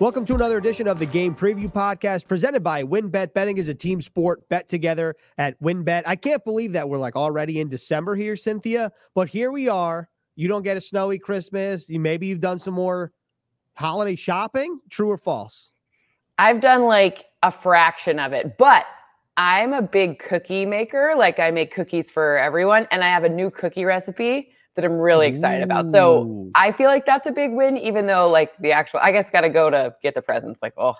Welcome 0.00 0.26
to 0.26 0.34
another 0.34 0.58
edition 0.58 0.88
of 0.88 0.98
the 0.98 1.06
Game 1.06 1.36
Preview 1.36 1.72
Podcast 1.72 2.26
presented 2.26 2.64
by 2.64 2.82
WynnBET. 2.82 3.32
Betting 3.32 3.58
is 3.58 3.68
a 3.68 3.74
team 3.74 4.00
sport. 4.00 4.46
Bet 4.48 4.68
together 4.68 5.14
at 5.38 5.58
WynnBET. 5.62 6.02
I 6.04 6.16
can't 6.16 6.44
believe 6.44 6.72
that 6.72 6.88
we're 6.88 6.98
like 6.98 7.14
already 7.14 7.60
in 7.60 7.68
December 7.68 8.16
here, 8.16 8.34
Cynthia, 8.34 8.90
but 9.14 9.28
here 9.28 9.52
we 9.52 9.68
are. 9.68 10.08
You 10.34 10.48
don't 10.48 10.64
get 10.64 10.76
a 10.76 10.80
snowy 10.80 11.20
Christmas. 11.20 11.88
You 11.88 12.00
maybe 12.00 12.26
you've 12.26 12.40
done 12.40 12.58
some 12.58 12.74
more 12.74 13.12
holiday 13.76 14.16
shopping. 14.16 14.80
True 14.90 15.12
or 15.12 15.16
false? 15.16 15.70
I've 16.38 16.60
done 16.60 16.86
like 16.86 17.26
a 17.44 17.52
fraction 17.52 18.18
of 18.18 18.32
it, 18.32 18.58
but 18.58 18.86
I'm 19.36 19.72
a 19.72 19.82
big 19.82 20.18
cookie 20.18 20.66
maker. 20.66 21.14
Like 21.16 21.38
I 21.38 21.52
make 21.52 21.72
cookies 21.72 22.10
for 22.10 22.36
everyone, 22.36 22.88
and 22.90 23.04
I 23.04 23.08
have 23.10 23.22
a 23.22 23.28
new 23.28 23.48
cookie 23.48 23.84
recipe 23.84 24.53
that 24.74 24.84
I'm 24.84 24.98
really 24.98 25.26
excited 25.26 25.60
Ooh. 25.60 25.64
about. 25.64 25.86
So 25.86 26.50
I 26.54 26.72
feel 26.72 26.88
like 26.88 27.06
that's 27.06 27.26
a 27.26 27.32
big 27.32 27.52
win, 27.52 27.78
even 27.78 28.06
though 28.06 28.28
like 28.28 28.56
the 28.58 28.72
actual, 28.72 29.00
I 29.02 29.12
guess, 29.12 29.30
got 29.30 29.42
to 29.42 29.50
go 29.50 29.70
to 29.70 29.94
get 30.02 30.14
the 30.14 30.22
presents. 30.22 30.60
Like, 30.62 30.74
oh, 30.76 30.94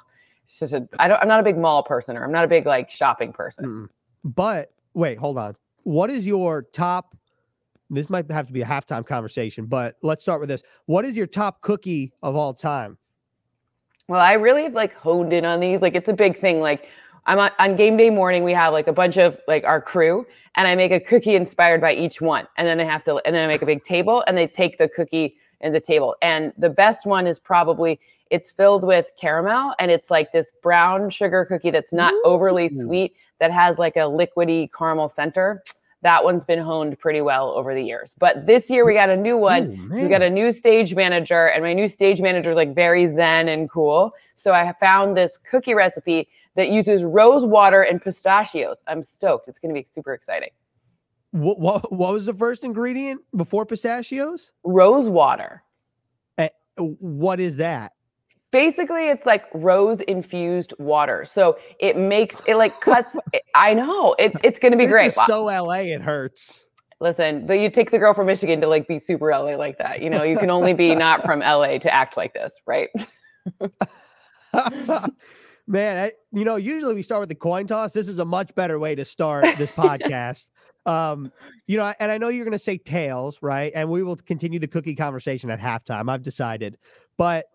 it's 0.44 0.60
just 0.60 0.74
a, 0.74 0.88
I 0.98 1.08
don't, 1.08 1.20
I'm 1.20 1.28
not 1.28 1.40
a 1.40 1.42
big 1.42 1.58
mall 1.58 1.82
person, 1.82 2.16
or 2.16 2.24
I'm 2.24 2.32
not 2.32 2.44
a 2.44 2.48
big 2.48 2.66
like 2.66 2.90
shopping 2.90 3.32
person. 3.32 3.64
Mm. 3.64 3.88
But 4.24 4.72
wait, 4.94 5.18
hold 5.18 5.38
on. 5.38 5.56
What 5.82 6.10
is 6.10 6.26
your 6.26 6.62
top? 6.62 7.16
This 7.90 8.08
might 8.08 8.30
have 8.30 8.46
to 8.46 8.52
be 8.52 8.62
a 8.62 8.66
halftime 8.66 9.06
conversation, 9.06 9.66
but 9.66 9.96
let's 10.02 10.22
start 10.22 10.40
with 10.40 10.48
this. 10.48 10.62
What 10.86 11.04
is 11.04 11.16
your 11.16 11.26
top 11.26 11.60
cookie 11.60 12.12
of 12.22 12.34
all 12.34 12.54
time? 12.54 12.96
Well, 14.08 14.20
I 14.20 14.34
really 14.34 14.64
have 14.64 14.72
like 14.72 14.94
honed 14.94 15.32
in 15.32 15.44
on 15.44 15.60
these. 15.60 15.80
Like, 15.80 15.94
it's 15.94 16.08
a 16.08 16.14
big 16.14 16.38
thing. 16.40 16.60
Like, 16.60 16.88
I'm 17.26 17.38
on, 17.38 17.50
on, 17.58 17.76
game 17.76 17.96
day 17.96 18.10
morning. 18.10 18.44
We 18.44 18.52
have 18.52 18.72
like 18.72 18.86
a 18.86 18.92
bunch 18.92 19.16
of 19.16 19.38
like 19.48 19.64
our 19.64 19.80
crew, 19.80 20.26
and 20.56 20.68
I 20.68 20.74
make 20.74 20.92
a 20.92 21.00
cookie 21.00 21.34
inspired 21.34 21.80
by 21.80 21.94
each 21.94 22.20
one, 22.20 22.46
and 22.58 22.66
then 22.66 22.78
they 22.78 22.84
have 22.84 23.04
to, 23.04 23.16
and 23.24 23.34
then 23.34 23.44
I 23.44 23.46
make 23.46 23.62
a 23.62 23.66
big 23.66 23.82
table, 23.82 24.22
and 24.26 24.36
they 24.36 24.46
take 24.46 24.78
the 24.78 24.88
cookie 24.88 25.36
and 25.60 25.74
the 25.74 25.80
table. 25.80 26.14
And 26.20 26.52
the 26.58 26.68
best 26.68 27.06
one 27.06 27.26
is 27.26 27.38
probably 27.38 27.98
it's 28.30 28.50
filled 28.50 28.84
with 28.84 29.06
caramel, 29.18 29.74
and 29.78 29.90
it's 29.90 30.10
like 30.10 30.32
this 30.32 30.52
brown 30.62 31.08
sugar 31.08 31.44
cookie 31.44 31.70
that's 31.70 31.92
not 31.92 32.12
Ooh. 32.12 32.22
overly 32.24 32.68
sweet, 32.68 33.14
that 33.38 33.50
has 33.50 33.78
like 33.78 33.96
a 33.96 34.00
liquidy 34.00 34.68
caramel 34.76 35.08
center. 35.08 35.62
That 36.02 36.22
one's 36.22 36.44
been 36.44 36.58
honed 36.58 36.98
pretty 36.98 37.22
well 37.22 37.50
over 37.52 37.74
the 37.74 37.82
years. 37.82 38.14
But 38.18 38.46
this 38.46 38.68
year 38.68 38.84
we 38.84 38.92
got 38.92 39.08
a 39.08 39.16
new 39.16 39.38
one. 39.38 39.88
Ooh, 39.90 40.02
we 40.02 40.08
got 40.08 40.20
a 40.20 40.28
new 40.28 40.52
stage 40.52 40.94
manager, 40.94 41.46
and 41.46 41.64
my 41.64 41.72
new 41.72 41.88
stage 41.88 42.20
manager 42.20 42.50
is 42.50 42.56
like 42.56 42.74
very 42.74 43.06
zen 43.06 43.48
and 43.48 43.70
cool. 43.70 44.12
So 44.34 44.52
I 44.52 44.74
found 44.78 45.16
this 45.16 45.38
cookie 45.38 45.72
recipe 45.72 46.28
that 46.56 46.68
uses 46.70 47.04
rose 47.04 47.44
water 47.44 47.82
and 47.82 48.02
pistachios. 48.02 48.76
I'm 48.86 49.02
stoked. 49.02 49.48
It's 49.48 49.58
going 49.58 49.74
to 49.74 49.80
be 49.80 49.86
super 49.86 50.12
exciting. 50.12 50.50
What, 51.32 51.58
what, 51.58 51.92
what 51.92 52.12
was 52.12 52.26
the 52.26 52.34
first 52.34 52.62
ingredient 52.62 53.20
before 53.36 53.66
pistachios? 53.66 54.52
Rose 54.62 55.08
water. 55.08 55.64
Uh, 56.38 56.48
what 56.76 57.40
is 57.40 57.56
that? 57.56 57.92
Basically, 58.52 59.08
it's 59.08 59.26
like 59.26 59.46
rose 59.52 60.00
infused 60.02 60.74
water. 60.78 61.24
So 61.24 61.58
it 61.80 61.96
makes 61.96 62.40
it 62.46 62.54
like 62.54 62.80
cuts. 62.80 63.16
I 63.54 63.74
know 63.74 64.14
it, 64.18 64.32
it's 64.44 64.60
going 64.60 64.70
to 64.70 64.78
be 64.78 64.86
great. 64.86 65.12
so 65.12 65.44
LA, 65.46 65.78
it 65.78 66.00
hurts. 66.00 66.66
Listen, 67.00 67.46
the, 67.46 67.64
it 67.64 67.74
takes 67.74 67.92
a 67.92 67.98
girl 67.98 68.14
from 68.14 68.28
Michigan 68.28 68.60
to 68.60 68.68
like 68.68 68.86
be 68.86 69.00
super 69.00 69.30
LA 69.30 69.56
like 69.56 69.78
that. 69.78 70.00
You 70.00 70.10
know, 70.10 70.22
you 70.22 70.38
can 70.38 70.50
only 70.50 70.72
be 70.72 70.94
not 70.94 71.24
from 71.24 71.40
LA 71.40 71.78
to 71.78 71.92
act 71.92 72.16
like 72.16 72.32
this, 72.32 72.54
right? 72.64 72.90
Man, 75.66 75.96
I, 75.96 76.12
you 76.32 76.44
know, 76.44 76.56
usually 76.56 76.94
we 76.94 77.02
start 77.02 77.20
with 77.20 77.30
the 77.30 77.34
coin 77.34 77.66
toss. 77.66 77.92
This 77.94 78.08
is 78.08 78.18
a 78.18 78.24
much 78.24 78.54
better 78.54 78.78
way 78.78 78.94
to 78.94 79.04
start 79.04 79.44
this 79.58 79.72
podcast. 79.72 80.50
um, 80.84 81.32
you 81.66 81.78
know, 81.78 81.92
and 81.98 82.10
I 82.10 82.18
know 82.18 82.28
you're 82.28 82.44
going 82.44 82.52
to 82.52 82.58
say 82.58 82.76
tails, 82.76 83.38
right? 83.40 83.72
And 83.74 83.88
we 83.88 84.02
will 84.02 84.16
continue 84.16 84.58
the 84.58 84.68
cookie 84.68 84.94
conversation 84.94 85.50
at 85.50 85.60
halftime. 85.60 86.10
I've 86.10 86.22
decided, 86.22 86.76
but 87.16 87.46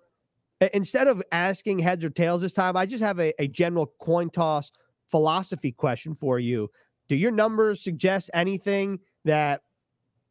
instead 0.73 1.07
of 1.07 1.21
asking 1.31 1.79
heads 1.79 2.03
or 2.03 2.09
tails 2.09 2.41
this 2.41 2.53
time, 2.53 2.75
I 2.75 2.85
just 2.85 3.03
have 3.03 3.19
a, 3.19 3.39
a 3.41 3.47
general 3.47 3.93
coin 3.99 4.29
toss 4.29 4.71
philosophy 5.09 5.71
question 5.71 6.15
for 6.15 6.39
you. 6.39 6.69
Do 7.07 7.15
your 7.15 7.31
numbers 7.31 7.83
suggest 7.83 8.29
anything 8.33 8.99
that 9.25 9.61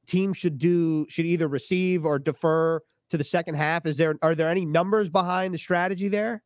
teams 0.07 0.37
should 0.37 0.59
do? 0.59 1.07
Should 1.09 1.27
either 1.27 1.49
receive 1.49 2.05
or 2.05 2.19
defer 2.19 2.81
to 3.11 3.17
the 3.17 3.25
second 3.25 3.55
half? 3.55 3.87
Is 3.87 3.97
there 3.97 4.17
are 4.23 4.35
there 4.35 4.49
any 4.49 4.65
numbers 4.65 5.11
behind 5.11 5.55
the 5.55 5.59
strategy 5.59 6.09
there? 6.09 6.43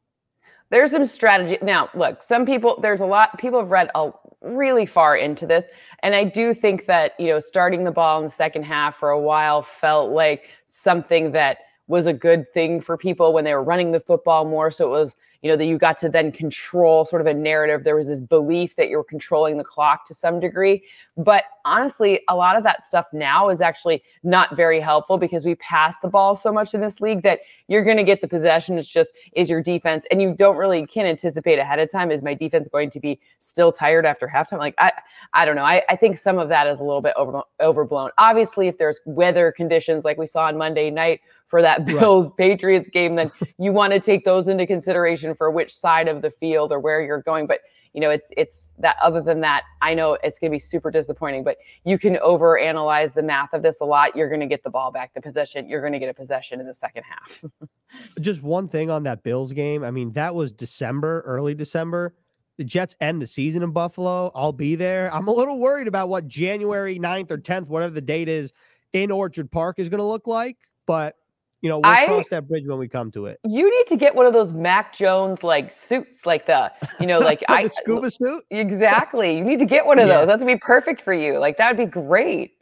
There's 0.72 0.90
some 0.90 1.06
strategy. 1.06 1.58
Now, 1.62 1.90
look, 1.94 2.22
some 2.22 2.46
people, 2.46 2.80
there's 2.80 3.02
a 3.02 3.06
lot, 3.06 3.38
people 3.38 3.60
have 3.60 3.70
read 3.70 3.90
a, 3.94 4.10
really 4.40 4.86
far 4.86 5.16
into 5.16 5.46
this. 5.46 5.66
And 6.02 6.14
I 6.14 6.24
do 6.24 6.54
think 6.54 6.86
that, 6.86 7.12
you 7.18 7.28
know, 7.28 7.38
starting 7.38 7.84
the 7.84 7.92
ball 7.92 8.18
in 8.18 8.24
the 8.24 8.30
second 8.30 8.64
half 8.64 8.96
for 8.96 9.10
a 9.10 9.20
while 9.20 9.62
felt 9.62 10.10
like 10.10 10.48
something 10.66 11.30
that 11.32 11.58
was 11.86 12.06
a 12.06 12.12
good 12.12 12.50
thing 12.54 12.80
for 12.80 12.96
people 12.96 13.34
when 13.34 13.44
they 13.44 13.54
were 13.54 13.62
running 13.62 13.92
the 13.92 14.00
football 14.00 14.46
more. 14.46 14.70
So 14.70 14.86
it 14.86 14.98
was, 14.98 15.14
you 15.42 15.50
know, 15.50 15.56
that 15.56 15.64
you 15.64 15.76
got 15.76 15.98
to 15.98 16.08
then 16.08 16.30
control 16.30 17.04
sort 17.04 17.20
of 17.20 17.26
a 17.26 17.34
narrative. 17.34 17.82
There 17.82 17.96
was 17.96 18.06
this 18.06 18.20
belief 18.20 18.76
that 18.76 18.88
you 18.88 18.96
were 18.96 19.04
controlling 19.04 19.58
the 19.58 19.64
clock 19.64 20.06
to 20.06 20.14
some 20.14 20.38
degree. 20.38 20.84
But 21.16 21.44
honestly, 21.64 22.20
a 22.28 22.36
lot 22.36 22.56
of 22.56 22.62
that 22.62 22.84
stuff 22.84 23.06
now 23.12 23.48
is 23.48 23.60
actually 23.60 24.02
not 24.22 24.56
very 24.56 24.80
helpful 24.80 25.18
because 25.18 25.44
we 25.44 25.56
pass 25.56 25.96
the 26.00 26.08
ball 26.08 26.36
so 26.36 26.52
much 26.52 26.74
in 26.74 26.80
this 26.80 27.00
league 27.00 27.22
that 27.24 27.40
you're 27.66 27.84
going 27.84 27.96
to 27.96 28.04
get 28.04 28.20
the 28.20 28.28
possession. 28.28 28.78
It's 28.78 28.88
just, 28.88 29.10
is 29.34 29.50
your 29.50 29.62
defense, 29.62 30.06
and 30.10 30.22
you 30.22 30.34
don't 30.34 30.56
really, 30.56 30.86
can't 30.86 31.08
anticipate 31.08 31.58
ahead 31.58 31.80
of 31.80 31.90
time. 31.90 32.10
Is 32.10 32.22
my 32.22 32.34
defense 32.34 32.68
going 32.68 32.90
to 32.90 33.00
be 33.00 33.20
still 33.40 33.72
tired 33.72 34.06
after 34.06 34.30
halftime? 34.32 34.58
Like, 34.58 34.74
I, 34.78 34.92
I 35.34 35.44
don't 35.44 35.56
know. 35.56 35.64
I, 35.64 35.82
I 35.88 35.96
think 35.96 36.16
some 36.16 36.38
of 36.38 36.48
that 36.50 36.66
is 36.68 36.78
a 36.80 36.84
little 36.84 37.02
bit 37.02 37.14
over, 37.16 37.42
overblown. 37.60 38.10
Obviously, 38.16 38.68
if 38.68 38.78
there's 38.78 39.00
weather 39.06 39.52
conditions 39.52 40.04
like 40.04 40.18
we 40.18 40.26
saw 40.26 40.46
on 40.46 40.56
Monday 40.56 40.88
night 40.90 41.20
for 41.52 41.60
that 41.60 41.84
Bills 41.84 42.24
right. 42.28 42.36
Patriots 42.38 42.88
game, 42.88 43.14
then 43.14 43.30
you 43.58 43.74
want 43.74 43.92
to 43.92 44.00
take 44.00 44.24
those 44.24 44.48
into 44.48 44.66
consideration 44.66 45.34
for 45.34 45.50
which 45.50 45.70
side 45.70 46.08
of 46.08 46.22
the 46.22 46.30
field 46.30 46.72
or 46.72 46.80
where 46.80 47.02
you're 47.02 47.20
going. 47.20 47.46
But 47.46 47.60
you 47.92 48.00
know, 48.00 48.08
it's 48.08 48.28
it's 48.38 48.72
that 48.78 48.96
other 49.02 49.20
than 49.20 49.42
that, 49.42 49.64
I 49.82 49.92
know 49.92 50.16
it's 50.22 50.38
gonna 50.38 50.50
be 50.50 50.58
super 50.58 50.90
disappointing, 50.90 51.44
but 51.44 51.58
you 51.84 51.98
can 51.98 52.16
over 52.20 52.58
analyze 52.58 53.12
the 53.12 53.22
math 53.22 53.52
of 53.52 53.60
this 53.60 53.82
a 53.82 53.84
lot. 53.84 54.16
You're 54.16 54.30
gonna 54.30 54.46
get 54.46 54.64
the 54.64 54.70
ball 54.70 54.90
back, 54.90 55.12
the 55.12 55.20
possession, 55.20 55.68
you're 55.68 55.82
gonna 55.82 55.98
get 55.98 56.08
a 56.08 56.14
possession 56.14 56.58
in 56.58 56.66
the 56.66 56.72
second 56.72 57.02
half. 57.02 57.44
Just 58.22 58.42
one 58.42 58.66
thing 58.66 58.88
on 58.88 59.02
that 59.02 59.22
Bills 59.22 59.52
game. 59.52 59.84
I 59.84 59.90
mean, 59.90 60.10
that 60.12 60.34
was 60.34 60.52
December, 60.52 61.20
early 61.26 61.54
December. 61.54 62.14
The 62.56 62.64
Jets 62.64 62.96
end 63.02 63.20
the 63.20 63.26
season 63.26 63.62
in 63.62 63.72
Buffalo. 63.72 64.30
I'll 64.34 64.52
be 64.52 64.74
there. 64.74 65.12
I'm 65.12 65.28
a 65.28 65.32
little 65.32 65.58
worried 65.58 65.86
about 65.86 66.08
what 66.08 66.26
January 66.28 66.98
9th 66.98 67.30
or 67.30 67.38
10th, 67.38 67.68
whatever 67.68 67.92
the 67.92 68.00
date 68.00 68.30
is, 68.30 68.54
in 68.94 69.10
Orchard 69.10 69.50
Park 69.50 69.78
is 69.78 69.90
going 69.90 69.98
to 69.98 70.04
look 70.04 70.26
like. 70.26 70.56
But 70.86 71.16
you 71.62 71.68
know, 71.68 71.78
we'll 71.78 71.92
I, 71.92 72.06
cross 72.06 72.28
that 72.28 72.48
bridge 72.48 72.66
when 72.66 72.78
we 72.78 72.88
come 72.88 73.10
to 73.12 73.26
it. 73.26 73.38
You 73.44 73.70
need 73.70 73.86
to 73.86 73.96
get 73.96 74.14
one 74.14 74.26
of 74.26 74.32
those 74.32 74.52
Mac 74.52 74.92
Jones 74.92 75.44
like 75.44 75.72
suits, 75.72 76.26
like 76.26 76.46
the, 76.46 76.72
you 77.00 77.06
know, 77.06 77.20
like 77.20 77.42
I 77.48 77.68
scuba 77.68 78.10
suit. 78.10 78.44
Exactly. 78.50 79.38
You 79.38 79.44
need 79.44 79.60
to 79.60 79.64
get 79.64 79.86
one 79.86 80.00
of 80.00 80.08
yeah. 80.08 80.18
those. 80.18 80.26
That's 80.26 80.44
be 80.44 80.58
perfect 80.58 81.00
for 81.00 81.14
you. 81.14 81.38
Like 81.38 81.56
that 81.58 81.70
would 81.70 81.84
be 81.84 81.90
great. 81.90 82.56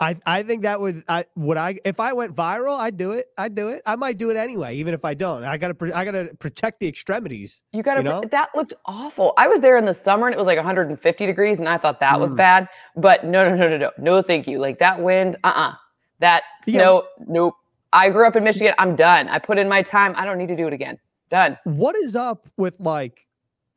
I, 0.00 0.16
I 0.26 0.42
think 0.44 0.62
that 0.62 0.80
would 0.80 1.02
I 1.08 1.24
would 1.34 1.56
I 1.56 1.76
if 1.84 1.98
I 1.98 2.12
went 2.12 2.32
viral 2.32 2.78
I'd 2.78 2.96
do 2.96 3.10
it 3.10 3.26
I'd 3.36 3.56
do 3.56 3.66
it 3.66 3.82
I 3.84 3.96
might 3.96 4.16
do 4.16 4.30
it 4.30 4.36
anyway 4.36 4.76
even 4.76 4.94
if 4.94 5.04
I 5.04 5.12
don't 5.12 5.42
I 5.42 5.56
gotta 5.56 5.74
I 5.92 6.04
gotta 6.04 6.30
protect 6.38 6.78
the 6.78 6.86
extremities 6.86 7.64
you 7.72 7.82
gotta 7.82 8.00
you 8.00 8.04
know? 8.04 8.22
that 8.30 8.50
looked 8.54 8.74
awful 8.86 9.34
I 9.36 9.48
was 9.48 9.58
there 9.58 9.76
in 9.76 9.86
the 9.86 9.94
summer 9.94 10.28
and 10.28 10.34
it 10.34 10.38
was 10.38 10.46
like 10.46 10.56
150 10.56 11.26
degrees 11.26 11.58
and 11.58 11.68
I 11.68 11.78
thought 11.78 11.98
that 11.98 12.14
mm. 12.14 12.20
was 12.20 12.32
bad 12.32 12.68
but 12.94 13.24
no 13.24 13.48
no 13.48 13.56
no 13.56 13.68
no 13.68 13.76
no 13.76 13.90
no 13.98 14.22
thank 14.22 14.46
you 14.46 14.60
like 14.60 14.78
that 14.78 15.02
wind 15.02 15.36
uh 15.42 15.48
uh-uh. 15.48 15.70
uh 15.70 15.74
that 16.20 16.44
snow 16.62 17.02
yeah. 17.18 17.24
nope 17.26 17.54
I 17.92 18.10
grew 18.10 18.26
up 18.26 18.36
in 18.36 18.44
Michigan. 18.44 18.74
I'm 18.78 18.96
done. 18.96 19.28
I 19.28 19.38
put 19.38 19.58
in 19.58 19.68
my 19.68 19.82
time. 19.82 20.14
I 20.16 20.24
don't 20.24 20.38
need 20.38 20.48
to 20.48 20.56
do 20.56 20.66
it 20.66 20.72
again. 20.72 20.98
Done. 21.30 21.58
What 21.64 21.96
is 21.96 22.16
up 22.16 22.48
with 22.56 22.78
like 22.80 23.26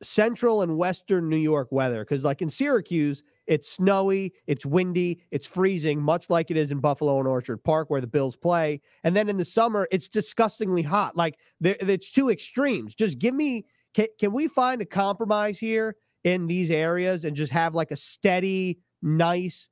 central 0.02 0.62
and 0.62 0.76
western 0.76 1.28
New 1.28 1.36
York 1.36 1.68
weather? 1.70 2.04
Because 2.04 2.24
like 2.24 2.42
in 2.42 2.50
Syracuse, 2.50 3.22
it's 3.46 3.70
snowy, 3.70 4.32
it's 4.46 4.64
windy, 4.64 5.20
it's 5.30 5.46
freezing, 5.46 6.00
much 6.00 6.30
like 6.30 6.50
it 6.50 6.56
is 6.56 6.72
in 6.72 6.80
Buffalo 6.80 7.18
and 7.18 7.28
Orchard 7.28 7.62
Park 7.62 7.90
where 7.90 8.00
the 8.00 8.06
Bills 8.06 8.36
play. 8.36 8.80
And 9.04 9.16
then 9.16 9.28
in 9.28 9.36
the 9.36 9.44
summer, 9.44 9.88
it's 9.90 10.08
disgustingly 10.08 10.82
hot. 10.82 11.16
Like 11.16 11.38
it's 11.60 12.10
two 12.10 12.30
extremes. 12.30 12.94
Just 12.94 13.18
give 13.18 13.34
me. 13.34 13.66
Can, 13.94 14.06
can 14.18 14.32
we 14.32 14.48
find 14.48 14.80
a 14.80 14.86
compromise 14.86 15.58
here 15.58 15.96
in 16.24 16.46
these 16.46 16.70
areas 16.70 17.26
and 17.26 17.36
just 17.36 17.52
have 17.52 17.74
like 17.74 17.90
a 17.90 17.96
steady, 17.96 18.78
nice 19.02 19.68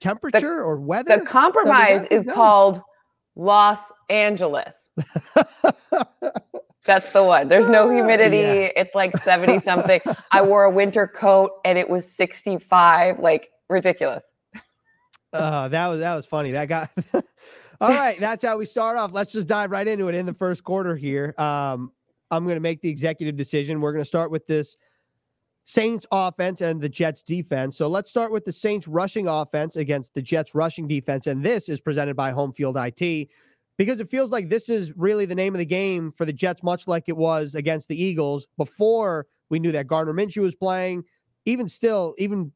temperature 0.00 0.58
the, 0.58 0.62
or 0.62 0.78
weather? 0.78 1.18
The 1.18 1.24
compromise 1.24 2.06
is 2.10 2.26
nice. 2.26 2.34
called 2.34 2.82
Los 3.36 3.78
Angeles. 4.10 4.74
That's 6.84 7.10
the 7.12 7.22
one. 7.22 7.48
There's 7.48 7.68
no 7.68 7.88
humidity. 7.94 8.38
Yeah. 8.38 8.70
It's 8.76 8.94
like 8.94 9.16
70 9.16 9.60
something. 9.60 10.00
I 10.32 10.42
wore 10.46 10.64
a 10.64 10.70
winter 10.70 11.06
coat 11.06 11.52
and 11.64 11.78
it 11.78 11.88
was 11.88 12.10
65, 12.10 13.20
like 13.20 13.50
ridiculous. 13.68 14.24
Uh, 15.32 15.68
that 15.68 15.88
was 15.88 16.00
that 16.00 16.14
was 16.14 16.26
funny. 16.26 16.50
That 16.50 16.68
got 16.68 16.90
all 17.80 17.88
right. 17.88 18.18
That's 18.20 18.44
how 18.44 18.58
we 18.58 18.66
start 18.66 18.98
off. 18.98 19.12
Let's 19.12 19.32
just 19.32 19.46
dive 19.46 19.70
right 19.70 19.88
into 19.88 20.08
it 20.08 20.14
in 20.14 20.26
the 20.26 20.34
first 20.34 20.62
quarter 20.62 20.94
here. 20.94 21.34
Um, 21.38 21.92
I'm 22.30 22.44
going 22.44 22.56
to 22.56 22.60
make 22.60 22.82
the 22.82 22.90
executive 22.90 23.36
decision. 23.36 23.80
We're 23.80 23.92
going 23.92 24.02
to 24.02 24.08
start 24.08 24.30
with 24.30 24.46
this 24.46 24.76
Saints 25.64 26.06
offense 26.10 26.60
and 26.60 26.80
the 26.80 26.88
Jets 26.88 27.22
defense. 27.22 27.76
So 27.76 27.86
let's 27.88 28.10
start 28.10 28.32
with 28.32 28.44
the 28.44 28.52
Saints 28.52 28.88
rushing 28.88 29.28
offense 29.28 29.76
against 29.76 30.12
the 30.14 30.22
Jets 30.22 30.54
rushing 30.54 30.88
defense. 30.88 31.26
And 31.26 31.42
this 31.42 31.68
is 31.68 31.80
presented 31.80 32.16
by 32.16 32.32
Home 32.32 32.52
Field 32.52 32.76
IT. 32.76 33.28
because 33.78 34.00
it 34.00 34.10
feels 34.10 34.30
like 34.30 34.48
this 34.48 34.68
is 34.68 34.96
really 34.96 35.26
the 35.26 35.34
name 35.34 35.54
of 35.54 35.58
the 35.58 35.64
game 35.64 36.12
for 36.12 36.24
the 36.24 36.32
Jets, 36.32 36.62
much 36.62 36.86
like 36.86 37.04
it 37.08 37.16
was 37.16 37.54
against 37.54 37.88
the 37.88 38.00
Eagles 38.00 38.46
before 38.56 39.26
we 39.50 39.58
knew 39.58 39.72
that 39.72 39.86
Gardner 39.86 40.14
Minshew 40.14 40.42
was 40.42 40.54
playing. 40.54 41.04
Even 41.46 41.68
still, 41.68 42.14
even 42.18 42.52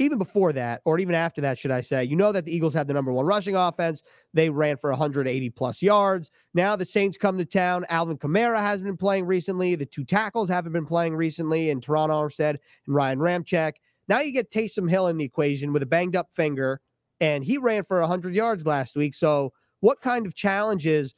even 0.00 0.16
before 0.16 0.52
that, 0.54 0.80
or 0.86 0.98
even 0.98 1.14
after 1.14 1.42
that, 1.42 1.58
should 1.58 1.70
I 1.70 1.82
say, 1.82 2.04
you 2.04 2.16
know 2.16 2.32
that 2.32 2.46
the 2.46 2.56
Eagles 2.56 2.72
had 2.72 2.88
the 2.88 2.94
number 2.94 3.12
one 3.12 3.26
rushing 3.26 3.54
offense. 3.54 4.02
They 4.32 4.48
ran 4.48 4.78
for 4.78 4.88
180 4.88 5.50
plus 5.50 5.82
yards. 5.82 6.30
Now 6.54 6.74
the 6.74 6.86
Saints 6.86 7.18
come 7.18 7.36
to 7.36 7.44
town. 7.44 7.84
Alvin 7.90 8.16
Kamara 8.16 8.58
hasn't 8.58 8.86
been 8.86 8.96
playing 8.96 9.26
recently. 9.26 9.74
The 9.74 9.84
two 9.84 10.04
tackles 10.04 10.48
haven't 10.48 10.72
been 10.72 10.86
playing 10.86 11.14
recently, 11.14 11.68
and 11.68 11.84
Terron 11.84 12.08
Armstead 12.08 12.56
and 12.86 12.94
Ryan 12.94 13.18
Ramczyk. 13.18 13.74
Now 14.08 14.20
you 14.20 14.32
get 14.32 14.50
Taysom 14.50 14.88
Hill 14.88 15.08
in 15.08 15.18
the 15.18 15.24
equation 15.24 15.70
with 15.70 15.82
a 15.82 15.86
banged 15.86 16.16
up 16.16 16.30
finger, 16.32 16.80
and 17.20 17.44
he 17.44 17.58
ran 17.58 17.84
for 17.84 18.00
100 18.00 18.34
yards 18.34 18.64
last 18.64 18.96
week. 18.96 19.14
So, 19.14 19.52
what 19.80 20.00
kind 20.00 20.26
of 20.26 20.34
challenges 20.34 21.14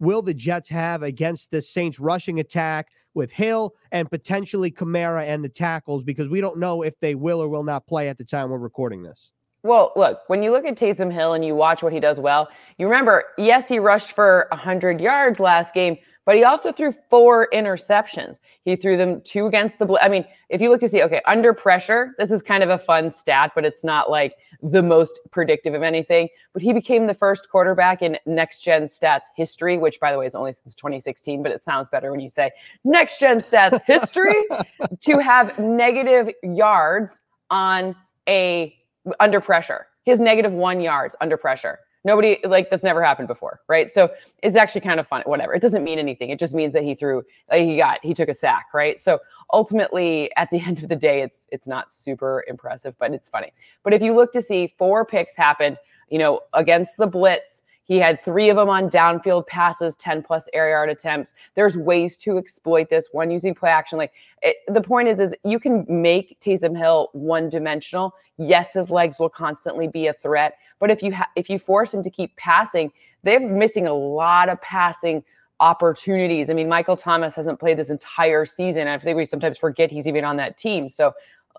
will 0.00 0.22
the 0.22 0.34
Jets 0.34 0.68
have 0.68 1.02
against 1.02 1.50
the 1.50 1.62
Saints 1.62 1.98
rushing 2.00 2.40
attack 2.40 2.88
with 3.14 3.30
Hill 3.30 3.74
and 3.92 4.10
potentially 4.10 4.70
Kamara 4.70 5.24
and 5.26 5.44
the 5.44 5.48
tackles? 5.48 6.04
Because 6.04 6.28
we 6.28 6.40
don't 6.40 6.58
know 6.58 6.82
if 6.82 6.98
they 7.00 7.14
will 7.14 7.42
or 7.42 7.48
will 7.48 7.64
not 7.64 7.86
play 7.86 8.08
at 8.08 8.18
the 8.18 8.24
time 8.24 8.50
we're 8.50 8.58
recording 8.58 9.02
this. 9.02 9.32
Well, 9.64 9.92
look, 9.96 10.20
when 10.26 10.42
you 10.42 10.52
look 10.52 10.66
at 10.66 10.76
Taysom 10.76 11.10
Hill 11.10 11.32
and 11.32 11.42
you 11.42 11.54
watch 11.54 11.82
what 11.82 11.92
he 11.92 11.98
does 11.98 12.20
well, 12.20 12.50
you 12.76 12.86
remember, 12.86 13.24
yes, 13.38 13.66
he 13.66 13.78
rushed 13.78 14.12
for 14.12 14.46
100 14.50 15.00
yards 15.00 15.40
last 15.40 15.72
game, 15.72 15.96
but 16.24 16.36
he 16.36 16.44
also 16.44 16.72
threw 16.72 16.92
four 17.10 17.48
interceptions. 17.52 18.38
He 18.64 18.76
threw 18.76 18.96
them 18.96 19.20
two 19.22 19.46
against 19.46 19.78
the. 19.78 19.98
I 20.00 20.08
mean, 20.08 20.24
if 20.48 20.60
you 20.60 20.70
look 20.70 20.80
to 20.80 20.88
see, 20.88 21.02
okay, 21.02 21.20
under 21.26 21.52
pressure, 21.52 22.14
this 22.18 22.30
is 22.30 22.42
kind 22.42 22.62
of 22.62 22.70
a 22.70 22.78
fun 22.78 23.10
stat, 23.10 23.52
but 23.54 23.64
it's 23.64 23.84
not 23.84 24.10
like 24.10 24.36
the 24.62 24.82
most 24.82 25.20
predictive 25.30 25.74
of 25.74 25.82
anything. 25.82 26.28
But 26.52 26.62
he 26.62 26.72
became 26.72 27.06
the 27.06 27.14
first 27.14 27.48
quarterback 27.50 28.00
in 28.00 28.18
next 28.24 28.60
gen 28.60 28.84
stats 28.84 29.24
history, 29.36 29.76
which, 29.76 30.00
by 30.00 30.12
the 30.12 30.18
way, 30.18 30.26
is 30.26 30.34
only 30.34 30.52
since 30.52 30.74
2016, 30.74 31.42
but 31.42 31.52
it 31.52 31.62
sounds 31.62 31.88
better 31.88 32.10
when 32.10 32.20
you 32.20 32.30
say 32.30 32.50
next 32.84 33.20
gen 33.20 33.38
stats 33.38 33.82
history 33.84 34.46
to 35.00 35.18
have 35.18 35.58
negative 35.58 36.32
yards 36.42 37.20
on 37.50 37.94
a 38.28 38.74
under 39.20 39.40
pressure. 39.40 39.86
His 40.04 40.20
negative 40.20 40.52
one 40.52 40.80
yards 40.80 41.14
under 41.20 41.36
pressure. 41.36 41.78
Nobody 42.04 42.38
like 42.44 42.68
that's 42.70 42.84
never 42.84 43.02
happened 43.02 43.28
before, 43.28 43.60
right? 43.66 43.90
So 43.90 44.10
it's 44.42 44.56
actually 44.56 44.82
kind 44.82 45.00
of 45.00 45.08
fun. 45.08 45.22
Whatever. 45.24 45.54
It 45.54 45.62
doesn't 45.62 45.82
mean 45.82 45.98
anything. 45.98 46.30
It 46.30 46.38
just 46.38 46.52
means 46.52 46.72
that 46.74 46.82
he 46.82 46.94
threw, 46.94 47.22
like 47.50 47.62
he 47.62 47.78
got, 47.78 47.98
he 48.02 48.12
took 48.12 48.28
a 48.28 48.34
sack, 48.34 48.66
right? 48.74 49.00
So 49.00 49.20
ultimately, 49.52 50.30
at 50.36 50.50
the 50.50 50.60
end 50.66 50.82
of 50.82 50.88
the 50.88 50.96
day, 50.96 51.22
it's 51.22 51.46
it's 51.50 51.66
not 51.66 51.92
super 51.92 52.44
impressive, 52.46 52.94
but 52.98 53.12
it's 53.12 53.28
funny. 53.28 53.52
But 53.82 53.94
if 53.94 54.02
you 54.02 54.14
look 54.14 54.32
to 54.32 54.42
see 54.42 54.74
four 54.78 55.04
picks 55.04 55.36
happen, 55.36 55.78
you 56.10 56.18
know, 56.18 56.40
against 56.52 56.98
the 56.98 57.06
blitz, 57.06 57.62
he 57.84 57.98
had 57.98 58.22
three 58.22 58.48
of 58.48 58.56
them 58.56 58.70
on 58.70 58.88
downfield 58.88 59.46
passes, 59.46 59.94
10 59.96 60.22
plus 60.22 60.48
air 60.54 60.70
yard 60.70 60.88
attempts. 60.88 61.34
There's 61.54 61.76
ways 61.76 62.16
to 62.18 62.38
exploit 62.38 62.88
this. 62.88 63.08
One 63.12 63.30
using 63.30 63.54
play 63.54 63.70
action. 63.70 63.98
Like 63.98 64.12
it, 64.42 64.56
the 64.68 64.80
point 64.80 65.08
is, 65.08 65.20
is 65.20 65.34
you 65.44 65.60
can 65.60 65.84
make 65.88 66.38
Taysom 66.40 66.76
Hill 66.76 67.10
one 67.12 67.50
dimensional. 67.50 68.14
Yes, 68.38 68.72
his 68.72 68.90
legs 68.90 69.18
will 69.18 69.28
constantly 69.28 69.86
be 69.86 70.06
a 70.06 70.12
threat, 70.14 70.56
but 70.78 70.90
if 70.90 71.02
you 71.02 71.12
ha- 71.12 71.30
if 71.36 71.48
you 71.48 71.58
force 71.58 71.92
him 71.92 72.02
to 72.02 72.10
keep 72.10 72.34
passing, 72.36 72.92
they're 73.22 73.40
missing 73.40 73.86
a 73.86 73.94
lot 73.94 74.48
of 74.48 74.60
passing 74.60 75.24
opportunities. 75.60 76.50
I 76.50 76.52
mean, 76.52 76.68
Michael 76.68 76.96
Thomas 76.96 77.34
hasn't 77.36 77.60
played 77.60 77.78
this 77.78 77.90
entire 77.90 78.44
season. 78.44 78.88
I 78.88 78.98
think 78.98 79.16
we 79.16 79.24
sometimes 79.24 79.58
forget 79.58 79.90
he's 79.90 80.06
even 80.06 80.24
on 80.24 80.36
that 80.36 80.56
team. 80.56 80.88
So, 80.88 81.12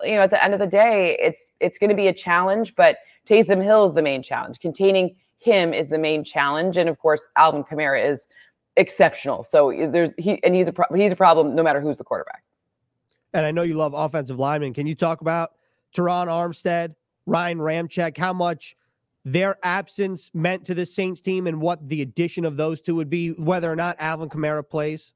you 0.03 0.15
know, 0.15 0.21
at 0.21 0.29
the 0.29 0.43
end 0.43 0.53
of 0.53 0.59
the 0.59 0.67
day, 0.67 1.17
it's 1.19 1.51
it's 1.59 1.77
going 1.77 1.89
to 1.89 1.95
be 1.95 2.07
a 2.07 2.13
challenge, 2.13 2.75
but 2.75 2.97
Taysom 3.25 3.63
Hill 3.63 3.85
is 3.85 3.93
the 3.93 4.01
main 4.01 4.21
challenge. 4.21 4.59
Containing 4.59 5.15
him 5.39 5.73
is 5.73 5.87
the 5.89 5.97
main 5.97 6.23
challenge, 6.23 6.77
and 6.77 6.89
of 6.89 6.99
course, 6.99 7.29
Alvin 7.35 7.63
Kamara 7.63 8.03
is 8.03 8.27
exceptional. 8.77 9.43
So 9.43 9.69
eh, 9.69 9.87
there's 9.87 10.09
he 10.17 10.43
and 10.43 10.55
he's 10.55 10.67
a 10.67 10.73
pro- 10.73 10.93
he's 10.95 11.11
a 11.11 11.15
problem 11.15 11.55
no 11.55 11.63
matter 11.63 11.79
who's 11.79 11.97
the 11.97 12.03
quarterback. 12.03 12.43
And 13.33 13.45
I 13.45 13.51
know 13.51 13.63
you 13.63 13.75
love 13.75 13.93
offensive 13.93 14.39
linemen. 14.39 14.73
Can 14.73 14.87
you 14.87 14.95
talk 14.95 15.21
about 15.21 15.53
Terron 15.95 16.27
Armstead, 16.27 16.93
Ryan 17.25 17.59
Ramczyk, 17.59 18.17
how 18.17 18.33
much 18.33 18.75
their 19.25 19.57
absence 19.63 20.29
meant 20.33 20.65
to 20.65 20.75
the 20.75 20.85
Saints 20.85 21.19
team 21.19 21.47
and 21.47 21.59
what 21.59 21.89
the 21.89 22.03
addition 22.03 22.45
of 22.45 22.57
those 22.57 22.79
two 22.79 22.95
would 22.95 23.09
be, 23.09 23.31
whether 23.31 23.71
or 23.71 23.75
not 23.75 23.95
Alvin 23.99 24.29
Kamara 24.29 24.67
plays? 24.67 25.13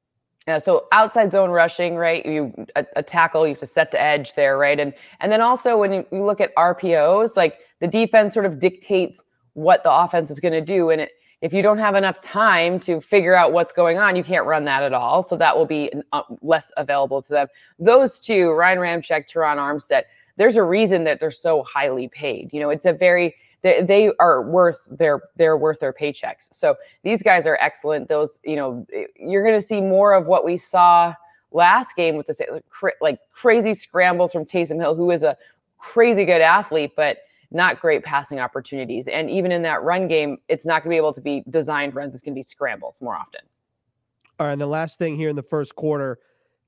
Yeah, 0.48 0.58
so 0.58 0.88
outside 0.90 1.30
zone 1.30 1.50
rushing, 1.50 1.94
right? 1.94 2.26
You 2.26 2.52
a, 2.74 2.84
a, 2.96 3.02
tackle, 3.02 3.46
you 3.46 3.52
have 3.52 3.60
to 3.60 3.66
set 3.66 3.92
the 3.92 4.02
edge 4.02 4.34
there, 4.34 4.58
right? 4.58 4.80
And 4.80 4.92
and 5.20 5.30
then 5.30 5.40
also 5.40 5.78
when 5.78 5.92
you, 5.92 6.06
you 6.10 6.24
look 6.24 6.40
at 6.40 6.54
RPOs, 6.56 7.36
like 7.36 7.60
the 7.78 7.86
defense 7.86 8.34
sort 8.34 8.46
of 8.46 8.58
dictates 8.58 9.24
what 9.52 9.84
the 9.84 9.92
offense 9.92 10.30
is 10.30 10.40
going 10.40 10.54
to 10.54 10.60
do, 10.60 10.90
and 10.90 11.02
it, 11.02 11.12
if 11.40 11.52
you 11.52 11.62
don't 11.62 11.78
have 11.78 11.94
enough 11.94 12.20
time 12.20 12.80
to 12.80 13.00
figure 13.00 13.34
out 13.34 13.52
what's 13.52 13.72
going 13.72 13.98
on, 13.98 14.16
you 14.16 14.24
can't 14.24 14.44
run 14.44 14.64
that 14.64 14.82
at 14.82 14.92
all. 14.92 15.22
So 15.22 15.36
that 15.36 15.56
will 15.56 15.66
be 15.66 15.90
uh, 16.12 16.22
less 16.42 16.72
available 16.76 17.22
to 17.22 17.28
them. 17.28 17.46
Those 17.78 18.18
two, 18.18 18.50
Ryan 18.50 18.78
Ramczyk, 18.78 19.30
Terron 19.30 19.56
Armstead, 19.56 20.02
there's 20.36 20.56
a 20.56 20.62
reason 20.62 21.04
that 21.04 21.20
they're 21.20 21.30
so 21.30 21.62
highly 21.62 22.08
paid. 22.08 22.52
You 22.52 22.60
know, 22.60 22.70
it's 22.70 22.86
a 22.86 22.92
very 22.92 23.34
they, 23.62 23.82
they 23.82 24.12
are 24.18 24.42
worth 24.42 24.80
their 24.90 25.22
they're 25.36 25.56
worth 25.56 25.80
their 25.80 25.92
paychecks. 25.92 26.48
So 26.52 26.76
these 27.02 27.22
guys 27.22 27.46
are 27.46 27.58
excellent. 27.60 28.08
Those 28.08 28.38
you 28.44 28.56
know 28.56 28.86
eh, 28.92 29.04
you're 29.16 29.44
going 29.44 29.54
to 29.54 29.62
see 29.62 29.80
more 29.80 30.14
of 30.14 30.26
what 30.26 30.44
we 30.44 30.56
saw 30.56 31.14
last 31.52 31.96
game 31.96 32.16
with 32.16 32.26
the 32.26 32.62
like 33.00 33.18
crazy 33.32 33.74
scrambles 33.74 34.32
from 34.32 34.44
Taysom 34.44 34.78
Hill, 34.78 34.94
who 34.94 35.10
is 35.10 35.22
a 35.22 35.36
crazy 35.78 36.24
good 36.24 36.40
athlete, 36.40 36.92
but 36.96 37.18
not 37.50 37.80
great 37.80 38.04
passing 38.04 38.38
opportunities. 38.38 39.08
And 39.08 39.28
even 39.30 39.50
in 39.50 39.62
that 39.62 39.82
run 39.82 40.06
game, 40.06 40.38
it's 40.48 40.64
not 40.64 40.84
going 40.84 40.90
to 40.90 40.94
be 40.94 40.96
able 40.96 41.12
to 41.14 41.20
be 41.20 41.42
designed 41.50 41.94
runs. 41.94 42.14
It's 42.14 42.22
going 42.22 42.34
to 42.34 42.38
be 42.38 42.46
scrambles 42.48 42.96
more 43.00 43.16
often. 43.16 43.40
All 44.38 44.46
right. 44.46 44.52
And 44.52 44.60
the 44.60 44.66
last 44.66 44.98
thing 44.98 45.16
here 45.16 45.28
in 45.28 45.36
the 45.36 45.42
first 45.42 45.74
quarter, 45.74 46.18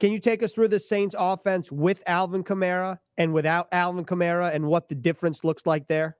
can 0.01 0.11
you 0.11 0.19
take 0.19 0.43
us 0.43 0.53
through 0.53 0.69
the 0.69 0.81
Saints 0.81 1.15
offense 1.17 1.71
with 1.71 2.03
Alvin 2.07 2.43
Kamara 2.43 2.99
and 3.17 3.33
without 3.33 3.69
Alvin 3.71 4.05
Kamara 4.05 4.53
and 4.53 4.67
what 4.67 4.89
the 4.89 4.97
difference 4.97 5.45
looks 5.45 5.65
like 5.67 5.87
there? 5.87 6.17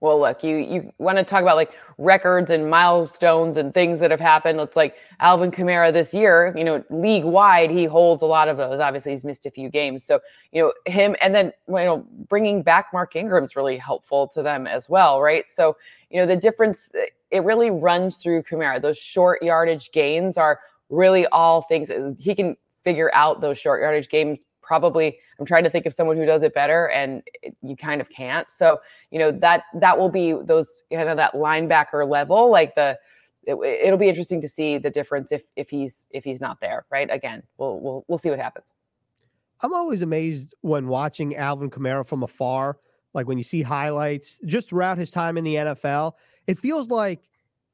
Well 0.00 0.18
look 0.20 0.42
you 0.42 0.56
you 0.56 0.92
want 0.98 1.18
to 1.18 1.24
talk 1.24 1.42
about 1.42 1.56
like 1.56 1.72
records 1.98 2.50
and 2.50 2.68
milestones 2.70 3.58
and 3.58 3.74
things 3.74 4.00
that 4.00 4.10
have 4.10 4.20
happened. 4.20 4.58
It's 4.58 4.76
like 4.76 4.96
alvin 5.20 5.50
kamara 5.50 5.92
this 5.92 6.14
year 6.14 6.54
you 6.56 6.64
know 6.64 6.82
league 6.90 7.24
wide 7.24 7.70
he 7.70 7.84
holds 7.84 8.22
a 8.22 8.26
lot 8.26 8.48
of 8.48 8.56
those. 8.56 8.80
Obviously 8.80 9.12
he's 9.12 9.24
missed 9.24 9.46
a 9.46 9.50
few 9.50 9.68
games. 9.68 10.04
So 10.04 10.20
you 10.52 10.62
know 10.62 10.72
him 10.90 11.14
and 11.20 11.34
then 11.34 11.52
you 11.68 11.74
know 11.74 12.06
bringing 12.28 12.62
back 12.62 12.86
mark 12.92 13.14
ingram's 13.16 13.54
really 13.56 13.76
helpful 13.76 14.28
to 14.28 14.42
them 14.42 14.66
as 14.66 14.88
well 14.88 15.20
right? 15.20 15.48
So 15.48 15.76
you 16.10 16.18
know 16.20 16.26
the 16.26 16.36
difference 16.36 16.88
eh, 16.94 17.06
it 17.30 17.44
really 17.44 17.70
runs 17.70 18.16
through 18.16 18.42
kamara. 18.42 18.80
Those 18.80 18.98
short 18.98 19.42
yardage 19.42 19.92
gains 19.92 20.36
are 20.36 20.60
really 20.88 21.26
all 21.26 21.62
things 21.62 21.90
eh, 21.90 22.12
he 22.18 22.34
can 22.34 22.56
figure 22.84 23.10
out 23.14 23.40
those 23.40 23.58
short 23.58 23.82
yardage 23.82 24.08
games 24.08 24.40
probably 24.70 25.18
i'm 25.40 25.44
trying 25.44 25.64
to 25.64 25.70
think 25.70 25.84
of 25.84 25.92
someone 25.92 26.16
who 26.16 26.24
does 26.24 26.44
it 26.44 26.54
better 26.54 26.90
and 26.90 27.24
you 27.60 27.76
kind 27.76 28.00
of 28.00 28.08
can't. 28.08 28.48
So 28.48 28.78
you 29.10 29.18
know 29.18 29.32
that 29.32 29.64
that 29.74 29.98
will 29.98 30.08
be 30.08 30.32
those 30.32 30.84
kind 30.92 31.08
of 31.08 31.16
that 31.16 31.32
linebacker 31.34 32.08
level 32.08 32.52
like 32.52 32.76
the 32.76 32.96
it, 33.42 33.56
will 33.90 33.96
be 33.96 34.08
interesting 34.08 34.40
to 34.42 34.48
see 34.48 34.78
the 34.78 34.90
difference 34.90 35.32
if 35.32 35.42
if 35.56 35.70
he's 35.70 36.04
if 36.10 36.22
he's 36.22 36.40
not 36.40 36.60
there 36.60 36.84
right? 36.88 37.10
Again 37.10 37.42
we'll 37.58 37.80
we'll 37.80 38.04
we'll 38.06 38.18
see 38.18 38.30
what 38.30 38.38
happens. 38.38 38.66
I'm 39.62 39.74
always 39.74 40.02
amazed 40.02 40.54
when 40.60 40.86
watching 40.86 41.34
alvin 41.34 41.68
kamara 41.68 42.06
from 42.06 42.22
afar 42.22 42.78
like 43.12 43.26
when 43.26 43.38
you 43.38 43.44
see 43.44 43.62
highlights 43.62 44.38
just 44.46 44.68
throughout 44.68 44.98
his 44.98 45.10
time 45.10 45.36
in 45.36 45.42
the 45.42 45.56
nfl 45.56 46.12
it 46.46 46.60
feels 46.60 46.88
like 46.88 47.28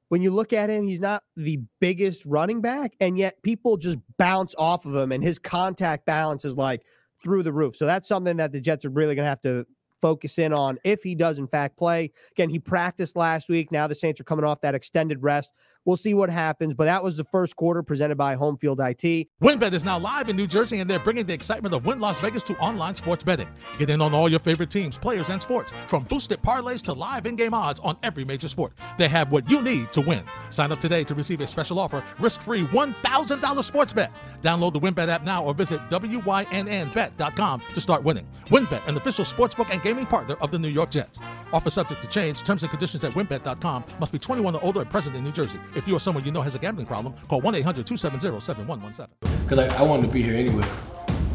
when 0.09 0.23
you 0.23 0.31
look 0.31 0.53
at 0.53 0.71
him, 0.71 0.87
he's 0.87 1.01
not 1.01 1.23
the 1.37 1.61
biggest 1.81 2.25
running 2.27 2.61
back, 2.61 2.93
and 3.01 3.19
yet 3.19 3.43
people 3.43 3.77
just 3.77 3.99
bounce 4.19 4.55
off 4.57 4.87
of 4.87 4.95
him, 4.95 5.13
and 5.13 5.23
his 5.23 5.39
contact 5.39 6.07
balance 6.07 6.45
is 6.45 6.57
like 6.57 6.83
through 7.23 7.43
the 7.43 7.53
roof. 7.53 7.77
So 7.77 7.87
that's 7.87 8.09
something 8.09 8.37
that 8.37 8.53
the 8.53 8.61
Jets 8.61 8.85
are 8.85 8.91
really 8.91 9.15
going 9.15 9.25
to 9.25 9.31
have 9.31 9.41
to 9.43 9.67
focus 10.07 10.39
in 10.39 10.53
on 10.53 10.79
if 10.85 11.03
he 11.03 11.17
does 11.17 11.41
in 11.41 11.49
fact 11.49 11.77
play. 11.77 12.13
Again, 12.31 12.49
he 12.49 12.61
practiced 12.61 13.17
last 13.17 13.49
week. 13.49 13.73
Now 13.73 13.89
the 13.89 13.95
Saints 13.97 14.21
are 14.21 14.25
coming 14.25 14.45
off 14.45 14.61
that 14.61 14.73
extended 14.73 15.21
rest. 15.21 15.53
We'll 15.85 15.97
see 15.97 16.15
what 16.15 16.31
happens, 16.31 16.75
but 16.75 16.85
that 16.85 17.03
was 17.03 17.17
the 17.17 17.25
first 17.25 17.55
quarter 17.55 17.83
presented 17.83 18.17
by 18.17 18.37
Homefield 18.37 18.79
IT. 18.81 19.29
WynnBET 19.41 19.73
is 19.73 19.85
now 19.85 19.99
live 19.99 20.29
in 20.29 20.35
New 20.35 20.49
Jersey, 20.49 20.81
and 20.81 20.91
they're 20.91 20.99
bringing 20.99 21.25
the 21.25 21.33
excitement 21.33 21.75
of 21.75 21.87
Wynn 21.87 22.01
Las 22.01 22.19
Vegas 22.19 22.43
to 22.45 22.57
online 22.59 22.97
sports 22.97 23.23
betting. 23.23 23.49
Get 23.79 23.91
in 23.91 24.01
on 24.01 24.13
all 24.13 24.29
your 24.29 24.41
favorite 24.41 24.69
teams, 24.69 24.99
players, 24.99 25.31
and 25.31 25.41
sports, 25.41 25.73
from 25.87 26.03
boosted 26.03 26.43
parlays 26.43 26.83
to 26.83 26.93
live 26.93 27.25
in-game 27.25 27.55
odds 27.55 27.79
on 27.81 27.97
every 28.03 28.25
major 28.25 28.49
sport. 28.49 28.73
They 28.99 29.07
have 29.07 29.31
what 29.31 29.49
you 29.49 29.63
need 29.63 29.93
to 29.93 30.01
win. 30.01 30.25
Sign 30.51 30.73
up 30.73 30.81
today 30.81 31.05
to 31.05 31.15
receive 31.15 31.41
a 31.41 31.47
special 31.47 31.79
offer, 31.79 32.03
risk-free 32.19 32.67
$1,000 32.67 33.63
sports 33.63 33.93
bet. 33.93 34.13
Download 34.43 34.73
the 34.73 34.81
WynnBET 34.81 35.09
app 35.09 35.25
now 35.25 35.45
or 35.45 35.55
visit 35.55 35.81
wynnbet.com 35.89 37.63
to 37.75 37.81
start 37.81 38.03
winning. 38.03 38.27
WynnBET, 38.47 38.89
an 38.89 38.97
official 38.97 39.25
sportsbook 39.25 39.71
and 39.71 39.81
gaming 39.97 40.07
partner 40.07 40.37
of 40.43 40.51
the 40.51 40.59
New 40.59 40.69
York 40.69 40.91
Jets. 40.91 41.21
Offer 41.55 41.71
subject 41.71 42.03
to 42.03 42.09
change. 42.09 42.43
Terms 42.43 42.63
and 42.63 42.69
conditions 42.69 43.03
at 43.03 43.13
wynnbet.com. 43.13 43.85
Must 43.99 44.13
be 44.13 44.19
21 44.19 44.55
or 44.55 44.63
older 44.63 44.83
and 44.83 44.91
present 44.91 45.17
in 45.17 45.25
New 45.25 45.33
Jersey. 45.33 45.59
If 45.75 45.89
you 45.89 45.97
or 45.97 46.01
someone 46.01 46.23
you 46.25 46.33
know 46.33 46.43
has 46.43 46.55
a 46.55 46.59
gambling 46.59 46.87
problem, 46.87 47.15
call 47.29 47.41
1 47.41 47.55
800 47.55 47.87
270 47.87 48.41
7117. 48.41 49.07
Because 49.43 49.59
I, 49.59 49.79
I 49.79 49.83
wanted 49.83 50.09
to 50.09 50.13
be 50.13 50.23
here 50.23 50.35
anyway. 50.35 50.67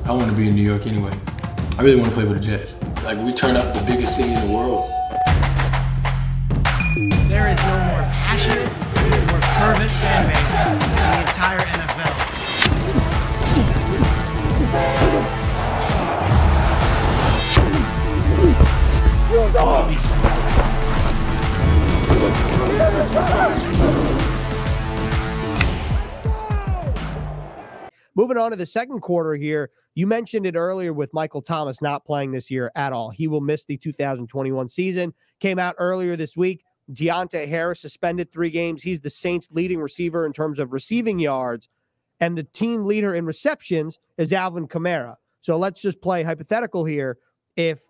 I 0.05 0.11
wanted 0.11 0.27
to 0.27 0.35
be 0.35 0.47
in 0.47 0.55
New 0.55 0.61
York 0.61 0.85
anyway. 0.85 1.11
I 1.79 1.81
really 1.81 1.99
want 1.99 2.09
to 2.09 2.15
play 2.15 2.27
for 2.27 2.35
the 2.35 2.39
Jets. 2.39 2.75
Like, 3.03 3.17
we 3.17 3.33
turn 3.33 3.57
up 3.57 3.73
the 3.73 3.81
biggest 3.81 4.15
city 4.15 4.31
in 4.31 4.47
the 4.47 4.53
world. 4.53 4.87
There 7.29 7.49
is 7.49 7.59
no 7.63 7.79
more 7.89 8.03
passionate 8.13 8.69
more 9.31 9.41
fervent 9.57 9.91
fan 9.91 10.29
base 10.29 10.61
in 10.67 10.77
the 10.77 11.21
entire 11.25 11.59
NFL. 11.59 12.21
Moving 28.31 28.43
on 28.43 28.51
to 28.51 28.55
the 28.55 28.65
second 28.65 29.01
quarter 29.01 29.35
here, 29.35 29.71
you 29.93 30.07
mentioned 30.07 30.45
it 30.45 30.55
earlier 30.55 30.93
with 30.93 31.13
Michael 31.13 31.41
Thomas 31.41 31.81
not 31.81 32.05
playing 32.05 32.31
this 32.31 32.49
year 32.49 32.71
at 32.75 32.93
all. 32.93 33.09
He 33.09 33.27
will 33.27 33.41
miss 33.41 33.65
the 33.65 33.75
2021 33.75 34.69
season. 34.69 35.13
Came 35.41 35.59
out 35.59 35.75
earlier 35.77 36.15
this 36.15 36.37
week. 36.37 36.63
Deonte 36.93 37.45
Harris 37.45 37.81
suspended 37.81 38.31
three 38.31 38.49
games. 38.49 38.83
He's 38.83 39.01
the 39.01 39.09
Saints' 39.09 39.49
leading 39.51 39.81
receiver 39.81 40.25
in 40.25 40.31
terms 40.31 40.59
of 40.59 40.71
receiving 40.71 41.19
yards, 41.19 41.67
and 42.21 42.37
the 42.37 42.45
team 42.45 42.85
leader 42.85 43.15
in 43.15 43.25
receptions 43.25 43.99
is 44.17 44.31
Alvin 44.31 44.65
Kamara. 44.65 45.15
So 45.41 45.57
let's 45.57 45.81
just 45.81 46.01
play 46.01 46.23
hypothetical 46.23 46.85
here. 46.85 47.17
If 47.57 47.81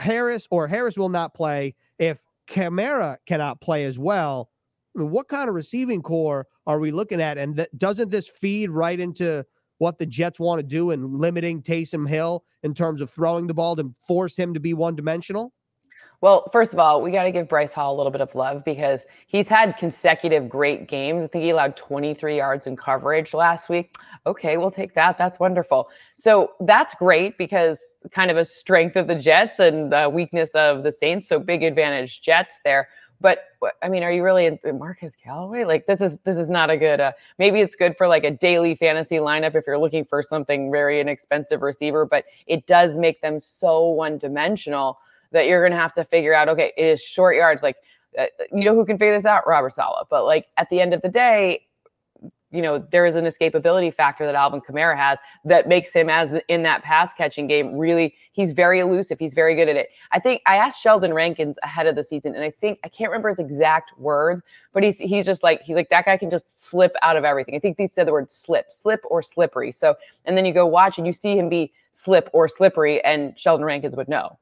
Harris 0.00 0.48
or 0.50 0.66
Harris 0.66 0.98
will 0.98 1.08
not 1.08 1.34
play, 1.34 1.76
if 2.00 2.18
Kamara 2.48 3.18
cannot 3.26 3.60
play 3.60 3.84
as 3.84 3.96
well, 3.96 4.50
what 4.94 5.28
kind 5.28 5.48
of 5.48 5.54
receiving 5.54 6.02
corps 6.02 6.48
are 6.66 6.80
we 6.80 6.90
looking 6.90 7.20
at? 7.20 7.38
And 7.38 7.58
th- 7.58 7.68
doesn't 7.76 8.10
this 8.10 8.28
feed 8.28 8.70
right 8.70 8.98
into 8.98 9.46
what 9.78 9.98
the 9.98 10.06
Jets 10.06 10.38
want 10.38 10.60
to 10.60 10.66
do 10.66 10.90
in 10.90 11.04
limiting 11.04 11.62
Taysom 11.62 12.08
Hill 12.08 12.44
in 12.62 12.74
terms 12.74 13.00
of 13.00 13.10
throwing 13.10 13.46
the 13.46 13.54
ball 13.54 13.76
to 13.76 13.92
force 14.06 14.36
him 14.36 14.54
to 14.54 14.60
be 14.60 14.74
one 14.74 14.96
dimensional? 14.96 15.52
Well, 16.20 16.48
first 16.50 16.72
of 16.72 16.80
all, 16.80 17.00
we 17.00 17.12
got 17.12 17.24
to 17.24 17.30
give 17.30 17.48
Bryce 17.48 17.72
Hall 17.72 17.94
a 17.94 17.96
little 17.96 18.10
bit 18.10 18.20
of 18.20 18.34
love 18.34 18.64
because 18.64 19.04
he's 19.28 19.46
had 19.46 19.76
consecutive 19.76 20.48
great 20.48 20.88
games. 20.88 21.22
I 21.22 21.28
think 21.28 21.44
he 21.44 21.50
allowed 21.50 21.76
23 21.76 22.36
yards 22.36 22.66
in 22.66 22.76
coverage 22.76 23.34
last 23.34 23.68
week. 23.68 23.94
Okay, 24.26 24.56
we'll 24.56 24.72
take 24.72 24.94
that. 24.94 25.16
That's 25.16 25.38
wonderful. 25.38 25.88
So 26.18 26.54
that's 26.60 26.96
great 26.96 27.38
because 27.38 27.80
kind 28.10 28.32
of 28.32 28.36
a 28.36 28.44
strength 28.44 28.96
of 28.96 29.06
the 29.06 29.14
Jets 29.14 29.60
and 29.60 29.92
the 29.92 30.10
weakness 30.12 30.56
of 30.56 30.82
the 30.82 30.90
Saints. 30.90 31.28
So 31.28 31.38
big 31.38 31.62
advantage 31.62 32.20
Jets 32.20 32.58
there. 32.64 32.88
But 33.20 33.46
I 33.82 33.88
mean, 33.88 34.02
are 34.02 34.12
you 34.12 34.22
really 34.22 34.46
in 34.46 34.78
Marquez 34.78 35.16
Callaway? 35.16 35.64
Like 35.64 35.86
this 35.86 36.00
is 36.00 36.18
this 36.18 36.36
is 36.36 36.50
not 36.50 36.70
a 36.70 36.76
good. 36.76 37.00
Uh, 37.00 37.12
maybe 37.38 37.60
it's 37.60 37.74
good 37.74 37.96
for 37.96 38.06
like 38.06 38.24
a 38.24 38.30
daily 38.30 38.74
fantasy 38.74 39.16
lineup 39.16 39.56
if 39.56 39.64
you're 39.66 39.78
looking 39.78 40.04
for 40.04 40.22
something 40.22 40.70
very 40.70 41.00
inexpensive 41.00 41.62
receiver. 41.62 42.04
But 42.04 42.24
it 42.46 42.66
does 42.66 42.96
make 42.96 43.20
them 43.20 43.40
so 43.40 43.88
one 43.88 44.18
dimensional 44.18 44.98
that 45.32 45.46
you're 45.46 45.60
going 45.60 45.72
to 45.72 45.78
have 45.78 45.92
to 45.94 46.04
figure 46.04 46.32
out. 46.32 46.48
Okay, 46.48 46.72
it 46.76 46.84
is 46.84 47.02
short 47.02 47.34
yards. 47.36 47.62
Like 47.62 47.76
uh, 48.16 48.26
you 48.52 48.64
know 48.64 48.74
who 48.74 48.84
can 48.84 48.98
figure 48.98 49.14
this 49.14 49.24
out? 49.24 49.46
Robert 49.46 49.72
Saleh. 49.72 50.06
But 50.08 50.24
like 50.24 50.46
at 50.56 50.70
the 50.70 50.80
end 50.80 50.94
of 50.94 51.02
the 51.02 51.08
day, 51.08 51.66
you 52.50 52.62
know, 52.62 52.78
there 52.78 53.04
is 53.04 53.14
an 53.14 53.26
escapability 53.26 53.92
factor 53.92 54.24
that 54.24 54.34
Alvin 54.34 54.60
Kamara 54.60 54.96
has 54.96 55.18
that 55.44 55.68
makes 55.68 55.92
him 55.92 56.08
as 56.08 56.32
in 56.48 56.62
that 56.62 56.82
pass 56.82 57.12
catching 57.12 57.46
game 57.46 57.76
really 57.76 58.14
he's 58.32 58.52
very 58.52 58.80
elusive. 58.80 59.18
He's 59.18 59.34
very 59.34 59.54
good 59.54 59.68
at 59.68 59.76
it. 59.76 59.90
I 60.12 60.18
think 60.18 60.40
I 60.46 60.56
asked 60.56 60.80
Sheldon 60.80 61.12
Rankins 61.12 61.58
ahead 61.62 61.86
of 61.86 61.94
the 61.94 62.04
season 62.04 62.34
and 62.34 62.42
I 62.42 62.50
think 62.50 62.78
I 62.84 62.88
can't 62.88 63.10
remember 63.10 63.28
his 63.28 63.38
exact 63.38 63.98
words, 63.98 64.40
but 64.72 64.82
he's 64.82 64.98
he's 64.98 65.26
just 65.26 65.42
like 65.42 65.60
he's 65.62 65.76
like 65.76 65.90
that 65.90 66.06
guy 66.06 66.16
can 66.16 66.30
just 66.30 66.64
slip 66.64 66.94
out 67.02 67.16
of 67.16 67.24
everything. 67.24 67.54
I 67.54 67.58
think 67.58 67.76
he 67.78 67.86
said 67.86 68.06
the 68.06 68.12
word 68.12 68.32
slip, 68.32 68.72
slip 68.72 69.00
or 69.10 69.22
slippery. 69.22 69.70
So 69.72 69.96
and 70.24 70.36
then 70.36 70.46
you 70.46 70.54
go 70.54 70.66
watch 70.66 70.96
and 70.96 71.06
you 71.06 71.12
see 71.12 71.36
him 71.36 71.48
be 71.48 71.72
slip 71.92 72.30
or 72.32 72.48
slippery 72.48 73.04
and 73.04 73.38
Sheldon 73.38 73.64
Rankins 73.64 73.94
would 73.94 74.08
know. 74.08 74.38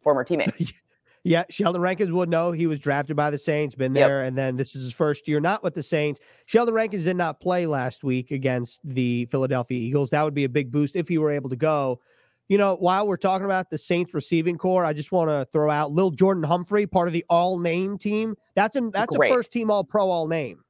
Former 0.00 0.24
teammate. 0.24 0.72
Yeah, 1.22 1.44
Sheldon 1.50 1.82
Rankins 1.82 2.10
would 2.12 2.30
know 2.30 2.50
he 2.50 2.66
was 2.66 2.80
drafted 2.80 3.14
by 3.14 3.30
the 3.30 3.36
Saints, 3.36 3.74
been 3.74 3.92
there, 3.92 4.20
yep. 4.20 4.28
and 4.28 4.38
then 4.38 4.56
this 4.56 4.74
is 4.74 4.84
his 4.84 4.94
first 4.94 5.28
year 5.28 5.38
not 5.38 5.62
with 5.62 5.74
the 5.74 5.82
Saints. 5.82 6.18
Sheldon 6.46 6.72
Rankins 6.72 7.04
did 7.04 7.16
not 7.16 7.40
play 7.40 7.66
last 7.66 8.02
week 8.02 8.30
against 8.30 8.80
the 8.84 9.26
Philadelphia 9.26 9.78
Eagles. 9.78 10.10
That 10.10 10.22
would 10.22 10.34
be 10.34 10.44
a 10.44 10.48
big 10.48 10.72
boost 10.72 10.96
if 10.96 11.08
he 11.08 11.18
were 11.18 11.30
able 11.30 11.50
to 11.50 11.56
go. 11.56 12.00
You 12.48 12.58
know, 12.58 12.74
while 12.76 13.06
we're 13.06 13.18
talking 13.18 13.44
about 13.44 13.70
the 13.70 13.78
Saints 13.78 14.14
receiving 14.14 14.56
corps, 14.56 14.84
I 14.84 14.92
just 14.92 15.12
want 15.12 15.30
to 15.30 15.46
throw 15.52 15.70
out 15.70 15.92
Lil 15.92 16.10
Jordan 16.10 16.42
Humphrey, 16.42 16.86
part 16.86 17.06
of 17.06 17.12
the 17.12 17.24
all 17.28 17.58
name 17.58 17.98
team. 17.98 18.34
That's 18.56 18.76
a 18.76 18.80
that's 18.90 19.16
Great. 19.16 19.30
a 19.30 19.34
first 19.34 19.52
team 19.52 19.70
all 19.70 19.84
pro 19.84 20.08
all 20.08 20.26
name 20.26 20.64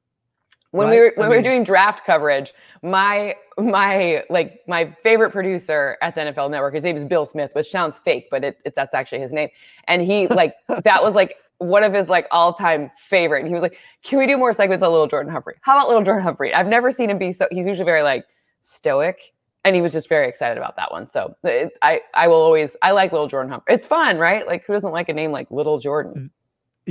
when 0.71 0.87
right? 0.87 0.93
we 0.93 0.99
were 0.99 1.13
when 1.15 1.25
I 1.25 1.29
mean, 1.29 1.31
we 1.31 1.37
were 1.37 1.43
doing 1.43 1.63
draft 1.63 2.05
coverage, 2.05 2.53
my 2.81 3.35
my 3.57 4.23
like 4.29 4.61
my 4.67 4.95
favorite 5.03 5.31
producer 5.31 5.97
at 6.01 6.15
the 6.15 6.21
NFL 6.21 6.49
Network, 6.49 6.73
his 6.73 6.83
name 6.83 6.95
is 6.95 7.05
Bill 7.05 7.25
Smith, 7.25 7.51
which 7.53 7.69
sounds 7.69 7.99
fake, 7.99 8.27
but 8.31 8.43
it, 8.43 8.57
it 8.65 8.73
that's 8.75 8.95
actually 8.95 9.19
his 9.19 9.33
name. 9.33 9.49
And 9.87 10.01
he 10.01 10.27
like 10.27 10.53
that 10.83 11.03
was 11.03 11.13
like 11.13 11.35
one 11.57 11.83
of 11.83 11.93
his 11.93 12.09
like 12.09 12.25
all-time 12.31 12.89
favorite. 12.97 13.39
And 13.39 13.47
he 13.47 13.53
was 13.53 13.61
like, 13.61 13.77
"Can 14.03 14.17
we 14.17 14.27
do 14.27 14.37
more 14.37 14.53
segments 14.53 14.83
on 14.83 14.91
Little 14.91 15.07
Jordan 15.07 15.31
Humphrey? 15.31 15.55
How 15.61 15.77
about 15.77 15.89
Little 15.89 16.03
Jordan 16.03 16.23
Humphrey?" 16.23 16.53
I've 16.53 16.67
never 16.67 16.91
seen 16.91 17.09
him 17.09 17.17
be 17.17 17.33
so. 17.33 17.47
He's 17.51 17.67
usually 17.67 17.85
very 17.85 18.01
like 18.01 18.25
stoic, 18.61 19.33
and 19.65 19.75
he 19.75 19.81
was 19.81 19.91
just 19.91 20.07
very 20.07 20.29
excited 20.29 20.57
about 20.57 20.77
that 20.77 20.91
one. 20.91 21.07
So 21.07 21.35
it, 21.43 21.73
I 21.81 22.01
I 22.13 22.29
will 22.29 22.41
always 22.41 22.77
I 22.81 22.91
like 22.91 23.11
Little 23.11 23.27
Jordan 23.27 23.51
Humphrey. 23.51 23.73
It's 23.73 23.87
fun, 23.87 24.17
right? 24.17 24.47
Like 24.47 24.65
who 24.65 24.73
doesn't 24.73 24.91
like 24.91 25.09
a 25.09 25.13
name 25.13 25.33
like 25.33 25.51
Little 25.51 25.79
Jordan? 25.79 26.13
Mm, 26.15 26.29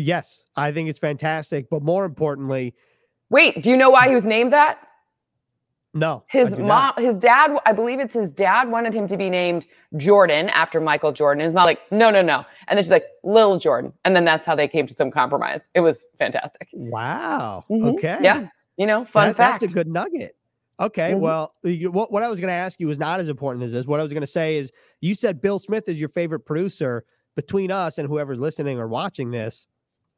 yes, 0.05 0.45
I 0.55 0.71
think 0.71 0.91
it's 0.91 0.99
fantastic. 0.99 1.71
But 1.71 1.83
more 1.83 2.05
importantly 2.05 2.75
Wait, 3.31 3.63
do 3.63 3.71
you 3.71 3.77
know 3.77 3.91
why 3.91 4.09
he 4.09 4.15
was 4.15 4.27
named 4.27 4.53
that? 4.53 4.79
No. 5.93 6.23
His 6.29 6.51
mom, 6.51 6.67
not. 6.69 7.01
his 7.01 7.19
dad, 7.19 7.51
I 7.67 7.73
believe 7.73 7.99
it's 7.99 8.15
his 8.15 8.31
dad 8.33 8.71
wanted 8.71 8.95
him 8.95 9.09
to 9.09 9.17
be 9.17 9.29
named 9.29 9.67
Jordan 9.97 10.49
after 10.51 10.81
Michael 10.81 11.13
Jordan. 11.13 11.45
His 11.45 11.53
mom 11.53 11.65
like, 11.65 11.81
no, 11.91 12.11
no, 12.11 12.23
no. 12.23 12.45
And 12.69 12.77
then 12.77 12.85
she's 12.85 12.91
like, 12.93 13.07
Lil 13.25 13.59
Jordan. 13.59 13.93
And 14.05 14.15
then 14.15 14.25
that's 14.25 14.45
how 14.45 14.55
they 14.55 14.69
came 14.69 14.87
to 14.87 14.95
some 14.95 15.11
compromise. 15.11 15.67
It 15.75 15.81
was 15.81 16.05
fantastic. 16.19 16.69
Wow. 16.73 17.65
Mm-hmm. 17.69 17.89
Okay. 17.89 18.19
Yeah. 18.21 18.49
You 18.77 18.87
know, 18.87 19.05
fun 19.05 19.29
that, 19.29 19.37
fact. 19.37 19.61
That's 19.61 19.73
a 19.73 19.75
good 19.75 19.89
nugget. 19.89 20.37
Okay. 20.79 21.13
Mm-hmm. 21.13 21.21
Well, 21.21 21.55
you, 21.65 21.91
what, 21.91 22.13
what 22.13 22.23
I 22.23 22.29
was 22.29 22.39
going 22.39 22.51
to 22.51 22.55
ask 22.55 22.79
you 22.79 22.87
was 22.87 22.99
not 22.99 23.19
as 23.19 23.29
important 23.29 23.65
as 23.65 23.73
this. 23.73 23.87
What 23.87 23.99
I 23.99 24.03
was 24.05 24.13
going 24.13 24.23
to 24.23 24.29
say 24.29 24.57
is 24.59 24.71
you 25.01 25.17
said 25.17 25.41
Bill 25.41 25.59
Smith 25.59 25.89
is 25.89 25.99
your 25.99 26.09
favorite 26.09 26.41
producer. 26.41 27.05
Between 27.37 27.71
us 27.71 27.97
and 27.97 28.09
whoever's 28.09 28.41
listening 28.41 28.79
or 28.79 28.89
watching 28.89 29.31
this, 29.31 29.69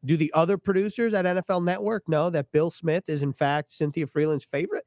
do 0.04 0.16
the 0.16 0.32
other 0.34 0.58
producers 0.58 1.14
at 1.14 1.24
NFL 1.24 1.64
Network 1.64 2.08
know 2.08 2.30
that 2.30 2.50
Bill 2.52 2.70
Smith 2.70 3.04
is 3.08 3.22
in 3.22 3.32
fact 3.32 3.70
Cynthia 3.70 4.06
Frelund's 4.06 4.44
favorite? 4.44 4.84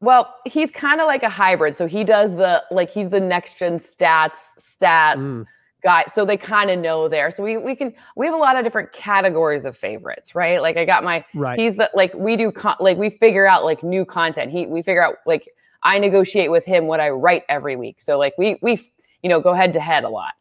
Well, 0.00 0.36
he's 0.44 0.70
kind 0.70 1.00
of 1.00 1.06
like 1.06 1.22
a 1.22 1.28
hybrid. 1.28 1.74
So 1.74 1.86
he 1.86 2.04
does 2.04 2.30
the 2.30 2.62
like 2.70 2.90
he's 2.90 3.08
the 3.10 3.20
next 3.20 3.58
gen 3.58 3.78
stats 3.78 4.50
stats 4.58 5.16
mm. 5.16 5.46
guy. 5.82 6.04
So 6.12 6.24
they 6.24 6.36
kind 6.36 6.70
of 6.70 6.78
know 6.78 7.08
there. 7.08 7.30
So 7.30 7.42
we 7.42 7.56
we 7.56 7.74
can 7.74 7.92
we 8.16 8.26
have 8.26 8.34
a 8.34 8.38
lot 8.38 8.56
of 8.56 8.64
different 8.64 8.92
categories 8.92 9.64
of 9.64 9.76
favorites, 9.76 10.34
right? 10.34 10.62
Like 10.62 10.76
I 10.76 10.84
got 10.84 11.02
my 11.02 11.24
right. 11.34 11.58
he's 11.58 11.74
the 11.74 11.90
like 11.94 12.14
we 12.14 12.36
do 12.36 12.52
con- 12.52 12.76
like 12.78 12.96
we 12.96 13.10
figure 13.10 13.46
out 13.46 13.64
like 13.64 13.82
new 13.82 14.04
content. 14.04 14.52
He 14.52 14.66
we 14.66 14.82
figure 14.82 15.04
out 15.04 15.16
like 15.26 15.48
I 15.82 15.98
negotiate 15.98 16.50
with 16.50 16.64
him 16.64 16.86
what 16.86 17.00
I 17.00 17.10
write 17.10 17.42
every 17.48 17.74
week. 17.74 18.00
So 18.00 18.18
like 18.18 18.34
we 18.38 18.58
we 18.62 18.88
you 19.22 19.28
know 19.28 19.40
go 19.40 19.52
head 19.52 19.72
to 19.72 19.80
head 19.80 20.04
a 20.04 20.08
lot. 20.08 20.34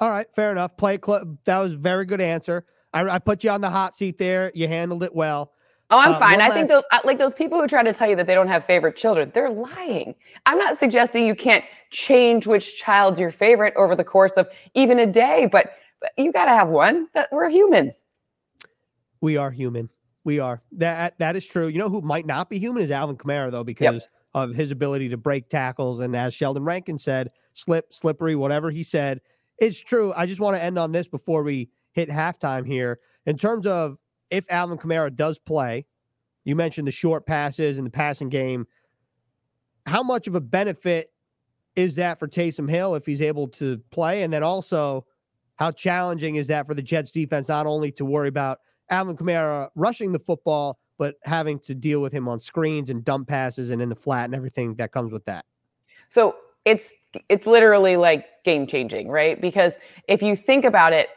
All 0.00 0.08
right, 0.08 0.26
fair 0.36 0.52
enough. 0.52 0.76
Play 0.76 0.98
club. 0.98 1.38
That 1.46 1.58
was 1.58 1.72
very 1.72 2.04
good 2.04 2.20
answer. 2.20 2.64
I, 2.98 3.14
I 3.14 3.18
put 3.18 3.44
you 3.44 3.50
on 3.50 3.60
the 3.60 3.70
hot 3.70 3.96
seat 3.96 4.18
there. 4.18 4.50
You 4.54 4.68
handled 4.68 5.02
it 5.02 5.14
well. 5.14 5.52
Oh, 5.90 5.98
I'm 5.98 6.14
uh, 6.14 6.18
fine. 6.18 6.40
I 6.40 6.48
last... 6.48 6.54
think 6.54 6.68
those 6.68 6.82
like 7.04 7.18
those 7.18 7.32
people 7.32 7.60
who 7.60 7.66
try 7.66 7.82
to 7.82 7.92
tell 7.92 8.08
you 8.08 8.16
that 8.16 8.26
they 8.26 8.34
don't 8.34 8.48
have 8.48 8.64
favorite 8.64 8.96
children, 8.96 9.30
they're 9.34 9.50
lying. 9.50 10.14
I'm 10.46 10.58
not 10.58 10.76
suggesting 10.76 11.26
you 11.26 11.34
can't 11.34 11.64
change 11.90 12.46
which 12.46 12.76
child's 12.76 13.18
your 13.18 13.30
favorite 13.30 13.74
over 13.76 13.96
the 13.96 14.04
course 14.04 14.32
of 14.32 14.48
even 14.74 14.98
a 14.98 15.06
day, 15.06 15.48
but, 15.50 15.70
but 16.00 16.10
you 16.18 16.32
got 16.32 16.44
to 16.44 16.50
have 16.50 16.68
one. 16.68 17.08
That 17.14 17.28
we're 17.32 17.48
humans. 17.48 18.02
We 19.20 19.36
are 19.36 19.50
human. 19.50 19.88
We 20.24 20.40
are. 20.40 20.60
That 20.72 21.18
that 21.18 21.36
is 21.36 21.46
true. 21.46 21.68
You 21.68 21.78
know 21.78 21.88
who 21.88 22.02
might 22.02 22.26
not 22.26 22.50
be 22.50 22.58
human 22.58 22.82
is 22.82 22.90
Alvin 22.90 23.16
Kamara 23.16 23.50
though 23.50 23.64
because 23.64 23.94
yep. 23.94 24.02
of 24.34 24.54
his 24.54 24.70
ability 24.70 25.08
to 25.08 25.16
break 25.16 25.48
tackles 25.48 26.00
and 26.00 26.14
as 26.14 26.34
Sheldon 26.34 26.64
Rankin 26.64 26.98
said, 26.98 27.30
slip, 27.54 27.92
slippery, 27.92 28.36
whatever 28.36 28.70
he 28.70 28.82
said. 28.82 29.20
It's 29.58 29.80
true. 29.80 30.12
I 30.16 30.26
just 30.26 30.40
want 30.40 30.54
to 30.54 30.62
end 30.62 30.78
on 30.78 30.92
this 30.92 31.08
before 31.08 31.42
we 31.42 31.70
hit 31.92 32.08
halftime 32.08 32.66
here. 32.66 32.98
In 33.26 33.36
terms 33.36 33.66
of 33.66 33.98
if 34.30 34.44
Alvin 34.50 34.78
Kamara 34.78 35.14
does 35.14 35.38
play, 35.38 35.86
you 36.44 36.56
mentioned 36.56 36.86
the 36.86 36.92
short 36.92 37.26
passes 37.26 37.78
and 37.78 37.86
the 37.86 37.90
passing 37.90 38.28
game. 38.28 38.66
How 39.86 40.02
much 40.02 40.26
of 40.26 40.34
a 40.34 40.40
benefit 40.40 41.12
is 41.76 41.96
that 41.96 42.18
for 42.18 42.28
Taysom 42.28 42.68
Hill 42.68 42.94
if 42.94 43.06
he's 43.06 43.22
able 43.22 43.48
to 43.48 43.78
play? 43.90 44.22
And 44.22 44.32
then 44.32 44.42
also, 44.42 45.06
how 45.58 45.72
challenging 45.72 46.36
is 46.36 46.46
that 46.48 46.66
for 46.66 46.74
the 46.74 46.82
Jets 46.82 47.10
defense, 47.10 47.48
not 47.48 47.66
only 47.66 47.90
to 47.92 48.04
worry 48.04 48.28
about 48.28 48.58
Alvin 48.90 49.16
Kamara 49.16 49.68
rushing 49.74 50.12
the 50.12 50.18
football, 50.18 50.78
but 50.98 51.14
having 51.24 51.58
to 51.60 51.74
deal 51.74 52.02
with 52.02 52.12
him 52.12 52.28
on 52.28 52.40
screens 52.40 52.90
and 52.90 53.04
dump 53.04 53.28
passes 53.28 53.70
and 53.70 53.80
in 53.80 53.88
the 53.88 53.96
flat 53.96 54.24
and 54.24 54.34
everything 54.34 54.74
that 54.76 54.92
comes 54.92 55.12
with 55.12 55.24
that? 55.24 55.44
So 56.10 56.36
it's 56.64 56.92
it's 57.28 57.46
literally 57.46 57.96
like 57.96 58.26
game 58.44 58.66
changing, 58.66 59.08
right? 59.08 59.40
Because 59.40 59.78
if 60.08 60.22
you 60.22 60.36
think 60.36 60.64
about 60.64 60.92
it, 60.92 61.08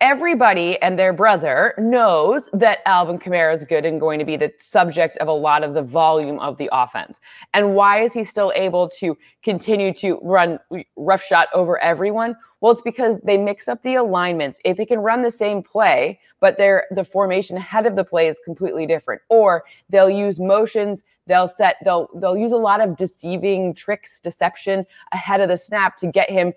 everybody 0.00 0.80
and 0.82 0.98
their 0.98 1.12
brother 1.12 1.74
knows 1.78 2.48
that 2.52 2.78
Alvin 2.86 3.18
Kamara 3.18 3.54
is 3.54 3.64
good 3.64 3.84
and 3.84 4.00
going 4.00 4.18
to 4.18 4.24
be 4.24 4.36
the 4.36 4.52
subject 4.58 5.16
of 5.18 5.28
a 5.28 5.32
lot 5.32 5.62
of 5.62 5.74
the 5.74 5.82
volume 5.82 6.38
of 6.40 6.56
the 6.58 6.68
offense. 6.72 7.20
And 7.54 7.74
why 7.74 8.02
is 8.02 8.12
he 8.12 8.24
still 8.24 8.52
able 8.54 8.88
to 9.00 9.16
continue 9.42 9.92
to 9.94 10.18
run 10.22 10.58
roughshod 10.96 11.46
over 11.54 11.78
everyone? 11.78 12.36
Well, 12.60 12.72
it's 12.72 12.82
because 12.82 13.16
they 13.24 13.38
mix 13.38 13.68
up 13.68 13.82
the 13.82 13.94
alignments. 13.94 14.58
If 14.64 14.76
they 14.76 14.84
can 14.84 14.98
run 14.98 15.22
the 15.22 15.30
same 15.30 15.62
play, 15.62 16.20
but 16.40 16.58
their 16.58 16.86
the 16.90 17.04
formation 17.04 17.56
ahead 17.56 17.86
of 17.86 17.96
the 17.96 18.04
play 18.04 18.28
is 18.28 18.38
completely 18.44 18.86
different, 18.86 19.22
or 19.28 19.64
they'll 19.88 20.10
use 20.10 20.38
motions, 20.38 21.02
they'll 21.26 21.48
set, 21.48 21.76
they'll 21.84 22.08
they'll 22.16 22.36
use 22.36 22.52
a 22.52 22.56
lot 22.56 22.80
of 22.80 22.96
deceiving 22.96 23.74
tricks, 23.74 24.20
deception 24.20 24.84
ahead 25.12 25.40
of 25.40 25.48
the 25.48 25.56
snap 25.56 25.96
to 25.96 26.06
get 26.06 26.28
him 26.28 26.52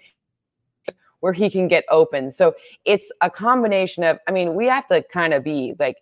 where 1.24 1.32
he 1.32 1.50
can 1.50 1.70
get 1.70 1.86
open. 1.90 2.30
So 2.30 2.54
it's 2.84 3.10
a 3.22 3.30
combination 3.30 4.04
of, 4.04 4.20
I 4.28 4.32
mean, 4.34 4.56
we 4.56 4.66
have 4.66 4.86
to 4.88 5.02
kind 5.04 5.34
of 5.34 5.42
be 5.42 5.74
like, 5.80 5.96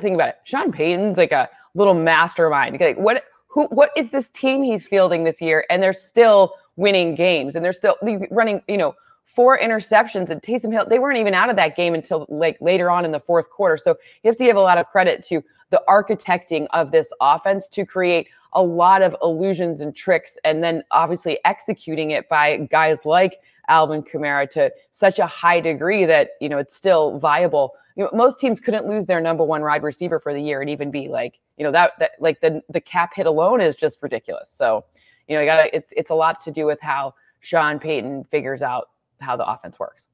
think 0.00 0.16
about 0.16 0.30
it. 0.30 0.38
Sean 0.42 0.72
Payton's 0.72 1.16
like 1.16 1.30
a 1.30 1.48
little 1.74 1.94
mastermind. 1.94 2.80
Like, 2.80 2.98
what, 2.98 3.22
who 3.46 3.68
what 3.68 3.90
is 3.96 4.10
this 4.10 4.30
team 4.30 4.64
he's 4.64 4.84
fielding 4.84 5.22
this 5.22 5.40
year? 5.40 5.64
And 5.70 5.80
they're 5.80 5.92
still 5.92 6.54
winning 6.74 7.14
games 7.14 7.54
and 7.54 7.64
they're 7.64 7.72
still 7.72 7.96
running, 8.32 8.62
you 8.66 8.76
know, 8.76 8.96
four 9.26 9.56
interceptions 9.56 10.30
and 10.30 10.42
Taysom 10.42 10.72
Hill, 10.72 10.86
they 10.88 10.98
weren't 10.98 11.18
even 11.18 11.34
out 11.34 11.50
of 11.50 11.54
that 11.54 11.76
game 11.76 11.94
until 11.94 12.26
like 12.28 12.56
later 12.60 12.90
on 12.90 13.04
in 13.04 13.12
the 13.12 13.20
fourth 13.20 13.50
quarter. 13.50 13.76
So 13.76 13.94
you 14.24 14.28
have 14.28 14.36
to 14.38 14.44
give 14.44 14.56
a 14.56 14.60
lot 14.60 14.78
of 14.78 14.86
credit 14.88 15.24
to 15.28 15.40
the 15.70 15.80
architecting 15.88 16.66
of 16.72 16.90
this 16.90 17.12
offense 17.20 17.68
to 17.68 17.86
create 17.86 18.26
a 18.54 18.62
lot 18.62 19.02
of 19.02 19.14
illusions 19.22 19.80
and 19.80 19.94
tricks 19.94 20.36
and 20.42 20.64
then 20.64 20.82
obviously 20.90 21.38
executing 21.44 22.10
it 22.10 22.28
by 22.28 22.56
guys 22.72 23.04
like 23.04 23.38
Alvin 23.68 24.02
Kamara 24.02 24.48
to 24.50 24.72
such 24.90 25.18
a 25.18 25.26
high 25.26 25.60
degree 25.60 26.04
that, 26.04 26.30
you 26.40 26.48
know, 26.48 26.58
it's 26.58 26.74
still 26.74 27.18
viable. 27.18 27.74
You 27.96 28.04
know, 28.04 28.10
most 28.12 28.40
teams 28.40 28.60
couldn't 28.60 28.86
lose 28.86 29.06
their 29.06 29.20
number 29.20 29.44
one 29.44 29.62
wide 29.62 29.82
receiver 29.82 30.18
for 30.18 30.32
the 30.34 30.40
year 30.40 30.60
and 30.60 30.68
even 30.68 30.90
be 30.90 31.08
like, 31.08 31.38
you 31.56 31.64
know, 31.64 31.70
that 31.72 31.92
that 32.00 32.12
like 32.18 32.40
the 32.40 32.62
the 32.68 32.80
cap 32.80 33.12
hit 33.14 33.26
alone 33.26 33.60
is 33.60 33.76
just 33.76 34.02
ridiculous. 34.02 34.50
So, 34.50 34.84
you 35.28 35.34
know, 35.34 35.40
you 35.40 35.46
gotta 35.46 35.74
it's 35.74 35.92
it's 35.96 36.10
a 36.10 36.14
lot 36.14 36.40
to 36.40 36.50
do 36.50 36.66
with 36.66 36.80
how 36.80 37.14
Sean 37.40 37.78
Payton 37.78 38.24
figures 38.24 38.62
out 38.62 38.90
how 39.20 39.36
the 39.36 39.46
offense 39.46 39.78
works. 39.78 40.08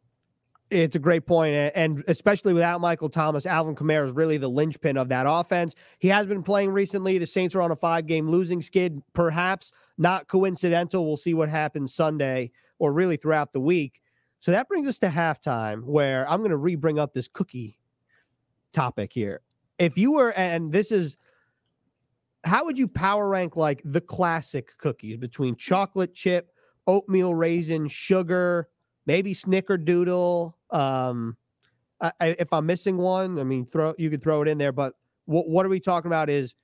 It's 0.71 0.95
a 0.95 1.01
great 1.01 1.27
point, 1.27 1.53
and 1.53 2.05
especially 2.07 2.53
without 2.53 2.81
Michael 2.81 3.09
Thomas, 3.09 3.45
Alvin 3.45 3.75
Kamara 3.75 4.07
is 4.07 4.13
really 4.13 4.37
the 4.37 4.47
linchpin 4.47 4.97
of 4.97 5.09
that 5.09 5.27
offense. 5.29 5.75
He 5.99 6.07
has 6.07 6.27
been 6.27 6.45
playing 6.45 6.71
recently. 6.71 7.19
The 7.19 7.27
Saints 7.27 7.57
are 7.57 7.61
on 7.61 7.73
a 7.73 7.77
five-game 7.77 8.29
losing 8.29 8.63
skid, 8.63 9.03
perhaps 9.13 9.73
not 9.99 10.29
coincidental. 10.29 11.05
We'll 11.05 11.17
see 11.17 11.35
what 11.35 11.49
happens 11.49 11.93
Sunday, 11.93 12.53
or 12.81 12.93
really 12.93 13.17
throughout 13.17 13.53
the 13.53 13.61
week. 13.61 14.01
So 14.41 14.51
that 14.51 14.67
brings 14.69 14.89
us 14.89 14.99
to 14.99 15.07
halftime, 15.07 15.85
where 15.85 16.29
I'm 16.29 16.41
going 16.41 16.51
to 16.51 16.57
re-bring 16.57 16.99
up 16.99 17.13
this 17.13 17.29
cookie 17.29 17.79
topic 18.73 19.13
here. 19.13 19.43
If 19.79 19.97
you 19.97 20.13
were, 20.13 20.33
and 20.33 20.73
this 20.73 20.91
is, 20.91 21.17
how 22.43 22.65
would 22.65 22.77
you 22.77 22.89
power 22.89 23.29
rank 23.29 23.57
like 23.57 23.83
the 23.85 24.01
classic 24.01 24.77
cookies 24.79 25.17
between 25.19 25.55
chocolate 25.55 26.15
chip, 26.15 26.53
oatmeal 26.89 27.37
raisin, 27.37 27.87
sugar? 27.87 28.69
maybe 29.07 29.35
snickerdoodle. 29.35 30.55
Um, 30.71 31.37
I, 32.01 32.13
if 32.21 32.53
I'm 32.53 32.65
missing 32.65 32.97
one, 32.97 33.39
I 33.39 33.45
mean, 33.45 33.67
throw 33.67 33.93
you 33.99 34.09
could 34.09 34.23
throw 34.23 34.41
it 34.43 34.49
in 34.49 34.57
there. 34.57 34.73
But 34.73 34.95
what 35.27 35.49
what 35.49 35.67
are 35.67 35.69
we 35.69 35.81
talking 35.81 36.09
about? 36.09 36.31
Is 36.31 36.55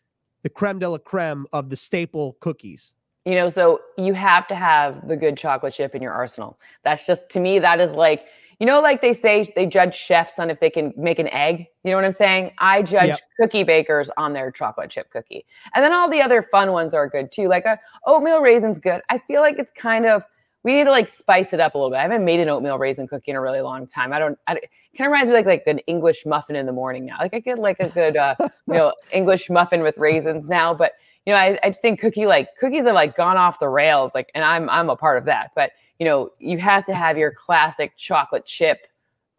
the 0.43 0.49
creme 0.49 0.79
de 0.79 0.89
la 0.89 0.99
creme 0.99 1.47
of 1.53 1.69
the 1.71 1.77
staple 1.77 2.37
cookies? 2.41 2.95
You 3.27 3.35
know, 3.35 3.51
so 3.51 3.81
you 3.99 4.15
have 4.15 4.47
to 4.49 4.55
have 4.55 5.07
the 5.07 5.17
good 5.17 5.37
chocolate 5.37 5.75
chip 5.75 5.95
in 5.95 6.01
your 6.01 6.13
arsenal. 6.13 6.59
That's 6.85 7.05
just 7.05 7.29
to 7.31 7.41
me, 7.41 7.59
that 7.59 7.81
is 7.81 7.91
like 7.91 8.27
you 8.59 8.67
know, 8.67 8.81
like 8.81 9.03
they 9.03 9.13
say 9.13 9.53
they 9.55 9.67
judge 9.67 9.95
chefs 9.95 10.39
on 10.39 10.49
if 10.49 10.61
they 10.61 10.71
can 10.71 10.95
make 10.97 11.19
an 11.19 11.29
egg. 11.29 11.67
You 11.85 11.91
know 11.91 11.97
what 11.97 12.07
I'm 12.07 12.13
saying? 12.13 12.53
I 12.59 12.83
judge 12.83 13.09
yep. 13.09 13.21
cookie 13.39 13.65
bakers 13.65 14.11
on 14.17 14.33
their 14.33 14.51
chocolate 14.51 14.91
chip 14.91 15.11
cookie. 15.11 15.45
And 15.75 15.85
then 15.85 15.93
all 15.93 16.09
the 16.09 16.23
other 16.23 16.43
fun 16.43 16.73
ones 16.73 16.95
are 16.95 17.07
good 17.07 17.31
too. 17.31 17.49
Like 17.49 17.67
a 17.67 17.79
oatmeal 18.07 18.41
raisin's 18.41 18.81
good. 18.81 19.03
I 19.11 19.19
feel 19.19 19.43
like 19.43 19.59
it's 19.59 19.73
kind 19.73 20.07
of 20.07 20.23
we 20.63 20.73
need 20.73 20.85
to 20.85 20.91
like 20.91 21.07
spice 21.07 21.53
it 21.53 21.61
up 21.61 21.75
a 21.75 21.79
little 21.79 21.91
bit. 21.91 21.99
I 21.99 22.03
haven't 22.03 22.25
made 22.25 22.41
an 22.41 22.49
oatmeal 22.49 22.79
raisin 22.79 23.07
cookie 23.07 23.31
in 23.31 23.37
a 23.37 23.41
really 23.41 23.61
long 23.61 23.87
time. 23.87 24.13
I 24.13 24.19
don't. 24.19 24.39
I, 24.47 24.55
it 24.55 24.71
kind 24.97 25.07
of 25.07 25.13
reminds 25.13 25.29
me 25.29 25.35
like 25.37 25.47
like 25.47 25.63
an 25.67 25.79
English 25.81 26.25
muffin 26.25 26.57
in 26.57 26.67
the 26.67 26.73
morning 26.73 27.05
now. 27.05 27.19
Like 27.21 27.35
I 27.35 27.41
get 27.41 27.59
like 27.59 27.77
a 27.79 27.89
good 27.91 28.17
uh, 28.17 28.35
you 28.41 28.49
know 28.67 28.95
English 29.13 29.51
muffin 29.51 29.83
with 29.83 29.97
raisins 29.99 30.49
now. 30.49 30.73
But 30.73 30.93
you 31.27 31.33
know 31.33 31.39
I, 31.39 31.59
I 31.63 31.69
just 31.71 31.83
think 31.83 32.01
cookie 32.01 32.27
like 32.27 32.49
cookies 32.59 32.85
are 32.85 32.93
like 32.93 33.17
gone 33.17 33.37
off 33.37 33.61
the 33.61 33.69
rails. 33.69 34.15
Like 34.15 34.31
and 34.35 34.45
I'm 34.45 34.71
I'm 34.71 34.89
a 34.89 34.97
part 34.97 35.19
of 35.19 35.25
that. 35.27 35.51
But 35.55 35.73
you 35.99 36.07
know 36.07 36.31
you 36.39 36.59
have 36.59 36.87
to 36.87 36.95
have 36.95 37.19
your 37.19 37.33
classic 37.47 37.97
chocolate 37.97 38.47
chip 38.47 38.87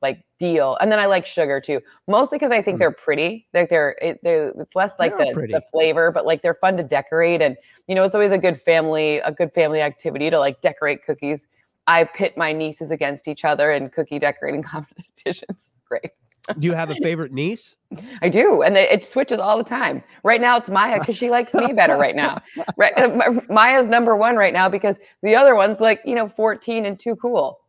like 0.01 0.23
deal. 0.39 0.77
And 0.79 0.91
then 0.91 0.99
I 0.99 1.05
like 1.05 1.25
sugar 1.25 1.59
too, 1.59 1.81
mostly 2.07 2.37
because 2.37 2.51
I 2.51 2.61
think 2.61 2.75
mm. 2.75 2.79
they're 2.79 2.91
pretty. 2.91 3.47
Like 3.53 3.69
they're, 3.69 3.97
it, 4.01 4.19
they're 4.23 4.49
it's 4.49 4.75
less 4.75 4.93
like 4.99 5.17
the, 5.17 5.25
the 5.33 5.61
flavor, 5.71 6.11
but 6.11 6.25
like 6.25 6.41
they're 6.41 6.55
fun 6.55 6.77
to 6.77 6.83
decorate. 6.83 7.41
And 7.41 7.57
you 7.87 7.95
know, 7.95 8.03
it's 8.03 8.13
always 8.13 8.31
a 8.31 8.37
good 8.37 8.61
family, 8.61 9.17
a 9.19 9.31
good 9.31 9.53
family 9.53 9.81
activity 9.81 10.29
to 10.29 10.39
like 10.39 10.61
decorate 10.61 11.03
cookies. 11.05 11.47
I 11.87 12.03
pit 12.03 12.37
my 12.37 12.51
nieces 12.51 12.91
against 12.91 13.27
each 13.27 13.45
other 13.45 13.71
in 13.71 13.89
cookie 13.89 14.19
decorating 14.19 14.61
competitions. 14.63 15.69
Great. 15.87 16.11
Do 16.59 16.67
you 16.67 16.73
have 16.73 16.89
a 16.89 16.95
favorite 16.95 17.31
niece? 17.31 17.75
I 18.21 18.29
do, 18.29 18.61
and 18.61 18.77
it 18.77 19.03
switches 19.03 19.39
all 19.39 19.57
the 19.57 19.63
time. 19.63 20.03
Right 20.23 20.41
now, 20.41 20.57
it's 20.57 20.69
Maya 20.69 20.99
because 20.99 21.17
she 21.17 21.29
likes 21.29 21.53
me 21.53 21.73
better. 21.73 21.95
Right 21.95 22.15
now, 22.15 22.35
right? 22.77 22.93
Uh, 22.97 23.39
Maya's 23.49 23.87
number 23.87 24.15
one 24.15 24.35
right 24.35 24.53
now 24.53 24.69
because 24.69 24.97
the 25.23 25.35
other 25.35 25.55
one's 25.55 25.79
like 25.79 26.01
you 26.05 26.15
know 26.15 26.27
14 26.27 26.85
and 26.85 26.99
too 26.99 27.15
cool. 27.15 27.59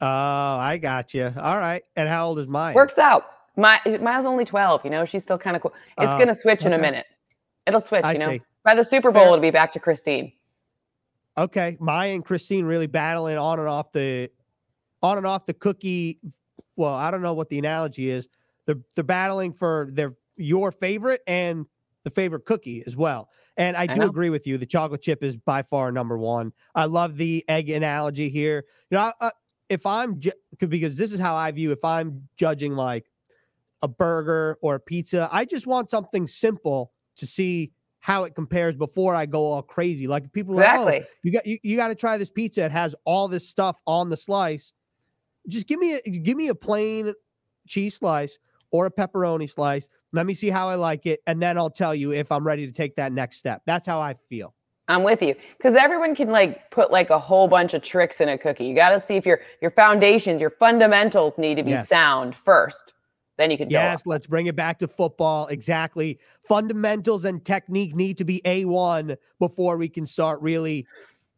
Oh, 0.00 0.06
I 0.06 0.78
got 0.78 1.12
you. 1.12 1.32
All 1.40 1.58
right. 1.58 1.82
And 1.96 2.08
how 2.08 2.28
old 2.28 2.38
is 2.38 2.46
Maya? 2.46 2.74
Works 2.74 2.98
out. 2.98 3.24
My 3.56 3.80
Maya's 4.00 4.24
only 4.24 4.44
12, 4.44 4.84
you 4.84 4.90
know, 4.90 5.04
she's 5.04 5.22
still 5.22 5.38
kind 5.38 5.56
of 5.56 5.62
cool. 5.62 5.74
It's 5.98 6.12
uh, 6.12 6.16
going 6.16 6.28
to 6.28 6.34
switch 6.34 6.60
okay. 6.60 6.68
in 6.68 6.72
a 6.74 6.78
minute. 6.78 7.06
It'll 7.66 7.80
switch, 7.80 8.04
I 8.04 8.12
you 8.12 8.18
know. 8.18 8.30
See. 8.30 8.42
By 8.64 8.74
the 8.76 8.84
Super 8.84 9.10
Bowl, 9.10 9.22
Fair. 9.22 9.32
it'll 9.32 9.42
be 9.42 9.50
back 9.50 9.72
to 9.72 9.80
Christine. 9.80 10.32
Okay. 11.36 11.76
Maya 11.80 12.12
and 12.12 12.24
Christine 12.24 12.64
really 12.64 12.86
battling 12.86 13.36
on 13.36 13.58
and 13.58 13.68
off 13.68 13.90
the 13.90 14.30
on 15.02 15.16
and 15.16 15.26
off 15.26 15.46
the 15.46 15.54
cookie. 15.54 16.20
Well, 16.78 16.94
I 16.94 17.10
don't 17.10 17.22
know 17.22 17.34
what 17.34 17.50
the 17.50 17.58
analogy 17.58 18.08
is. 18.08 18.28
They're 18.64 18.78
they're 18.94 19.04
battling 19.04 19.52
for 19.52 19.88
their 19.92 20.14
your 20.36 20.72
favorite 20.72 21.20
and 21.26 21.66
the 22.04 22.10
favorite 22.10 22.46
cookie 22.46 22.82
as 22.86 22.96
well. 22.96 23.28
And 23.56 23.76
I 23.76 23.86
do 23.86 24.02
I 24.02 24.06
agree 24.06 24.30
with 24.30 24.46
you. 24.46 24.56
The 24.56 24.66
chocolate 24.66 25.02
chip 25.02 25.22
is 25.22 25.36
by 25.36 25.62
far 25.62 25.90
number 25.92 26.16
one. 26.16 26.52
I 26.74 26.84
love 26.86 27.16
the 27.16 27.44
egg 27.48 27.68
analogy 27.68 28.28
here. 28.28 28.64
You 28.90 28.96
know, 28.96 29.02
I, 29.02 29.12
I, 29.20 29.30
if 29.68 29.84
I'm 29.84 30.20
ju- 30.20 30.32
because 30.58 30.96
this 30.96 31.12
is 31.12 31.20
how 31.20 31.34
I 31.34 31.50
view 31.50 31.72
if 31.72 31.84
I'm 31.84 32.28
judging 32.36 32.74
like 32.74 33.10
a 33.82 33.88
burger 33.88 34.58
or 34.62 34.76
a 34.76 34.80
pizza, 34.80 35.28
I 35.32 35.44
just 35.44 35.66
want 35.66 35.90
something 35.90 36.26
simple 36.26 36.92
to 37.16 37.26
see 37.26 37.72
how 38.00 38.24
it 38.24 38.34
compares 38.34 38.76
before 38.76 39.14
I 39.14 39.26
go 39.26 39.46
all 39.46 39.62
crazy. 39.62 40.06
Like 40.06 40.32
people 40.32 40.54
exactly. 40.54 40.92
Like, 40.92 41.02
oh, 41.04 41.14
you 41.22 41.32
got 41.32 41.46
you, 41.46 41.58
you 41.62 41.76
got 41.76 41.88
to 41.88 41.94
try 41.94 42.16
this 42.16 42.30
pizza. 42.30 42.64
It 42.64 42.70
has 42.70 42.94
all 43.04 43.28
this 43.28 43.46
stuff 43.46 43.80
on 43.86 44.08
the 44.08 44.16
slice. 44.16 44.72
Just 45.48 45.66
give 45.66 45.78
me 45.78 45.96
a 45.96 46.10
give 46.10 46.36
me 46.36 46.48
a 46.48 46.54
plain 46.54 47.12
cheese 47.66 47.94
slice 47.94 48.38
or 48.70 48.86
a 48.86 48.90
pepperoni 48.90 49.48
slice. 49.50 49.88
Let 50.12 50.26
me 50.26 50.34
see 50.34 50.48
how 50.48 50.68
I 50.68 50.74
like 50.74 51.06
it, 51.06 51.20
and 51.26 51.42
then 51.42 51.58
I'll 51.58 51.70
tell 51.70 51.94
you 51.94 52.12
if 52.12 52.30
I'm 52.32 52.46
ready 52.46 52.66
to 52.66 52.72
take 52.72 52.96
that 52.96 53.12
next 53.12 53.36
step. 53.36 53.62
That's 53.66 53.86
how 53.86 54.00
I 54.00 54.14
feel. 54.28 54.54
I'm 54.88 55.02
with 55.02 55.20
you 55.20 55.34
because 55.58 55.74
everyone 55.76 56.14
can 56.14 56.30
like 56.30 56.70
put 56.70 56.90
like 56.90 57.10
a 57.10 57.18
whole 57.18 57.46
bunch 57.46 57.74
of 57.74 57.82
tricks 57.82 58.20
in 58.20 58.28
a 58.30 58.38
cookie. 58.38 58.64
You 58.64 58.74
got 58.74 58.90
to 58.90 59.06
see 59.06 59.16
if 59.16 59.26
your 59.26 59.40
your 59.60 59.70
foundations, 59.70 60.40
your 60.40 60.50
fundamentals 60.50 61.38
need 61.38 61.56
to 61.56 61.62
be 61.62 61.72
yes. 61.72 61.88
sound 61.88 62.34
first. 62.34 62.94
Then 63.36 63.50
you 63.50 63.58
can. 63.58 63.68
Yes, 63.70 64.06
let's 64.06 64.26
bring 64.26 64.46
it 64.46 64.56
back 64.56 64.78
to 64.80 64.88
football. 64.88 65.46
Exactly, 65.48 66.18
fundamentals 66.42 67.24
and 67.26 67.44
technique 67.44 67.94
need 67.94 68.16
to 68.16 68.24
be 68.24 68.40
a 68.46 68.64
one 68.64 69.16
before 69.38 69.76
we 69.76 69.88
can 69.88 70.06
start 70.06 70.40
really 70.40 70.86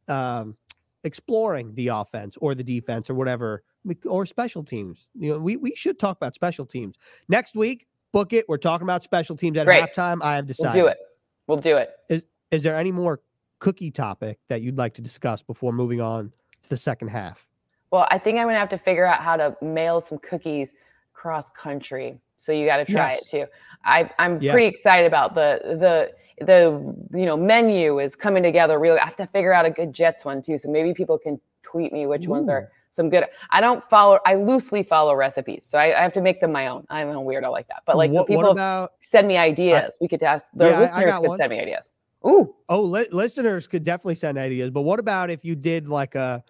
um, 0.07 0.57
exploring 1.03 1.75
the 1.75 1.89
offense 1.89 2.37
or 2.41 2.55
the 2.55 2.65
defense 2.65 3.11
or 3.11 3.15
whatever 3.15 3.65
or 4.07 4.27
special 4.27 4.63
teams. 4.63 5.09
You 5.15 5.33
know, 5.33 5.39
we 5.39 5.57
we 5.57 5.75
should 5.75 5.99
talk 5.99 6.17
about 6.17 6.35
special 6.35 6.67
teams 6.67 6.97
next 7.29 7.55
week. 7.55 7.87
Book 8.13 8.33
it. 8.33 8.45
We're 8.49 8.59
talking 8.59 8.85
about 8.85 9.03
special 9.05 9.37
teams 9.37 9.59
at 9.59 9.67
Great. 9.67 9.83
halftime. 9.83 10.23
I 10.23 10.37
have 10.37 10.47
decided. 10.47 10.77
We'll 10.77 10.85
do 10.85 10.91
it. 10.91 10.99
We'll 11.47 11.59
do 11.59 11.77
it. 11.77 11.91
Is 12.09 12.25
is 12.51 12.63
there 12.63 12.77
any 12.77 12.93
more 12.93 13.21
cookie 13.59 13.91
topic 13.91 14.39
that 14.49 14.63
you'd 14.63 14.79
like 14.79 14.95
to 14.95 15.03
discuss 15.03 15.43
before 15.43 15.73
moving 15.73 16.01
on 16.01 16.33
to 16.63 16.69
the 16.69 16.77
second 16.77 17.09
half? 17.09 17.47
Well, 17.91 18.07
I 18.11 18.19
think 18.19 18.39
I'm 18.39 18.47
gonna 18.47 18.59
have 18.59 18.69
to 18.71 18.79
figure 18.79 19.07
out 19.07 19.21
how 19.21 19.37
to 19.37 19.57
mail 19.63 20.01
some 20.01 20.19
cookies 20.19 20.71
cross 21.13 21.51
country. 21.51 22.19
So 22.39 22.53
you 22.53 22.65
got 22.65 22.79
to 22.79 22.87
try 22.87 23.11
yes. 23.11 23.27
it 23.27 23.31
too. 23.31 23.47
I, 23.85 24.11
I'm 24.19 24.41
yes. 24.41 24.53
pretty 24.53 24.67
excited 24.67 25.07
about 25.07 25.35
the 25.35 25.61
the 25.79 26.13
the 26.45 27.19
you 27.19 27.27
know 27.27 27.37
menu 27.37 27.99
is 27.99 28.17
coming 28.17 28.43
together. 28.43 28.79
Really, 28.79 28.99
I 28.99 29.05
have 29.05 29.17
to 29.17 29.27
figure 29.27 29.53
out 29.53 29.67
a 29.67 29.71
good 29.71 29.93
Jets 29.93 30.25
one 30.25 30.41
too. 30.41 30.57
So 30.57 30.71
maybe 30.71 30.95
people 30.95 31.19
can 31.19 31.39
tweet 31.63 31.93
me 31.93 32.07
which 32.07 32.27
Ooh. 32.27 32.31
ones 32.31 32.49
are 32.49 32.71
some 32.91 33.11
good. 33.11 33.25
I 33.51 33.61
don't 33.61 33.83
follow. 33.89 34.19
I 34.27 34.35
loosely 34.35 34.83
follow 34.83 35.15
recipes, 35.15 35.65
so 35.69 35.79
I, 35.79 35.99
I 35.99 36.03
have 36.03 36.13
to 36.15 36.21
make 36.21 36.41
them 36.41 36.53
my 36.53 36.67
own. 36.67 36.87
I'm 36.91 37.09
a 37.09 37.15
weirdo 37.15 37.51
like 37.51 37.69
that. 37.69 37.83
But 37.87 37.97
like, 37.97 38.11
what, 38.11 38.23
so 38.23 38.27
people 38.27 38.51
about, 38.51 38.93
send 39.01 39.29
me 39.29 39.37
ideas. 39.37 39.93
I, 39.95 39.97
we 40.01 40.09
could 40.09 40.23
ask 40.23 40.47
the 40.55 40.67
yeah, 40.67 40.81
listeners 40.81 41.13
could 41.15 41.29
one. 41.29 41.37
send 41.37 41.51
me 41.51 41.61
ideas. 41.61 41.93
Ooh. 42.27 42.55
Oh, 42.69 42.83
li- 42.83 43.09
listeners 43.13 43.67
could 43.67 43.83
definitely 43.83 44.17
send 44.17 44.39
ideas. 44.39 44.71
But 44.71 44.83
what 44.83 45.01
about 45.01 45.31
if 45.31 45.45
you 45.45 45.55
did 45.55 45.89
like 45.89 46.15
a 46.15 46.43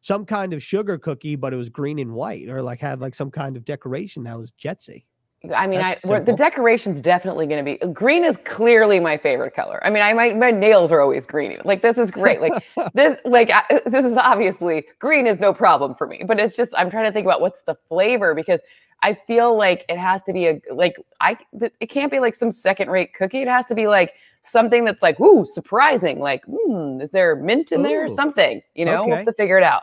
some 0.00 0.24
kind 0.24 0.52
of 0.52 0.62
sugar 0.62 0.96
cookie, 0.96 1.36
but 1.36 1.52
it 1.52 1.56
was 1.56 1.68
green 1.68 1.98
and 1.98 2.12
white, 2.12 2.48
or 2.48 2.62
like 2.62 2.80
had 2.80 3.00
like 3.00 3.14
some 3.14 3.30
kind 3.30 3.56
of 3.56 3.64
decoration 3.64 4.22
that 4.24 4.38
was 4.38 4.52
Jetsy? 4.52 5.04
I 5.54 5.68
mean, 5.68 5.80
I 5.80 5.94
the 5.94 6.34
decoration's 6.36 7.00
definitely 7.00 7.46
going 7.46 7.64
to 7.64 7.86
be 7.86 7.92
green. 7.92 8.24
Is 8.24 8.36
clearly 8.44 8.98
my 8.98 9.16
favorite 9.16 9.54
color. 9.54 9.80
I 9.86 9.90
mean, 9.90 10.02
I 10.02 10.12
my 10.12 10.34
my 10.34 10.50
nails 10.50 10.90
are 10.90 11.00
always 11.00 11.24
green. 11.24 11.56
Like 11.64 11.80
this 11.80 11.96
is 11.96 12.10
great. 12.10 12.40
Like 12.40 12.66
this, 12.94 13.18
like 13.24 13.50
I, 13.50 13.80
this 13.86 14.04
is 14.04 14.16
obviously 14.16 14.86
green 14.98 15.28
is 15.28 15.38
no 15.38 15.54
problem 15.54 15.94
for 15.94 16.08
me. 16.08 16.24
But 16.26 16.40
it's 16.40 16.56
just 16.56 16.72
I'm 16.76 16.90
trying 16.90 17.04
to 17.04 17.12
think 17.12 17.24
about 17.24 17.40
what's 17.40 17.60
the 17.62 17.76
flavor 17.88 18.34
because 18.34 18.60
I 19.04 19.16
feel 19.28 19.56
like 19.56 19.84
it 19.88 19.96
has 19.96 20.24
to 20.24 20.32
be 20.32 20.48
a 20.48 20.60
like 20.72 20.96
I 21.20 21.38
it 21.52 21.88
can't 21.88 22.10
be 22.10 22.18
like 22.18 22.34
some 22.34 22.50
second 22.50 22.90
rate 22.90 23.14
cookie. 23.14 23.42
It 23.42 23.48
has 23.48 23.66
to 23.66 23.76
be 23.76 23.86
like 23.86 24.14
something 24.42 24.84
that's 24.84 25.02
like, 25.02 25.20
ooh, 25.20 25.44
surprising. 25.44 26.18
Like, 26.18 26.42
hmm, 26.46 27.00
is 27.00 27.12
there 27.12 27.36
mint 27.36 27.70
in 27.70 27.80
ooh, 27.80 27.84
there 27.84 28.04
or 28.04 28.08
something? 28.08 28.60
You 28.74 28.86
know, 28.86 29.02
okay. 29.02 29.06
we'll 29.06 29.16
have 29.18 29.26
to 29.26 29.32
figure 29.32 29.56
it 29.56 29.64
out. 29.64 29.82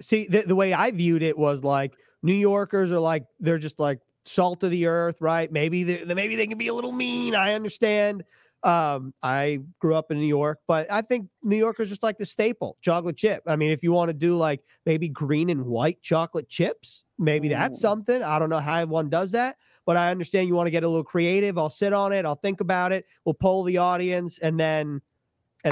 See, 0.00 0.26
the, 0.26 0.42
the 0.42 0.54
way 0.54 0.72
I 0.72 0.92
viewed 0.92 1.22
it 1.22 1.36
was 1.36 1.64
like 1.64 1.94
New 2.22 2.34
Yorkers 2.34 2.92
are 2.92 3.00
like, 3.00 3.24
they're 3.40 3.58
just 3.58 3.80
like 3.80 3.98
salt 4.26 4.62
of 4.62 4.70
the 4.70 4.86
earth, 4.86 5.20
right? 5.20 5.50
Maybe 5.50 5.82
they 5.84 6.14
maybe 6.14 6.36
they 6.36 6.46
can 6.46 6.58
be 6.58 6.68
a 6.68 6.74
little 6.74 6.92
mean. 6.92 7.34
I 7.34 7.54
understand. 7.54 8.24
Um, 8.62 9.14
I 9.22 9.60
grew 9.78 9.94
up 9.94 10.10
in 10.10 10.18
New 10.18 10.26
York, 10.26 10.58
but 10.66 10.90
I 10.90 11.00
think 11.00 11.28
New 11.42 11.56
Yorkers 11.56 11.88
just 11.88 12.02
like 12.02 12.18
the 12.18 12.26
staple 12.26 12.76
chocolate 12.80 13.16
chip. 13.16 13.42
I 13.46 13.54
mean, 13.54 13.70
if 13.70 13.82
you 13.82 13.92
want 13.92 14.08
to 14.08 14.16
do 14.16 14.34
like 14.34 14.60
maybe 14.86 15.08
green 15.08 15.50
and 15.50 15.64
white 15.66 16.02
chocolate 16.02 16.48
chips, 16.48 17.04
maybe 17.18 17.48
that's 17.48 17.80
something. 17.80 18.22
I 18.22 18.38
don't 18.40 18.50
know 18.50 18.58
how 18.58 18.84
one 18.86 19.08
does 19.08 19.30
that, 19.32 19.56
but 19.84 19.96
I 19.96 20.10
understand 20.10 20.48
you 20.48 20.54
want 20.54 20.66
to 20.66 20.72
get 20.72 20.82
a 20.82 20.88
little 20.88 21.04
creative. 21.04 21.58
I'll 21.58 21.70
sit 21.70 21.92
on 21.92 22.12
it, 22.12 22.24
I'll 22.24 22.34
think 22.34 22.60
about 22.60 22.92
it, 22.92 23.04
we'll 23.24 23.34
poll 23.34 23.62
the 23.62 23.78
audience, 23.78 24.38
and 24.40 24.58
then 24.58 25.00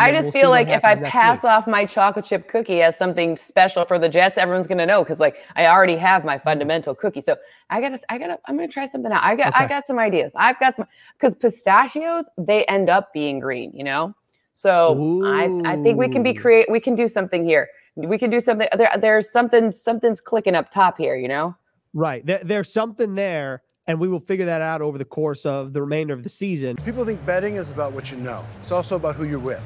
I 0.00 0.12
just 0.12 0.24
we'll 0.24 0.32
feel 0.32 0.50
like 0.50 0.68
if 0.68 0.84
I 0.84 0.96
pass 0.96 1.42
week. 1.42 1.50
off 1.50 1.66
my 1.66 1.84
chocolate 1.84 2.24
chip 2.24 2.48
cookie 2.48 2.82
as 2.82 2.96
something 2.96 3.36
special 3.36 3.84
for 3.84 3.98
the 3.98 4.08
Jets, 4.08 4.38
everyone's 4.38 4.66
gonna 4.66 4.86
know 4.86 5.02
because 5.02 5.20
like 5.20 5.36
I 5.56 5.66
already 5.66 5.96
have 5.96 6.24
my 6.24 6.38
fundamental 6.38 6.94
cookie. 6.94 7.20
So 7.20 7.36
I 7.70 7.80
gotta, 7.80 8.00
I 8.08 8.18
gotta, 8.18 8.38
I'm 8.46 8.56
gonna 8.56 8.68
try 8.68 8.86
something 8.86 9.12
out. 9.12 9.22
I 9.22 9.36
got, 9.36 9.48
okay. 9.48 9.64
I 9.64 9.68
got 9.68 9.86
some 9.86 9.98
ideas. 9.98 10.32
I've 10.36 10.58
got 10.60 10.74
some 10.74 10.86
because 11.18 11.34
pistachios 11.34 12.24
they 12.38 12.64
end 12.66 12.90
up 12.90 13.12
being 13.12 13.40
green, 13.40 13.72
you 13.74 13.84
know. 13.84 14.14
So 14.54 15.24
I, 15.24 15.72
I 15.72 15.82
think 15.82 15.98
we 15.98 16.08
can 16.08 16.22
be 16.22 16.32
create. 16.32 16.66
We 16.70 16.80
can 16.80 16.94
do 16.94 17.08
something 17.08 17.44
here. 17.44 17.68
We 17.96 18.18
can 18.18 18.30
do 18.30 18.40
something. 18.40 18.68
There, 18.76 18.90
there's 19.00 19.30
something, 19.30 19.72
something's 19.72 20.20
clicking 20.20 20.54
up 20.54 20.70
top 20.70 20.98
here, 20.98 21.16
you 21.16 21.28
know. 21.28 21.56
Right. 21.92 22.24
There, 22.24 22.40
there's 22.42 22.72
something 22.72 23.14
there 23.14 23.62
and 23.86 24.00
we 24.00 24.08
will 24.08 24.20
figure 24.20 24.46
that 24.46 24.62
out 24.62 24.80
over 24.80 24.98
the 24.98 25.04
course 25.04 25.44
of 25.44 25.72
the 25.72 25.80
remainder 25.80 26.14
of 26.14 26.22
the 26.22 26.28
season. 26.28 26.76
People 26.76 27.04
think 27.04 27.24
betting 27.26 27.56
is 27.56 27.70
about 27.70 27.92
what 27.92 28.10
you 28.10 28.16
know. 28.16 28.44
It's 28.60 28.70
also 28.70 28.96
about 28.96 29.16
who 29.16 29.24
you're 29.24 29.38
with. 29.38 29.62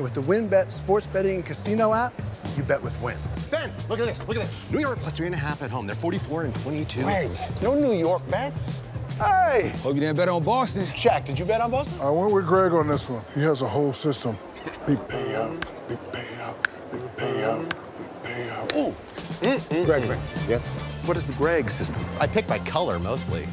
With 0.00 0.12
the 0.12 0.22
WynnBET 0.22 0.72
sports 0.72 1.06
betting 1.06 1.36
and 1.36 1.46
casino 1.46 1.94
app, 1.94 2.12
you 2.56 2.64
bet 2.64 2.82
with 2.82 3.00
Wynn. 3.00 3.16
Ben, 3.48 3.70
look 3.88 4.00
at 4.00 4.06
this, 4.06 4.26
look 4.26 4.36
at 4.36 4.42
this. 4.42 4.54
New 4.72 4.80
York 4.80 4.98
plus 4.98 5.16
three 5.16 5.26
and 5.26 5.34
a 5.34 5.38
half 5.38 5.62
at 5.62 5.70
home. 5.70 5.86
They're 5.86 5.94
44 5.94 6.44
and 6.44 6.54
22. 6.56 7.02
Greg, 7.02 7.30
no 7.62 7.74
New 7.78 7.92
York 7.92 8.28
bets? 8.28 8.82
Hey! 9.18 9.72
Hope 9.82 9.94
you 9.94 10.00
didn't 10.00 10.16
bet 10.16 10.28
on 10.28 10.42
Boston. 10.42 10.84
Jack, 10.96 11.24
did 11.24 11.38
you 11.38 11.44
bet 11.44 11.60
on 11.60 11.70
Boston? 11.70 12.00
I 12.00 12.10
went 12.10 12.32
with 12.32 12.44
Greg 12.44 12.72
on 12.72 12.88
this 12.88 13.08
one. 13.08 13.22
He 13.36 13.42
has 13.42 13.62
a 13.62 13.68
whole 13.68 13.92
system. 13.92 14.36
Big 14.84 14.98
payout, 15.06 15.64
big 15.88 15.98
payout, 16.10 16.56
big 16.90 17.16
payout, 17.16 17.68
big 17.98 18.22
payout. 18.24 18.76
Ooh. 18.76 18.94
Mm 19.42 19.58
-hmm. 19.58 19.84
Greg, 19.86 20.06
Greg. 20.06 20.18
Yes? 20.48 20.72
What 21.06 21.16
is 21.16 21.24
the 21.24 21.34
Greg 21.34 21.70
system? 21.70 22.02
I 22.20 22.26
pick 22.26 22.46
by 22.48 22.58
color 22.58 22.98
mostly. 22.98 23.46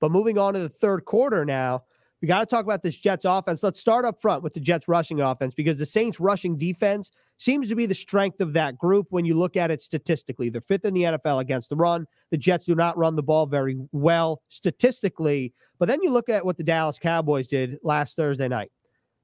But 0.00 0.10
moving 0.10 0.38
on 0.38 0.54
to 0.54 0.60
the 0.60 0.68
third 0.68 1.04
quarter 1.04 1.44
now, 1.44 1.84
we 2.22 2.28
got 2.28 2.38
to 2.38 2.46
talk 2.46 2.64
about 2.64 2.84
this 2.84 2.96
Jets 2.96 3.24
offense. 3.24 3.64
Let's 3.64 3.80
start 3.80 4.04
up 4.04 4.22
front 4.22 4.44
with 4.44 4.54
the 4.54 4.60
Jets 4.60 4.86
rushing 4.86 5.20
offense 5.20 5.56
because 5.56 5.76
the 5.76 5.84
Saints 5.84 6.20
rushing 6.20 6.56
defense 6.56 7.10
seems 7.36 7.66
to 7.68 7.74
be 7.74 7.84
the 7.84 7.96
strength 7.96 8.40
of 8.40 8.52
that 8.52 8.78
group 8.78 9.08
when 9.10 9.24
you 9.24 9.34
look 9.34 9.56
at 9.56 9.72
it 9.72 9.82
statistically. 9.82 10.48
They're 10.48 10.60
fifth 10.60 10.84
in 10.84 10.94
the 10.94 11.02
NFL 11.02 11.40
against 11.40 11.68
the 11.68 11.74
run. 11.74 12.06
The 12.30 12.38
Jets 12.38 12.64
do 12.64 12.76
not 12.76 12.96
run 12.96 13.16
the 13.16 13.24
ball 13.24 13.46
very 13.46 13.76
well 13.90 14.40
statistically. 14.50 15.52
But 15.80 15.88
then 15.88 15.98
you 16.00 16.12
look 16.12 16.28
at 16.28 16.46
what 16.46 16.56
the 16.56 16.62
Dallas 16.62 16.96
Cowboys 16.96 17.48
did 17.48 17.76
last 17.82 18.14
Thursday 18.14 18.46
night. 18.46 18.70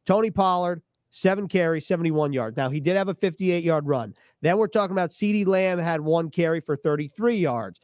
Tony 0.05 0.33
Pollard, 0.33 0.83
seven 1.13 1.47
carries, 1.47 1.87
71 1.87 2.33
yards. 2.33 2.57
Now, 2.57 2.69
he 2.69 2.81
did 2.81 2.97
have 2.97 3.09
a 3.09 3.15
58 3.15 3.63
yard 3.63 3.87
run. 3.87 4.13
Then 4.43 4.59
we're 4.59 4.67
talking 4.67 4.97
about 4.97 5.11
CeeDee 5.11 5.47
Lamb 5.47 5.79
had 5.79 6.01
one 6.01 6.31
carry 6.31 6.61
for 6.61 6.75
33 6.75 7.37
yards. 7.37 7.79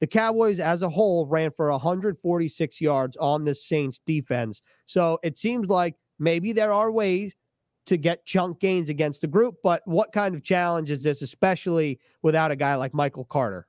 The 0.00 0.06
Cowboys 0.06 0.60
as 0.60 0.82
a 0.82 0.88
whole 0.88 1.26
ran 1.26 1.50
for 1.50 1.70
146 1.70 2.80
yards 2.80 3.16
on 3.18 3.44
the 3.44 3.54
Saints 3.54 4.00
defense. 4.06 4.62
So 4.86 5.18
it 5.22 5.36
seems 5.36 5.68
like 5.68 5.96
maybe 6.18 6.52
there 6.52 6.72
are 6.72 6.90
ways 6.90 7.34
to 7.86 7.96
get 7.96 8.24
chunk 8.24 8.60
gains 8.60 8.88
against 8.88 9.20
the 9.20 9.26
group, 9.26 9.56
but 9.62 9.82
what 9.84 10.12
kind 10.12 10.34
of 10.34 10.42
challenge 10.42 10.90
is 10.90 11.02
this, 11.02 11.22
especially 11.22 11.98
without 12.22 12.50
a 12.50 12.56
guy 12.56 12.74
like 12.76 12.94
Michael 12.94 13.24
Carter? 13.24 13.66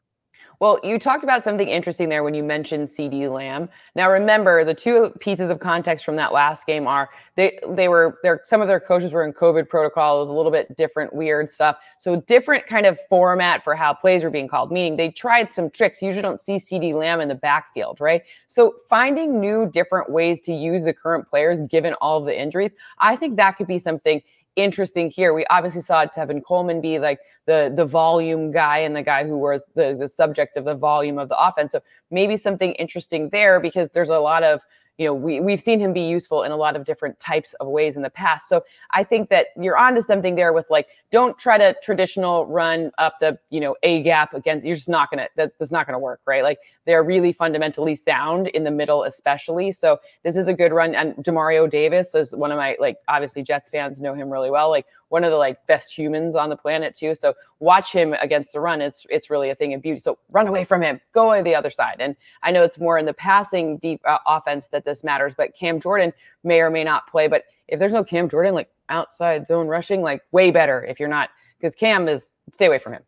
Well, 0.62 0.80
you 0.84 1.00
talked 1.00 1.24
about 1.24 1.44
something 1.44 1.68
interesting 1.68 2.08
there 2.08 2.24
when 2.24 2.36
you 2.36 2.44
mentioned 2.44 2.88
CeeDee 2.88 3.32
Lamb. 3.34 3.68
Now, 3.96 4.12
remember 4.12 4.64
the 4.64 4.76
two 4.76 5.12
pieces 5.20 5.50
of 5.50 5.60
context 5.60 6.06
from 6.06 6.16
that 6.18 6.32
last 6.32 6.68
game 6.68 6.86
are 6.86 7.10
they 7.36 7.58
they 7.70 7.88
were 7.88 8.20
there. 8.22 8.42
Some 8.44 8.62
of 8.62 8.68
their 8.68 8.80
coaches 8.80 9.12
were 9.12 9.26
in 9.26 9.34
COVID 9.34 9.68
protocol. 9.70 10.18
It 10.18 10.20
was 10.20 10.30
a 10.30 10.34
little 10.34 10.52
bit 10.52 10.78
different, 10.78 11.14
weird 11.14 11.50
stuff. 11.50 11.78
So 11.98 12.22
different 12.28 12.68
kind 12.68 12.86
of 12.86 13.00
format 13.10 13.64
for 13.64 13.76
how 13.76 13.96
plays 13.96 14.24
were 14.24 14.30
being 14.30 14.48
called. 14.48 14.72
Meaning 14.72 14.98
they 14.98 15.10
tried 15.10 15.52
some 15.52 15.72
tricks. 15.72 16.00
You 16.00 16.10
usually 16.10 16.22
don't 16.22 16.40
see 16.40 16.58
CeeDee 16.58 16.94
Lamb 16.94 17.22
in 17.22 17.28
the 17.28 17.34
backfield, 17.34 18.00
right? 18.00 18.22
So 18.46 18.76
finding 18.88 19.42
new, 19.42 19.68
different 19.68 20.12
ways 20.12 20.44
to 20.44 20.54
use 20.54 20.84
the 20.84 20.94
current 20.94 21.28
players 21.28 21.60
given 21.70 21.96
all 22.02 22.20
of 22.20 22.26
the 22.26 22.40
injuries, 22.40 22.74
I 23.00 23.16
think 23.16 23.36
that 23.38 23.58
could 23.58 23.68
be 23.68 23.80
something 23.80 24.22
interesting 24.56 25.10
here. 25.10 25.34
We 25.34 25.46
obviously 25.50 25.82
saw 25.82 26.06
Tevin 26.06 26.44
Coleman 26.44 26.82
be 26.82 27.00
like 27.00 27.20
the 27.46 27.72
the 27.76 27.86
volume 27.86 28.52
guy 28.52 28.80
and 28.80 28.96
the 28.96 29.02
guy 29.02 29.26
who 29.26 29.38
was 29.38 29.66
the 29.76 29.96
the 30.00 30.10
subject 30.10 30.58
of 30.58 30.66
the 30.66 30.76
volume 30.76 31.18
of 31.18 31.30
the 31.30 31.38
offense. 31.38 31.72
So 31.72 31.82
maybe 32.10 32.38
something 32.38 32.74
interesting 32.74 33.30
there 33.30 33.60
because 33.60 33.90
there's 33.90 34.10
a 34.10 34.20
lot 34.20 34.44
of 34.44 34.62
you 35.02 35.08
know, 35.08 35.16
we, 35.16 35.42
we've 35.42 35.60
seen 35.60 35.80
him 35.80 35.94
be 35.94 36.02
useful 36.02 36.44
in 36.44 36.52
a 36.52 36.56
lot 36.56 36.76
of 36.76 36.86
different 36.86 37.20
types 37.20 37.56
of 37.56 37.68
ways 37.68 37.96
in 37.96 38.04
the 38.04 38.10
past. 38.12 38.48
So 38.48 38.64
I 38.92 39.04
think 39.04 39.30
that 39.30 39.48
you're 39.60 39.76
onto 39.76 40.00
something 40.00 40.36
there 40.36 40.54
with 40.54 40.68
like, 40.70 40.90
don't 41.12 41.36
try 41.40 41.58
to 41.58 41.76
traditional 41.82 42.46
run 42.46 42.92
up 43.00 43.16
the, 43.20 43.40
you 43.50 43.60
know, 43.60 43.76
A 43.82 44.04
gap 44.04 44.36
against, 44.36 44.64
you're 44.64 44.76
just 44.76 44.88
not 44.88 45.10
going 45.10 45.24
to, 45.24 45.30
that, 45.38 45.58
that's 45.58 45.72
not 45.72 45.88
going 45.88 45.96
to 45.96 46.00
work, 46.00 46.22
right? 46.28 46.44
Like 46.44 46.60
they're 46.86 47.04
really 47.04 47.34
fundamentally 47.34 47.96
sound 47.96 48.50
in 48.50 48.64
the 48.64 48.70
middle, 48.70 49.04
especially. 49.04 49.72
So 49.72 49.98
this 50.22 50.38
is 50.38 50.48
a 50.48 50.54
good 50.54 50.72
run. 50.72 50.94
And 50.94 51.16
Demario 51.16 51.68
Davis 51.68 52.14
is 52.14 52.36
one 52.36 52.52
of 52.52 52.60
my, 52.60 52.78
like, 52.80 52.98
obviously 53.08 53.42
Jets 53.42 53.72
fans 53.72 54.00
know 54.02 54.14
him 54.14 54.30
really 54.30 54.52
well. 54.52 54.70
Like 54.70 54.86
one 55.12 55.26
of 55.26 55.32
the 55.32 55.38
like 55.38 55.68
best 55.68 55.94
humans 55.94 56.36
on 56.36 56.50
the 56.50 56.56
planet 56.56 56.96
too. 56.96 57.14
So 57.16 57.34
watch 57.60 57.92
him 57.92 58.14
against 58.22 58.54
the 58.54 58.62
run. 58.62 58.82
It's 58.82 59.06
it's 59.10 59.30
really 59.30 59.50
a 59.50 59.56
thing 59.56 59.74
of 59.74 59.82
beauty. 59.82 60.00
So 60.00 60.18
run 60.30 60.48
away 60.48 60.64
from 60.64 60.82
him. 60.82 61.02
Go 61.12 61.34
on 61.34 61.44
the 61.44 61.54
other 61.54 61.70
side. 61.70 61.98
And 62.00 62.16
I 62.44 62.52
know 62.52 62.64
it's 62.64 62.80
more 62.80 62.98
in 62.98 63.06
the 63.06 63.14
passing 63.14 63.78
deep 63.78 64.00
uh, 64.06 64.20
offense 64.26 64.70
that 64.70 64.86
this 64.86 65.04
matters. 65.04 65.36
But 65.36 65.54
Cam 65.54 65.82
Jordan 65.82 66.14
may 66.46 66.62
or 66.62 66.70
may 66.70 66.86
not 66.86 67.08
play. 67.08 67.28
But 67.28 67.44
if 67.68 67.78
there's 67.78 67.92
no 67.92 68.06
Cam 68.06 68.30
Jordan, 68.30 68.56
like 68.56 68.70
outside 68.88 69.46
zone 69.48 69.68
rushing, 69.68 70.02
like 70.02 70.22
way 70.32 70.50
better 70.50 70.86
if 70.86 70.98
you're 70.98 71.10
not 71.10 71.30
because 71.60 71.76
Cam 71.76 72.08
is 72.08 72.32
stay 72.54 72.68
away 72.68 72.80
from 72.80 72.94
him. 72.94 73.04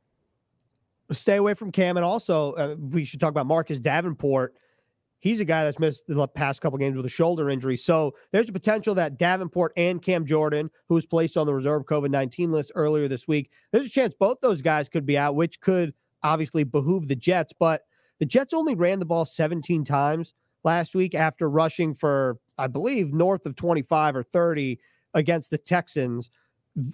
Stay 1.12 1.38
away 1.38 1.54
from 1.54 1.72
Cam, 1.72 1.96
and 1.96 2.06
also 2.06 2.52
uh, 2.54 2.76
we 2.78 3.06
should 3.06 3.22
talk 3.22 3.30
about 3.30 3.46
Marcus 3.46 3.80
Davenport 3.80 4.56
he's 5.24 5.40
a 5.40 5.46
guy 5.46 5.64
that's 5.64 5.80
missed 5.80 6.04
the 6.06 6.28
past 6.28 6.62
couple 6.62 6.78
games 6.78 6.98
with 6.98 7.06
a 7.06 7.10
shoulder 7.10 7.50
injury. 7.50 7.78
So 7.78 8.14
there's 8.34 8.50
a 8.50 8.54
potential 8.54 8.94
that 8.96 9.18
Davenport 9.18 9.72
and 9.78 10.02
Cam 10.02 10.26
Jordan, 10.26 10.70
who 10.90 10.96
was 10.96 11.06
placed 11.06 11.38
on 11.38 11.46
the 11.46 11.54
reserve 11.54 11.86
COVID 11.86 12.12
19 12.12 12.52
list 12.52 12.74
earlier 12.76 13.08
this 13.08 13.26
week, 13.26 13.50
there's 13.72 13.88
a 13.88 13.90
chance 13.90 14.14
both 14.20 14.42
those 14.42 14.62
guys 14.62 14.90
could 14.90 15.06
be 15.06 15.18
out, 15.18 15.36
which 15.36 15.62
could 15.62 15.94
obviously 16.24 16.66
behoove 16.66 17.08
the 17.08 17.16
Jets. 17.16 17.54
But 17.58 17.84
the 18.20 18.26
Jets 18.26 18.54
only 18.54 18.76
ran 18.76 19.00
the 19.00 19.06
ball 19.06 19.26
17 19.26 19.86
times 19.86 20.34
last 20.66 20.94
week 20.94 21.16
after 21.16 21.50
rushing 21.50 21.96
for, 21.96 22.38
I 22.58 22.68
believe, 22.68 23.14
north 23.14 23.46
of 23.46 23.56
25 23.56 24.18
or 24.18 24.24
30 24.24 24.78
against 25.14 25.52
the 25.52 25.58
Texans. 25.58 26.30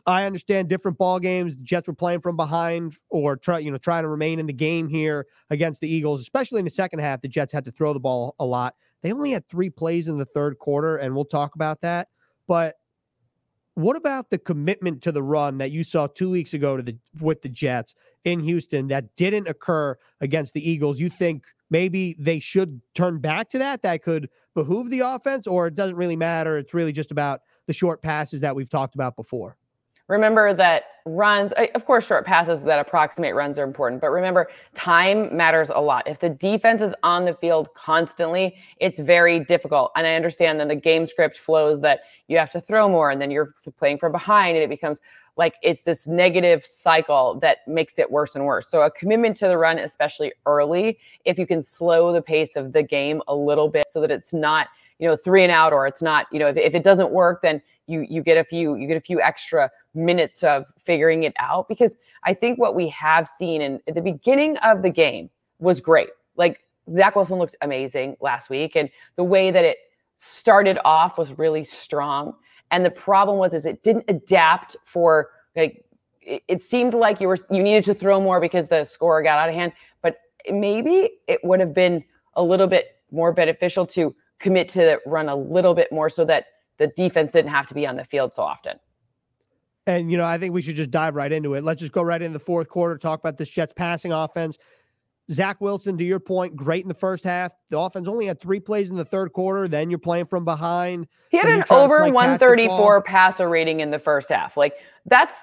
I 0.06 0.26
understand 0.26 0.68
different 0.68 0.98
ball 0.98 1.20
games. 1.20 1.56
The 1.56 1.64
Jets 1.64 1.88
were 1.88 1.94
playing 1.94 2.22
from 2.22 2.36
behind 2.36 2.98
or 3.10 3.38
try, 3.38 3.60
you 3.60 3.72
know, 3.72 3.78
trying 3.78 4.04
to 4.04 4.10
remain 4.10 4.40
in 4.40 4.46
the 4.46 4.54
game 4.54 4.90
here 4.90 5.26
against 5.50 5.80
the 5.80 5.88
Eagles, 5.90 6.22
especially 6.22 6.60
in 6.60 6.66
the 6.66 6.72
second 6.72 7.00
half. 7.00 7.22
The 7.22 7.30
Jets 7.30 7.54
had 7.54 7.66
to 7.66 7.72
throw 7.72 7.94
the 7.94 8.00
ball 8.00 8.36
a 8.40 8.46
lot. 8.46 8.76
They 9.02 9.14
only 9.14 9.32
had 9.32 9.48
three 9.48 9.70
plays 9.70 10.10
in 10.10 10.18
the 10.18 10.26
third 10.26 10.60
quarter, 10.60 10.98
and 10.98 11.16
we'll 11.16 11.24
talk 11.24 11.56
about 11.56 11.80
that. 11.82 12.10
But 12.46 12.76
what 13.76 13.96
about 13.96 14.30
the 14.30 14.38
commitment 14.38 15.02
to 15.04 15.14
the 15.14 15.24
run 15.24 15.58
that 15.60 15.72
you 15.72 15.86
saw 15.86 16.08
two 16.08 16.30
weeks 16.30 16.54
ago 16.54 16.76
to 16.76 16.84
the 16.84 16.98
with 17.22 17.42
the 17.42 17.48
Jets 17.48 17.96
in 18.26 18.42
Houston 18.42 18.88
that 18.88 19.16
didn't 19.16 19.48
occur 19.48 19.96
against 20.20 20.54
the 20.54 20.70
Eagles? 20.70 21.00
You 21.00 21.08
think 21.08 21.46
maybe 21.70 22.18
they 22.20 22.40
should 22.40 22.82
turn 22.94 23.20
back 23.20 23.50
to 23.52 23.60
that? 23.60 23.82
That 23.84 24.04
could 24.04 24.30
behoove 24.54 24.90
the 24.90 25.00
offense, 25.00 25.48
or 25.48 25.68
it 25.68 25.76
doesn't 25.76 25.96
really 25.96 26.18
matter. 26.18 26.58
It's 26.58 26.74
really 26.74 26.92
just 26.92 27.12
about 27.12 27.40
the 27.68 27.74
short 27.74 28.02
passes 28.02 28.42
that 28.42 28.54
we've 28.54 28.70
talked 28.70 28.96
about 28.96 29.16
before. 29.16 29.56
Remember 30.10 30.56
that 30.56 30.86
runs, 31.06 31.54
uh, 31.54 31.68
of 31.76 31.86
course, 31.86 32.08
short 32.08 32.26
passes 32.26 32.64
that 32.64 32.80
approximate 32.80 33.36
runs 33.36 33.60
are 33.60 33.64
important, 33.64 34.02
but 34.02 34.10
remember, 34.10 34.50
time 34.74 35.36
matters 35.36 35.70
a 35.70 35.80
lot. 35.80 36.08
If 36.08 36.20
the 36.20 36.30
defense 36.30 36.82
is 36.82 36.96
on 37.04 37.26
the 37.26 37.36
field 37.36 37.70
constantly, 37.76 38.56
it's 38.78 39.00
very 39.00 39.40
difficult. 39.40 39.92
And 39.96 40.08
I 40.08 40.16
understand 40.16 40.60
that 40.60 40.68
the 40.68 40.76
game 40.76 41.06
script 41.06 41.38
flows 41.38 41.80
that 41.82 42.02
you 42.28 42.40
have 42.40 42.50
to 42.52 42.62
throw 42.62 42.90
more 42.90 43.12
and 43.12 43.22
then 43.22 43.30
you're 43.30 43.54
playing 43.78 44.00
from 44.00 44.12
behind 44.12 44.58
and 44.58 44.64
it 44.64 44.70
becomes 44.70 45.00
like 45.38 45.56
it's 45.62 45.84
this 45.84 46.08
negative 46.08 46.66
cycle 46.66 47.40
that 47.40 47.60
makes 47.68 48.00
it 48.00 48.10
worse 48.10 48.36
and 48.36 48.46
worse. 48.46 48.68
So, 48.68 48.82
a 48.82 48.92
commitment 48.92 49.38
to 49.38 49.48
the 49.48 49.58
run, 49.58 49.78
especially 49.78 50.34
early, 50.48 50.98
if 51.24 51.38
you 51.38 51.46
can 51.46 51.62
slow 51.62 52.12
the 52.12 52.22
pace 52.22 52.56
of 52.56 52.74
the 52.74 52.84
game 52.84 53.22
a 53.28 53.36
little 53.36 53.70
bit 53.70 53.86
so 53.90 54.02
that 54.02 54.12
it's 54.12 54.34
not 54.34 54.68
you 55.00 55.08
know 55.08 55.16
three 55.16 55.44
and 55.44 55.52
out 55.52 55.74
or 55.74 55.88
it's 55.88 56.02
not 56.02 56.28
you 56.32 56.40
know 56.40 56.48
if, 56.48 56.58
if 56.58 56.76
it 56.76 56.84
doesn't 56.84 57.12
work 57.12 57.42
then 57.42 57.62
you 57.88 58.06
you 58.10 58.22
get 58.22 58.38
a 58.38 58.44
few 58.44 58.78
you 58.78 58.88
get 58.88 58.98
a 58.98 59.02
few 59.02 59.20
extra 59.22 59.70
minutes 59.94 60.44
of 60.44 60.66
figuring 60.78 61.24
it 61.24 61.34
out 61.40 61.68
because 61.68 61.98
I 62.24 62.34
think 62.34 62.60
what 62.60 62.76
we 62.76 62.90
have 62.90 63.28
seen 63.28 63.62
in 63.62 63.82
at 63.88 63.96
the 63.96 64.02
beginning 64.02 64.58
of 64.58 64.82
the 64.82 64.90
game 64.90 65.30
was 65.60 65.82
great. 65.82 66.10
Like 66.36 66.62
Zach 66.92 67.16
Wilson 67.16 67.38
looked 67.38 67.56
amazing 67.62 68.18
last 68.22 68.50
week, 68.50 68.76
and 68.76 68.90
the 69.16 69.24
way 69.24 69.52
that 69.52 69.66
it 69.66 69.78
started 70.18 70.78
off 70.84 71.18
was 71.18 71.38
really 71.38 71.64
strong. 71.64 72.34
And 72.72 72.86
the 72.86 72.92
problem 72.92 73.38
was 73.38 73.54
is 73.54 73.66
it 73.66 73.84
didn't 73.84 74.06
adapt 74.08 74.76
for 74.84 75.30
like 75.56 75.86
it, 76.22 76.44
it 76.48 76.62
seemed 76.62 76.94
like 76.94 77.22
you 77.22 77.28
were 77.28 77.38
you 77.50 77.64
needed 77.64 77.84
to 77.86 77.94
throw 77.94 78.20
more 78.20 78.40
because 78.40 78.68
the 78.68 78.84
score 78.84 79.22
got 79.24 79.40
out 79.40 79.50
of 79.50 79.56
hand, 79.56 79.74
but 80.02 80.18
maybe 80.50 81.12
it 81.28 81.40
would 81.44 81.60
have 81.60 81.74
been 81.74 82.04
a 82.36 82.44
little 82.44 82.68
bit 82.68 82.98
more 83.12 83.34
beneficial 83.34 83.86
to 83.88 84.16
commit 84.40 84.70
to 84.70 85.00
run 85.06 85.30
a 85.30 85.36
little 85.36 85.74
bit 85.74 85.92
more 85.92 86.10
so 86.10 86.26
that 86.26 86.46
the 86.78 86.88
defense 86.88 87.32
didn't 87.32 87.52
have 87.52 87.68
to 87.68 87.74
be 87.74 87.86
on 87.86 87.98
the 87.98 88.06
field 88.06 88.34
so 88.34 88.42
often. 88.42 88.80
And, 89.86 90.12
you 90.12 90.18
know, 90.18 90.26
I 90.26 90.38
think 90.38 90.54
we 90.54 90.62
should 90.62 90.76
just 90.76 90.92
dive 90.92 91.16
right 91.16 91.32
into 91.32 91.56
it. 91.56 91.64
Let's 91.64 91.80
just 91.80 91.92
go 91.92 92.02
right 92.02 92.22
into 92.22 92.34
the 92.34 92.44
fourth 92.44 92.70
quarter, 92.70 92.98
talk 92.98 93.20
about 93.20 93.38
this 93.38 93.50
Jets 93.50 93.74
passing 93.74 94.12
offense. 94.12 94.58
Zach 95.32 95.62
Wilson, 95.62 95.98
to 95.98 96.04
your 96.04 96.20
point, 96.20 96.56
great 96.56 96.84
in 96.84 96.88
the 96.88 96.96
first 96.96 97.24
half. 97.24 97.54
The 97.70 97.78
offense 97.78 98.08
only 98.08 98.26
had 98.26 98.42
three 98.42 98.60
plays 98.60 98.90
in 98.90 98.96
the 98.96 99.06
third 99.06 99.32
quarter. 99.32 99.68
Then 99.68 99.90
you're 99.90 100.00
playing 100.00 100.26
from 100.26 100.44
behind. 100.44 101.08
He 101.30 101.38
had 101.38 101.48
an 101.48 101.64
over 101.70 102.10
134 102.10 103.04
passer 103.04 103.48
rating 103.48 103.80
in 103.80 103.92
the 103.92 104.00
first 104.00 104.30
half. 104.30 104.58
Like 104.58 104.74
that's 105.06 105.42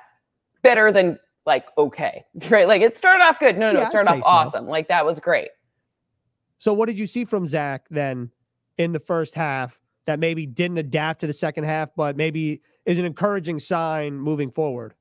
better 0.63 0.91
than 0.91 1.19
like 1.45 1.67
okay, 1.79 2.25
right? 2.51 2.67
Like 2.67 2.83
it 2.83 2.97
started 2.97 3.23
off 3.25 3.39
good. 3.39 3.57
No, 3.59 3.71
no, 3.71 3.81
yeah, 3.81 3.87
it 3.87 3.91
started 3.91 4.11
off 4.11 4.23
so. 4.23 4.29
awesome. 4.29 4.67
Like 4.67 4.89
that 4.89 5.07
was 5.07 5.21
great. 5.21 5.51
So 6.59 6.73
what 6.73 6.89
did 6.89 6.99
you 6.99 7.07
see 7.07 7.25
from 7.25 7.47
Zach 7.47 7.87
then 7.89 8.31
in 8.79 8.93
the 8.93 9.01
first 9.01 9.35
half 9.35 9.79
that 10.07 10.19
maybe 10.19 10.47
didn't 10.47 10.79
adapt 10.79 11.21
to 11.21 11.27
the 11.27 11.33
second 11.33 11.65
half, 11.65 11.91
but 11.97 12.17
maybe 12.17 12.63
is 12.85 12.99
an 12.99 13.05
encouraging 13.05 13.59
sign 13.59 14.15
moving 14.15 14.51
forward? 14.51 14.95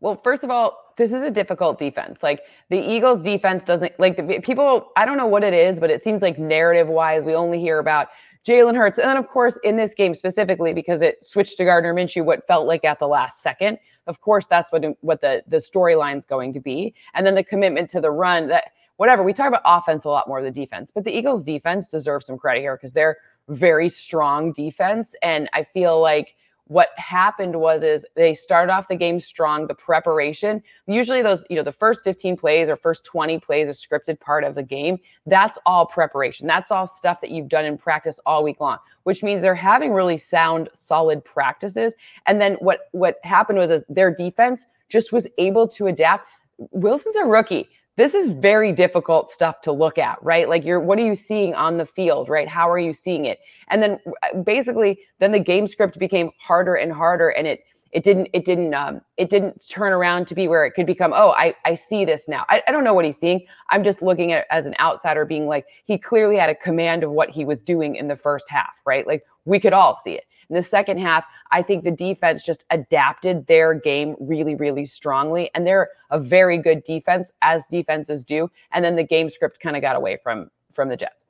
Well, 0.00 0.20
first 0.22 0.44
of 0.44 0.50
all, 0.50 0.78
this 0.96 1.12
is 1.12 1.22
a 1.22 1.30
difficult 1.30 1.78
defense. 1.78 2.22
Like 2.22 2.42
the 2.70 2.78
Eagles 2.78 3.24
defense 3.24 3.64
doesn't 3.64 3.98
like 3.98 4.16
people, 4.44 4.90
I 4.96 5.04
don't 5.04 5.16
know 5.16 5.26
what 5.26 5.42
it 5.42 5.54
is, 5.54 5.80
but 5.80 5.90
it 5.90 6.02
seems 6.02 6.22
like 6.22 6.38
narrative 6.38 6.88
wise, 6.88 7.24
we 7.24 7.34
only 7.34 7.58
hear 7.58 7.78
about 7.78 8.08
Jalen 8.46 8.76
Hurts. 8.76 8.98
And 8.98 9.08
then, 9.08 9.16
of 9.16 9.28
course, 9.28 9.58
in 9.64 9.76
this 9.76 9.94
game 9.94 10.14
specifically, 10.14 10.72
because 10.72 11.02
it 11.02 11.26
switched 11.26 11.56
to 11.58 11.64
Gardner 11.64 11.92
Minshew, 11.94 12.24
what 12.24 12.46
felt 12.46 12.66
like 12.66 12.84
at 12.84 12.98
the 12.98 13.08
last 13.08 13.42
second. 13.42 13.78
Of 14.06 14.20
course, 14.20 14.46
that's 14.46 14.72
what 14.72 14.84
what 15.02 15.20
the 15.20 15.42
the 15.46 15.58
storyline's 15.58 16.24
going 16.24 16.52
to 16.54 16.60
be. 16.60 16.94
And 17.14 17.26
then 17.26 17.34
the 17.34 17.44
commitment 17.44 17.90
to 17.90 18.00
the 18.00 18.10
run 18.10 18.48
that 18.48 18.72
whatever 18.98 19.22
we 19.22 19.32
talk 19.32 19.48
about 19.48 19.62
offense 19.64 20.04
a 20.04 20.08
lot 20.08 20.28
more 20.28 20.42
than 20.42 20.52
defense, 20.52 20.90
but 20.94 21.04
the 21.04 21.16
Eagles 21.16 21.44
defense 21.44 21.88
deserves 21.88 22.26
some 22.26 22.36
credit 22.36 22.60
here 22.60 22.76
because 22.76 22.92
they're 22.92 23.16
very 23.48 23.88
strong 23.88 24.52
defense. 24.52 25.14
And 25.22 25.48
I 25.54 25.64
feel 25.64 26.00
like 26.00 26.34
what 26.66 26.88
happened 26.96 27.58
was 27.58 27.82
is 27.82 28.04
they 28.14 28.34
started 28.34 28.70
off 28.70 28.88
the 28.88 28.94
game 28.94 29.18
strong 29.18 29.66
the 29.66 29.74
preparation 29.74 30.62
usually 30.86 31.22
those 31.22 31.42
you 31.48 31.56
know 31.56 31.62
the 31.62 31.72
first 31.72 32.04
15 32.04 32.36
plays 32.36 32.68
or 32.68 32.76
first 32.76 33.04
20 33.04 33.38
plays 33.40 33.68
a 33.68 33.72
scripted 33.72 34.20
part 34.20 34.44
of 34.44 34.54
the 34.54 34.62
game 34.62 34.98
that's 35.24 35.58
all 35.64 35.86
preparation 35.86 36.46
that's 36.46 36.70
all 36.70 36.86
stuff 36.86 37.22
that 37.22 37.30
you've 37.30 37.48
done 37.48 37.64
in 37.64 37.78
practice 37.78 38.20
all 38.26 38.44
week 38.44 38.60
long 38.60 38.76
which 39.04 39.22
means 39.22 39.40
they're 39.40 39.54
having 39.54 39.92
really 39.92 40.18
sound 40.18 40.68
solid 40.74 41.24
practices 41.24 41.94
and 42.26 42.38
then 42.38 42.52
what 42.56 42.80
what 42.92 43.16
happened 43.24 43.58
was 43.58 43.70
is 43.70 43.82
their 43.88 44.14
defense 44.14 44.66
just 44.90 45.10
was 45.10 45.26
able 45.38 45.66
to 45.66 45.86
adapt 45.86 46.28
wilson's 46.72 47.16
a 47.16 47.24
rookie 47.24 47.66
this 47.98 48.14
is 48.14 48.30
very 48.30 48.70
difficult 48.70 49.28
stuff 49.28 49.60
to 49.62 49.72
look 49.72 49.98
at, 49.98 50.22
right? 50.22 50.48
Like 50.48 50.64
you're 50.64 50.78
what 50.78 50.98
are 51.00 51.04
you 51.04 51.16
seeing 51.16 51.54
on 51.54 51.78
the 51.78 51.84
field, 51.84 52.28
right? 52.28 52.46
How 52.46 52.70
are 52.70 52.78
you 52.78 52.92
seeing 52.92 53.24
it? 53.24 53.40
And 53.70 53.82
then 53.82 53.98
uh, 54.22 54.38
basically 54.38 55.00
then 55.18 55.32
the 55.32 55.40
game 55.40 55.66
script 55.66 55.98
became 55.98 56.30
harder 56.38 56.76
and 56.76 56.92
harder 56.92 57.30
and 57.30 57.46
it 57.46 57.64
it 57.90 58.04
didn't 58.04 58.28
it 58.32 58.44
didn't 58.44 58.72
um 58.72 59.00
it 59.16 59.30
didn't 59.30 59.66
turn 59.68 59.92
around 59.92 60.28
to 60.28 60.34
be 60.34 60.46
where 60.46 60.64
it 60.64 60.72
could 60.72 60.84
become 60.84 61.12
oh 61.14 61.30
i 61.30 61.54
i 61.64 61.72
see 61.72 62.04
this 62.04 62.28
now 62.28 62.44
I, 62.50 62.62
I 62.68 62.70
don't 62.70 62.84
know 62.84 62.92
what 62.92 63.06
he's 63.06 63.16
seeing 63.16 63.46
i'm 63.70 63.82
just 63.82 64.02
looking 64.02 64.30
at 64.32 64.46
as 64.50 64.66
an 64.66 64.74
outsider 64.78 65.24
being 65.24 65.46
like 65.46 65.64
he 65.86 65.96
clearly 65.96 66.36
had 66.36 66.50
a 66.50 66.54
command 66.54 67.02
of 67.02 67.12
what 67.12 67.30
he 67.30 67.46
was 67.46 67.62
doing 67.62 67.96
in 67.96 68.06
the 68.06 68.14
first 68.14 68.44
half 68.50 68.78
right 68.84 69.06
like 69.06 69.24
we 69.46 69.58
could 69.58 69.72
all 69.72 69.94
see 69.94 70.12
it 70.12 70.24
in 70.48 70.56
the 70.56 70.62
second 70.62 70.98
half, 70.98 71.24
I 71.50 71.62
think 71.62 71.84
the 71.84 71.90
defense 71.90 72.42
just 72.42 72.64
adapted 72.70 73.46
their 73.46 73.74
game 73.74 74.16
really, 74.18 74.54
really 74.54 74.86
strongly. 74.86 75.50
And 75.54 75.66
they're 75.66 75.90
a 76.10 76.18
very 76.18 76.58
good 76.58 76.84
defense, 76.84 77.30
as 77.42 77.66
defenses 77.66 78.24
do. 78.24 78.50
And 78.72 78.84
then 78.84 78.96
the 78.96 79.04
game 79.04 79.30
script 79.30 79.60
kind 79.60 79.76
of 79.76 79.82
got 79.82 79.96
away 79.96 80.18
from 80.22 80.50
from 80.72 80.88
the 80.88 80.96
Jets. 80.96 81.24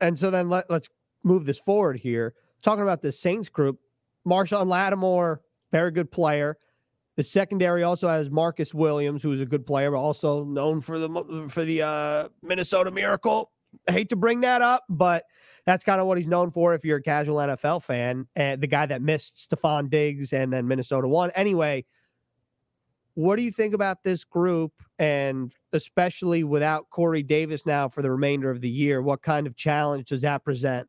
And 0.00 0.18
so 0.18 0.30
then 0.30 0.48
let, 0.48 0.70
let's 0.70 0.88
move 1.22 1.44
this 1.44 1.58
forward 1.58 1.96
here. 1.96 2.34
Talking 2.62 2.82
about 2.82 3.02
the 3.02 3.12
Saints 3.12 3.48
group, 3.48 3.78
Marshon 4.26 4.66
Lattimore, 4.66 5.40
very 5.72 5.90
good 5.90 6.10
player. 6.10 6.56
The 7.16 7.22
secondary 7.22 7.82
also 7.82 8.08
has 8.08 8.30
Marcus 8.30 8.74
Williams, 8.74 9.22
who 9.22 9.32
is 9.32 9.40
a 9.40 9.46
good 9.46 9.66
player, 9.66 9.90
but 9.90 9.98
also 9.98 10.44
known 10.44 10.80
for 10.80 10.98
the 10.98 11.46
for 11.48 11.64
the 11.64 11.82
uh, 11.82 12.28
Minnesota 12.42 12.90
Miracle. 12.90 13.50
I 13.88 13.92
hate 13.92 14.08
to 14.10 14.16
bring 14.16 14.40
that 14.40 14.62
up, 14.62 14.84
but 14.88 15.24
that's 15.66 15.84
kind 15.84 16.00
of 16.00 16.06
what 16.06 16.18
he's 16.18 16.26
known 16.26 16.50
for 16.50 16.74
if 16.74 16.84
you're 16.84 16.98
a 16.98 17.02
casual 17.02 17.36
NFL 17.36 17.82
fan. 17.82 18.26
And 18.36 18.60
the 18.60 18.66
guy 18.66 18.86
that 18.86 19.02
missed 19.02 19.48
Stefon 19.48 19.90
Diggs 19.90 20.32
and 20.32 20.52
then 20.52 20.68
Minnesota 20.68 21.08
won. 21.08 21.30
Anyway, 21.34 21.84
what 23.14 23.36
do 23.36 23.42
you 23.42 23.50
think 23.50 23.74
about 23.74 24.02
this 24.02 24.24
group? 24.24 24.72
And 24.98 25.52
especially 25.72 26.44
without 26.44 26.90
Corey 26.90 27.22
Davis 27.22 27.64
now 27.66 27.88
for 27.88 28.02
the 28.02 28.10
remainder 28.10 28.50
of 28.50 28.60
the 28.60 28.68
year, 28.68 29.02
what 29.02 29.22
kind 29.22 29.46
of 29.46 29.56
challenge 29.56 30.08
does 30.08 30.22
that 30.22 30.44
present? 30.44 30.88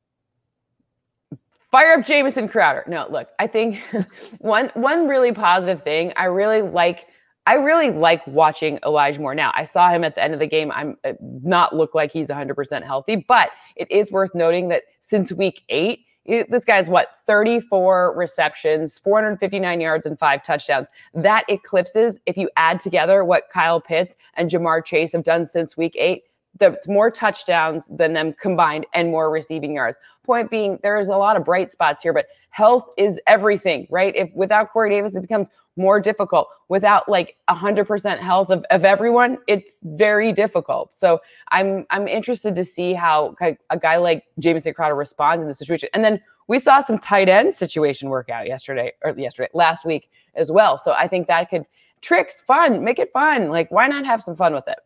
Fire 1.72 2.00
up 2.00 2.06
Jamison 2.06 2.48
Crowder. 2.48 2.84
No, 2.88 3.08
look, 3.10 3.30
I 3.40 3.48
think 3.48 3.80
one 4.40 4.72
one 4.76 5.08
really 5.08 5.34
positive 5.34 5.84
thing. 5.84 6.14
I 6.16 6.26
really 6.26 6.62
like 6.62 7.08
I 7.48 7.56
really 7.56 7.92
like 7.92 8.26
watching 8.26 8.80
Elijah 8.86 9.22
Moore. 9.22 9.36
Now, 9.36 9.52
I 9.56 9.66
saw 9.66 9.90
him 9.90 10.04
at 10.04 10.16
the 10.16 10.24
end 10.24 10.34
of 10.34 10.40
the 10.40 10.48
game. 10.48 10.72
I'm 10.72 10.98
uh, 11.04 11.14
not 11.22 11.76
look 11.76 11.94
like 11.94 12.12
he's 12.12 12.30
100% 12.30 12.84
healthy, 12.84 13.18
but 13.28 13.52
it 13.76 13.90
is 13.92 14.12
worth 14.12 14.34
noting 14.34 14.70
that 14.70 14.84
since 15.00 15.32
week 15.32 15.62
eight, 15.70 16.06
this 16.26 16.66
guy's 16.66 16.90
what 16.90 17.10
34 17.28 18.16
receptions, 18.18 18.98
459 18.98 19.80
yards, 19.80 20.08
and 20.08 20.18
five 20.18 20.44
touchdowns. 20.44 20.88
That 21.14 21.46
eclipses 21.48 22.20
if 22.26 22.36
you 22.36 22.50
add 22.58 22.80
together 22.80 23.24
what 23.24 23.44
Kyle 23.54 23.80
Pitts 23.80 24.16
and 24.34 24.50
Ja'Marr 24.50 24.84
Chase 24.84 25.12
have 25.12 25.24
done 25.24 25.46
since 25.46 25.78
week 25.78 25.96
eight. 26.00 26.24
The 26.58 26.80
more 26.88 27.12
touchdowns 27.12 27.88
than 27.92 28.14
them 28.14 28.34
combined 28.34 28.88
and 28.94 29.12
more 29.12 29.30
receiving 29.30 29.76
yards. 29.76 29.98
Point 30.24 30.50
being, 30.50 30.80
there 30.82 30.98
is 30.98 31.10
a 31.10 31.18
lot 31.18 31.36
of 31.36 31.44
bright 31.44 31.70
spots 31.70 32.02
here, 32.02 32.14
but 32.14 32.28
health 32.50 32.86
is 32.98 33.20
everything, 33.28 33.86
right? 33.92 34.16
If 34.16 34.34
without 34.34 34.72
Corey 34.72 34.90
Davis, 34.90 35.16
it 35.16 35.22
becomes 35.22 35.50
more 35.76 36.00
difficult. 36.00 36.48
Without 36.68 37.08
like 37.08 37.36
100% 37.50 38.20
health 38.20 38.50
of, 38.50 38.66
of 38.72 38.86
everyone 38.86 39.38
it's 39.48 39.80
very 39.84 40.32
difficult. 40.32 40.94
So 40.94 41.20
i'm 41.52 41.86
i'm 41.90 42.08
interested 42.08 42.56
to 42.56 42.66
see 42.66 42.94
how 42.94 43.36
a 43.70 43.78
guy 43.78 43.98
like 43.98 44.24
jamison 44.40 44.74
crowder 44.74 44.96
responds 44.96 45.44
in 45.44 45.48
this 45.48 45.60
situation. 45.60 45.90
And 45.94 46.04
then 46.04 46.22
we 46.48 46.60
saw 46.60 46.82
some 46.82 47.00
tight 47.00 47.30
end 47.30 47.54
situation 47.54 48.10
work 48.10 48.30
out 48.30 48.48
yesterday 48.48 48.94
or 49.04 49.12
yesterday 49.18 49.50
last 49.54 49.86
week 49.86 50.10
as 50.36 50.52
well. 50.52 50.80
So 50.84 50.94
i 50.94 51.08
think 51.08 51.28
that 51.28 51.50
could 51.50 51.66
tricks 52.02 52.42
fun 52.42 52.84
make 52.84 53.00
it 53.00 53.12
fun. 53.14 53.50
Like 53.50 53.70
why 53.72 53.88
not 53.88 54.06
have 54.06 54.24
some 54.24 54.36
fun 54.36 54.54
with 54.54 54.68
it? 54.68 54.80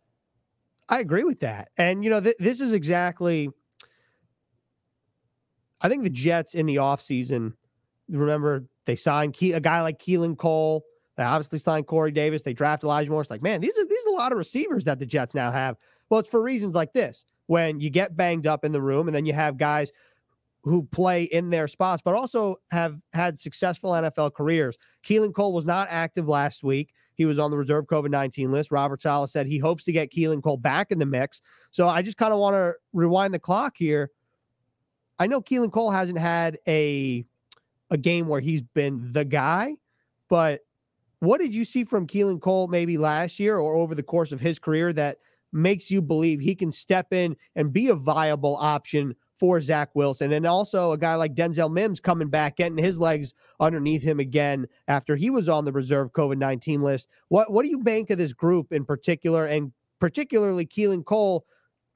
I 0.89 0.99
agree 0.99 1.23
with 1.23 1.39
that. 1.41 1.69
And 1.77 2.03
you 2.03 2.09
know 2.09 2.19
th- 2.19 2.37
this 2.39 2.59
is 2.59 2.73
exactly 2.73 3.49
i 5.81 5.87
think 5.87 6.03
the 6.03 6.09
jets 6.09 6.55
in 6.55 6.65
the 6.65 6.75
offseason 6.75 7.53
remember 8.09 8.65
they 8.89 8.95
signed 8.95 9.35
Ke- 9.35 9.53
a 9.53 9.59
guy 9.59 9.83
like 9.83 9.99
Keelan 9.99 10.35
Cole. 10.35 10.83
They 11.15 11.23
obviously 11.23 11.59
signed 11.59 11.85
Corey 11.85 12.11
Davis. 12.11 12.41
They 12.41 12.53
drafted 12.53 12.85
Elijah 12.85 13.11
Moore. 13.11 13.21
It's 13.21 13.29
like, 13.29 13.43
man, 13.43 13.61
these 13.61 13.77
are 13.77 13.85
these 13.85 14.05
are 14.07 14.13
a 14.13 14.17
lot 14.17 14.31
of 14.31 14.37
receivers 14.39 14.83
that 14.85 14.97
the 14.97 15.05
Jets 15.05 15.35
now 15.35 15.51
have. 15.51 15.77
Well, 16.09 16.19
it's 16.19 16.29
for 16.29 16.41
reasons 16.41 16.73
like 16.73 16.91
this. 16.91 17.25
When 17.45 17.79
you 17.79 17.91
get 17.91 18.17
banged 18.17 18.47
up 18.47 18.65
in 18.65 18.71
the 18.71 18.81
room, 18.81 19.07
and 19.07 19.15
then 19.15 19.27
you 19.27 19.33
have 19.33 19.57
guys 19.57 19.91
who 20.63 20.83
play 20.91 21.23
in 21.23 21.51
their 21.51 21.67
spots, 21.67 22.01
but 22.03 22.15
also 22.15 22.55
have 22.71 22.97
had 23.13 23.39
successful 23.39 23.91
NFL 23.91 24.33
careers. 24.33 24.77
Keelan 25.05 25.33
Cole 25.33 25.53
was 25.53 25.65
not 25.65 25.87
active 25.91 26.27
last 26.27 26.63
week. 26.63 26.93
He 27.13 27.25
was 27.25 27.37
on 27.37 27.51
the 27.51 27.57
reserve 27.57 27.85
COVID 27.85 28.09
19 28.09 28.51
list. 28.51 28.71
Robert 28.71 29.01
Saleh 29.01 29.29
said 29.29 29.45
he 29.45 29.59
hopes 29.59 29.83
to 29.83 29.91
get 29.91 30.11
Keelan 30.11 30.41
Cole 30.41 30.57
back 30.57 30.91
in 30.91 30.97
the 30.97 31.05
mix. 31.05 31.41
So 31.69 31.87
I 31.87 32.01
just 32.01 32.17
kind 32.17 32.33
of 32.33 32.39
want 32.39 32.55
to 32.55 32.73
rewind 32.93 33.35
the 33.35 33.39
clock 33.39 33.73
here. 33.77 34.09
I 35.19 35.27
know 35.27 35.41
Keelan 35.41 35.71
Cole 35.71 35.91
hasn't 35.91 36.17
had 36.17 36.57
a 36.67 37.25
a 37.91 37.97
game 37.97 38.27
where 38.27 38.41
he's 38.41 38.61
been 38.61 39.11
the 39.11 39.25
guy. 39.25 39.75
But 40.29 40.61
what 41.19 41.41
did 41.41 41.53
you 41.53 41.65
see 41.65 41.83
from 41.83 42.07
Keelan 42.07 42.41
Cole 42.41 42.67
maybe 42.67 42.97
last 42.97 43.39
year 43.39 43.57
or 43.57 43.75
over 43.75 43.93
the 43.95 44.03
course 44.03 44.31
of 44.31 44.39
his 44.39 44.59
career 44.59 44.93
that 44.93 45.17
makes 45.51 45.89
you 45.91 46.01
believe 46.01 46.39
he 46.39 46.55
can 46.55 46.71
step 46.71 47.11
in 47.11 47.35
and 47.55 47.73
be 47.73 47.89
a 47.89 47.95
viable 47.95 48.55
option 48.57 49.15
for 49.37 49.59
Zach 49.59 49.89
Wilson? 49.95 50.31
And 50.31 50.45
also 50.45 50.91
a 50.91 50.97
guy 50.97 51.15
like 51.15 51.35
Denzel 51.35 51.71
Mims 51.71 51.99
coming 51.99 52.29
back, 52.29 52.57
getting 52.57 52.77
his 52.77 52.99
legs 52.99 53.33
underneath 53.59 54.01
him 54.01 54.19
again 54.19 54.67
after 54.87 55.15
he 55.15 55.29
was 55.29 55.49
on 55.49 55.65
the 55.65 55.73
reserve 55.73 56.13
COVID 56.13 56.37
19 56.37 56.81
list. 56.81 57.09
What, 57.27 57.51
what 57.51 57.65
do 57.65 57.69
you 57.69 57.79
bank 57.79 58.11
of 58.11 58.17
this 58.17 58.33
group 58.33 58.71
in 58.71 58.85
particular, 58.85 59.45
and 59.45 59.73
particularly 59.99 60.65
Keelan 60.65 61.05
Cole? 61.05 61.45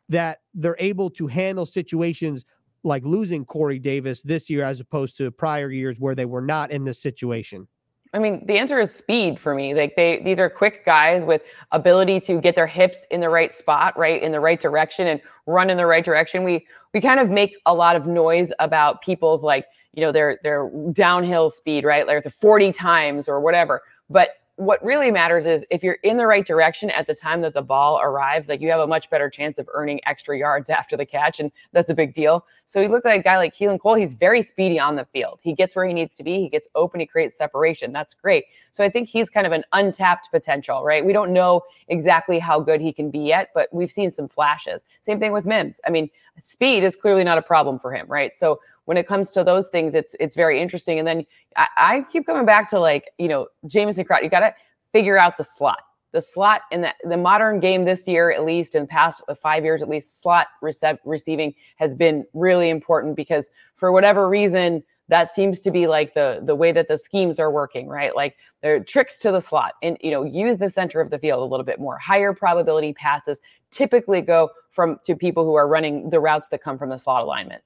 That 0.09 0.39
they're 0.53 0.75
able 0.79 1.09
to 1.11 1.27
handle 1.27 1.65
situations 1.65 2.43
like 2.83 3.03
losing 3.05 3.45
Corey 3.45 3.79
Davis 3.79 4.21
this 4.21 4.49
year 4.49 4.63
as 4.63 4.79
opposed 4.79 5.17
to 5.17 5.31
prior 5.31 5.71
years 5.71 5.99
where 5.99 6.15
they 6.15 6.25
were 6.25 6.41
not 6.41 6.71
in 6.71 6.83
this 6.83 6.99
situation? 6.99 7.67
I 8.13 8.19
mean, 8.19 8.45
the 8.45 8.59
answer 8.59 8.79
is 8.79 8.93
speed 8.93 9.39
for 9.39 9.55
me. 9.55 9.73
Like 9.73 9.95
they 9.95 10.21
these 10.23 10.37
are 10.37 10.49
quick 10.49 10.85
guys 10.85 11.25
with 11.25 11.41
ability 11.71 12.19
to 12.21 12.39
get 12.39 12.55
their 12.55 12.67
hips 12.67 13.07
in 13.09 13.21
the 13.21 13.29
right 13.29 13.51
spot, 13.51 13.97
right 13.97 14.21
in 14.21 14.31
the 14.31 14.39
right 14.39 14.59
direction 14.59 15.07
and 15.07 15.19
run 15.47 15.71
in 15.71 15.77
the 15.77 15.87
right 15.87 16.05
direction. 16.05 16.43
We 16.43 16.67
we 16.93 17.01
kind 17.01 17.19
of 17.19 17.29
make 17.29 17.57
a 17.65 17.73
lot 17.73 17.95
of 17.95 18.05
noise 18.05 18.53
about 18.59 19.01
people's 19.01 19.41
like, 19.41 19.65
you 19.93 20.01
know, 20.01 20.11
their 20.11 20.39
their 20.43 20.69
downhill 20.91 21.49
speed, 21.49 21.85
right? 21.85 22.05
Like 22.05 22.23
the 22.23 22.29
40 22.29 22.71
times 22.71 23.27
or 23.27 23.39
whatever. 23.41 23.81
But 24.11 24.29
what 24.57 24.83
really 24.85 25.09
matters 25.09 25.47
is 25.47 25.65
if 25.71 25.81
you're 25.81 25.97
in 26.03 26.17
the 26.17 26.27
right 26.27 26.45
direction 26.45 26.91
at 26.91 27.07
the 27.07 27.15
time 27.15 27.41
that 27.41 27.55
the 27.55 27.61
ball 27.61 27.99
arrives, 27.99 28.49
like 28.49 28.61
you 28.61 28.69
have 28.69 28.81
a 28.81 28.87
much 28.87 29.09
better 29.09 29.27
chance 29.27 29.57
of 29.57 29.67
earning 29.73 29.99
extra 30.05 30.37
yards 30.37 30.69
after 30.69 30.95
the 30.95 31.05
catch. 31.05 31.39
And 31.39 31.51
that's 31.71 31.89
a 31.89 31.95
big 31.95 32.13
deal. 32.13 32.45
So 32.67 32.79
you 32.79 32.87
look 32.87 33.03
like 33.03 33.19
a 33.19 33.23
guy 33.23 33.37
like 33.37 33.55
Keelan 33.55 33.79
Cole, 33.79 33.95
he's 33.95 34.13
very 34.13 34.41
speedy 34.41 34.79
on 34.79 34.95
the 34.95 35.05
field. 35.05 35.39
He 35.41 35.53
gets 35.53 35.75
where 35.75 35.85
he 35.87 35.93
needs 35.93 36.15
to 36.15 36.23
be, 36.23 36.39
he 36.39 36.49
gets 36.49 36.67
open, 36.75 36.99
he 36.99 37.05
creates 37.05 37.35
separation. 37.35 37.91
That's 37.91 38.13
great. 38.13 38.45
So 38.71 38.83
I 38.83 38.89
think 38.89 39.09
he's 39.09 39.29
kind 39.29 39.47
of 39.47 39.53
an 39.53 39.63
untapped 39.73 40.29
potential, 40.31 40.83
right? 40.83 41.03
We 41.03 41.13
don't 41.13 41.33
know 41.33 41.61
exactly 41.87 42.39
how 42.39 42.59
good 42.59 42.79
he 42.79 42.93
can 42.93 43.09
be 43.09 43.19
yet, 43.19 43.49
but 43.53 43.69
we've 43.71 43.91
seen 43.91 44.11
some 44.11 44.27
flashes. 44.27 44.85
Same 45.01 45.19
thing 45.19 45.31
with 45.31 45.45
Mims. 45.45 45.79
I 45.85 45.89
mean, 45.89 46.09
speed 46.41 46.83
is 46.83 46.95
clearly 46.95 47.23
not 47.23 47.37
a 47.37 47.41
problem 47.41 47.79
for 47.79 47.93
him, 47.93 48.05
right? 48.07 48.35
So 48.35 48.59
when 48.85 48.97
it 48.97 49.07
comes 49.07 49.31
to 49.31 49.43
those 49.43 49.69
things, 49.69 49.95
it's 49.95 50.15
it's 50.19 50.35
very 50.35 50.61
interesting. 50.61 50.99
And 50.99 51.07
then 51.07 51.25
I, 51.55 51.67
I 51.77 52.05
keep 52.11 52.25
coming 52.25 52.45
back 52.45 52.69
to 52.69 52.79
like, 52.79 53.11
you 53.17 53.27
know, 53.27 53.47
Jamison 53.67 54.05
Crowder, 54.05 54.23
you 54.23 54.29
got 54.29 54.41
to 54.41 54.53
figure 54.91 55.17
out 55.17 55.37
the 55.37 55.43
slot. 55.43 55.79
The 56.11 56.21
slot 56.21 56.61
in 56.71 56.81
the, 56.81 56.93
the 57.05 57.17
modern 57.17 57.59
game 57.59 57.85
this 57.85 58.07
year, 58.07 58.31
at 58.31 58.45
least 58.45 58.75
in 58.75 58.83
the 58.83 58.87
past 58.87 59.23
five 59.41 59.63
years, 59.63 59.81
at 59.81 59.89
least 59.89 60.21
slot 60.21 60.47
rece- 60.63 60.99
receiving 61.05 61.55
has 61.77 61.95
been 61.95 62.23
really 62.33 62.69
important 62.69 63.15
because 63.15 63.49
for 63.75 63.91
whatever 63.91 64.29
reason, 64.29 64.83
that 65.09 65.33
seems 65.33 65.59
to 65.61 65.71
be 65.71 65.87
like 65.87 66.13
the 66.13 66.41
the 66.43 66.55
way 66.55 66.71
that 66.71 66.87
the 66.87 66.97
schemes 66.97 67.39
are 67.39 67.51
working 67.51 67.87
right 67.87 68.15
like 68.15 68.37
there 68.61 68.75
are 68.75 68.79
tricks 68.79 69.17
to 69.17 69.31
the 69.31 69.41
slot 69.41 69.73
and 69.83 69.97
you 70.01 70.09
know 70.09 70.23
use 70.23 70.57
the 70.57 70.69
center 70.69 71.01
of 71.01 71.09
the 71.09 71.19
field 71.19 71.41
a 71.41 71.45
little 71.45 71.65
bit 71.65 71.79
more 71.79 71.97
higher 71.97 72.33
probability 72.33 72.93
passes 72.93 73.41
typically 73.69 74.21
go 74.21 74.49
from 74.71 74.97
to 75.05 75.15
people 75.15 75.43
who 75.43 75.55
are 75.55 75.67
running 75.67 76.09
the 76.09 76.19
routes 76.19 76.47
that 76.47 76.63
come 76.63 76.77
from 76.77 76.89
the 76.89 76.97
slot 76.97 77.21
alignment 77.21 77.61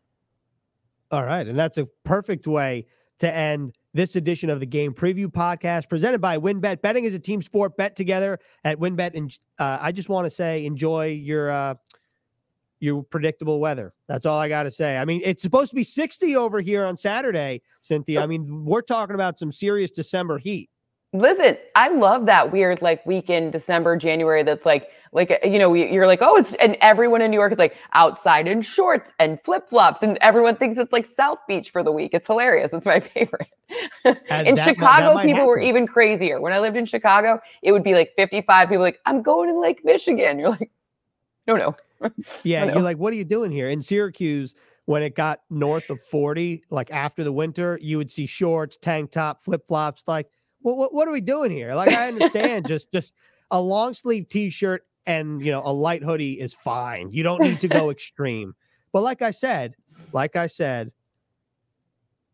all 1.12 1.24
right. 1.24 1.48
And 1.48 1.58
that's 1.58 1.78
a 1.78 1.86
perfect 2.04 2.48
way 2.48 2.86
to 3.20 3.34
end 3.34 3.76
this 3.94 4.16
edition 4.16 4.50
of 4.50 4.60
the 4.60 4.66
game 4.66 4.94
preview 4.94 5.26
podcast 5.26 5.90
presented 5.90 6.22
by 6.22 6.38
WynnBET. 6.38 6.82
Betting 6.82 7.06
is 7.06 7.14
a 7.14 7.20
team 7.20 7.42
sport. 7.42 7.76
Bet 7.78 7.96
together 7.96 8.38
at 8.64 8.80
WynnBET. 8.80 9.16
And 9.16 9.38
uh, 9.60 9.80
I 9.82 9.92
just 9.92 10.10
want 10.10 10.26
to 10.26 10.30
say, 10.30 10.66
enjoy 10.66 11.08
your 11.08 11.50
uh, 11.50 11.76
your 12.80 13.04
predictable 13.04 13.60
weather. 13.60 13.94
That's 14.08 14.26
all 14.26 14.40
I 14.40 14.50
got 14.50 14.64
to 14.64 14.72
say. 14.72 14.98
I 14.98 15.06
mean, 15.06 15.22
it's 15.24 15.42
supposed 15.42 15.70
to 15.70 15.76
be 15.76 15.84
60 15.84 16.36
over 16.36 16.62
here 16.62 16.86
on 16.86 16.96
Saturday, 16.96 17.62
Cynthia. 17.82 18.22
I 18.22 18.28
mean, 18.28 18.66
we're 18.66 18.82
talking 18.82 19.16
about 19.16 19.40
some 19.40 19.52
serious 19.52 19.90
December 19.90 20.38
heat. 20.38 20.70
Listen, 21.14 21.58
I 21.76 21.90
love 21.90 22.26
that 22.28 22.52
weird 22.52 22.82
like 22.82 23.04
week 23.06 23.30
in 23.30 23.50
December, 23.50 23.96
January 23.98 24.44
that's 24.44 24.66
like 24.66 24.90
like 25.12 25.32
uh, 25.32 25.48
you 25.48 25.60
know 25.60 25.74
you're 25.74 26.08
like 26.08 26.20
oh 26.22 26.36
it's 26.36 26.54
and 26.56 26.78
everyone 26.82 27.22
in 27.22 27.32
New 27.32 27.38
York 27.38 27.52
is 27.52 27.58
like 27.58 27.76
outside 27.94 28.48
in 28.48 28.62
shorts 28.62 29.14
and 29.20 29.42
flip 29.42 29.70
flops 29.70 30.04
and 30.04 30.18
everyone 30.22 30.56
thinks 30.56 30.78
it's 30.78 30.94
like 30.94 31.06
South 31.06 31.40
Beach 31.48 31.70
for 31.70 31.84
the 31.84 31.92
week. 31.92 32.12
It's 32.14 32.28
hilarious. 32.28 32.74
It's 32.74 32.86
my 32.86 33.00
favorite. 33.14 33.48
in 34.06 34.56
that, 34.56 34.64
Chicago, 34.64 35.16
that 35.16 35.24
people 35.24 35.36
happen. 35.36 35.48
were 35.48 35.60
even 35.60 35.88
crazier. 35.88 36.40
When 36.42 36.54
I 36.54 36.60
lived 36.60 36.78
in 36.78 36.86
Chicago, 36.86 37.40
it 37.62 37.72
would 37.72 37.84
be 37.84 37.94
like 37.94 38.14
55 38.16 38.70
people 38.70 38.82
like 38.82 39.00
I'm 39.06 39.22
going 39.22 39.50
to 39.50 39.60
Lake 39.60 39.84
Michigan. 39.84 40.40
You're 40.40 40.50
like 40.50 40.72
no 41.48 41.56
no. 41.56 41.76
yeah, 42.44 42.66
no. 42.66 42.74
you're 42.74 42.84
like 42.84 42.98
what 42.98 43.14
are 43.14 43.18
you 43.18 43.26
doing 43.26 43.52
here 43.52 43.70
in 43.70 43.82
Syracuse? 43.82 44.56
When 44.86 45.04
it 45.04 45.16
got 45.16 45.42
north 45.50 45.90
of 45.90 46.02
40, 46.02 46.64
like 46.70 46.94
after 46.94 47.22
the 47.26 47.34
winter, 47.34 47.78
you 47.82 47.98
would 47.98 48.10
see 48.10 48.26
shorts, 48.26 48.78
tank 48.78 49.12
top, 49.12 49.44
flip 49.44 49.68
flops. 49.68 50.06
Like 50.08 50.30
what, 50.62 50.78
what, 50.78 50.94
what 50.94 51.08
are 51.08 51.12
we 51.12 51.22
doing 51.22 51.52
here? 51.52 51.74
Like, 51.74 51.90
I 51.90 52.08
understand 52.10 52.68
just, 52.68 52.92
just 52.92 53.16
a 53.52 53.62
long 53.62 53.94
sleeve 53.94 54.28
t-shirt 54.30 54.84
and, 55.08 55.42
you 55.42 55.52
know, 55.52 55.62
a 55.64 55.74
light 55.74 56.04
hoodie 56.04 56.40
is 56.40 56.54
fine. 56.54 57.12
You 57.12 57.24
don't 57.24 57.42
need 57.42 57.62
to 57.62 57.68
go 57.68 57.90
extreme. 57.92 58.54
But 58.92 59.02
like 59.02 59.22
I 59.22 59.32
said, 59.32 59.76
like 60.12 60.36
I 60.36 60.48
said, 60.48 60.92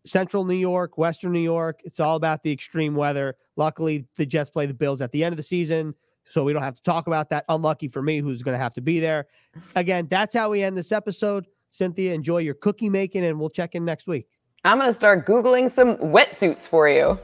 Central 0.06 0.44
New 0.44 0.56
York, 0.56 0.98
Western 0.98 1.32
New 1.32 1.40
York, 1.40 1.80
it's 1.86 2.00
all 2.00 2.16
about 2.16 2.44
the 2.44 2.52
extreme 2.52 2.96
weather. 2.96 3.36
Luckily, 3.56 4.06
the 4.18 4.26
Jets 4.26 4.50
play 4.50 4.66
the 4.66 4.74
Bills 4.74 5.02
at 5.02 5.12
the 5.12 5.24
end 5.24 5.32
of 5.32 5.38
the 5.38 5.44
season, 5.44 5.96
so 6.28 6.44
we 6.44 6.52
don't 6.52 6.64
have 6.64 6.76
to 6.76 6.84
talk 6.84 7.08
about 7.08 7.30
that. 7.30 7.46
Unlucky 7.48 7.88
for 7.88 8.02
me, 8.02 8.20
who's 8.20 8.42
going 8.42 8.56
to 8.56 8.62
have 8.62 8.74
to 8.74 8.82
be 8.82 9.00
there. 9.00 9.28
Again, 9.76 10.08
that's 10.10 10.36
how 10.36 10.50
we 10.50 10.64
end 10.64 10.76
this 10.76 10.92
episode. 10.92 11.46
Cynthia, 11.70 12.14
enjoy 12.14 12.40
your 12.40 12.54
cookie 12.56 12.90
making, 12.90 13.24
and 13.24 13.40
we'll 13.40 13.50
check 13.50 13.76
in 13.76 13.86
next 13.86 14.08
week. 14.08 14.28
I'm 14.66 14.78
going 14.78 14.90
to 14.90 14.96
start 14.96 15.26
Googling 15.26 15.72
some 15.72 15.98
wetsuits 15.98 16.68
for 16.68 16.90
you. 16.90 17.18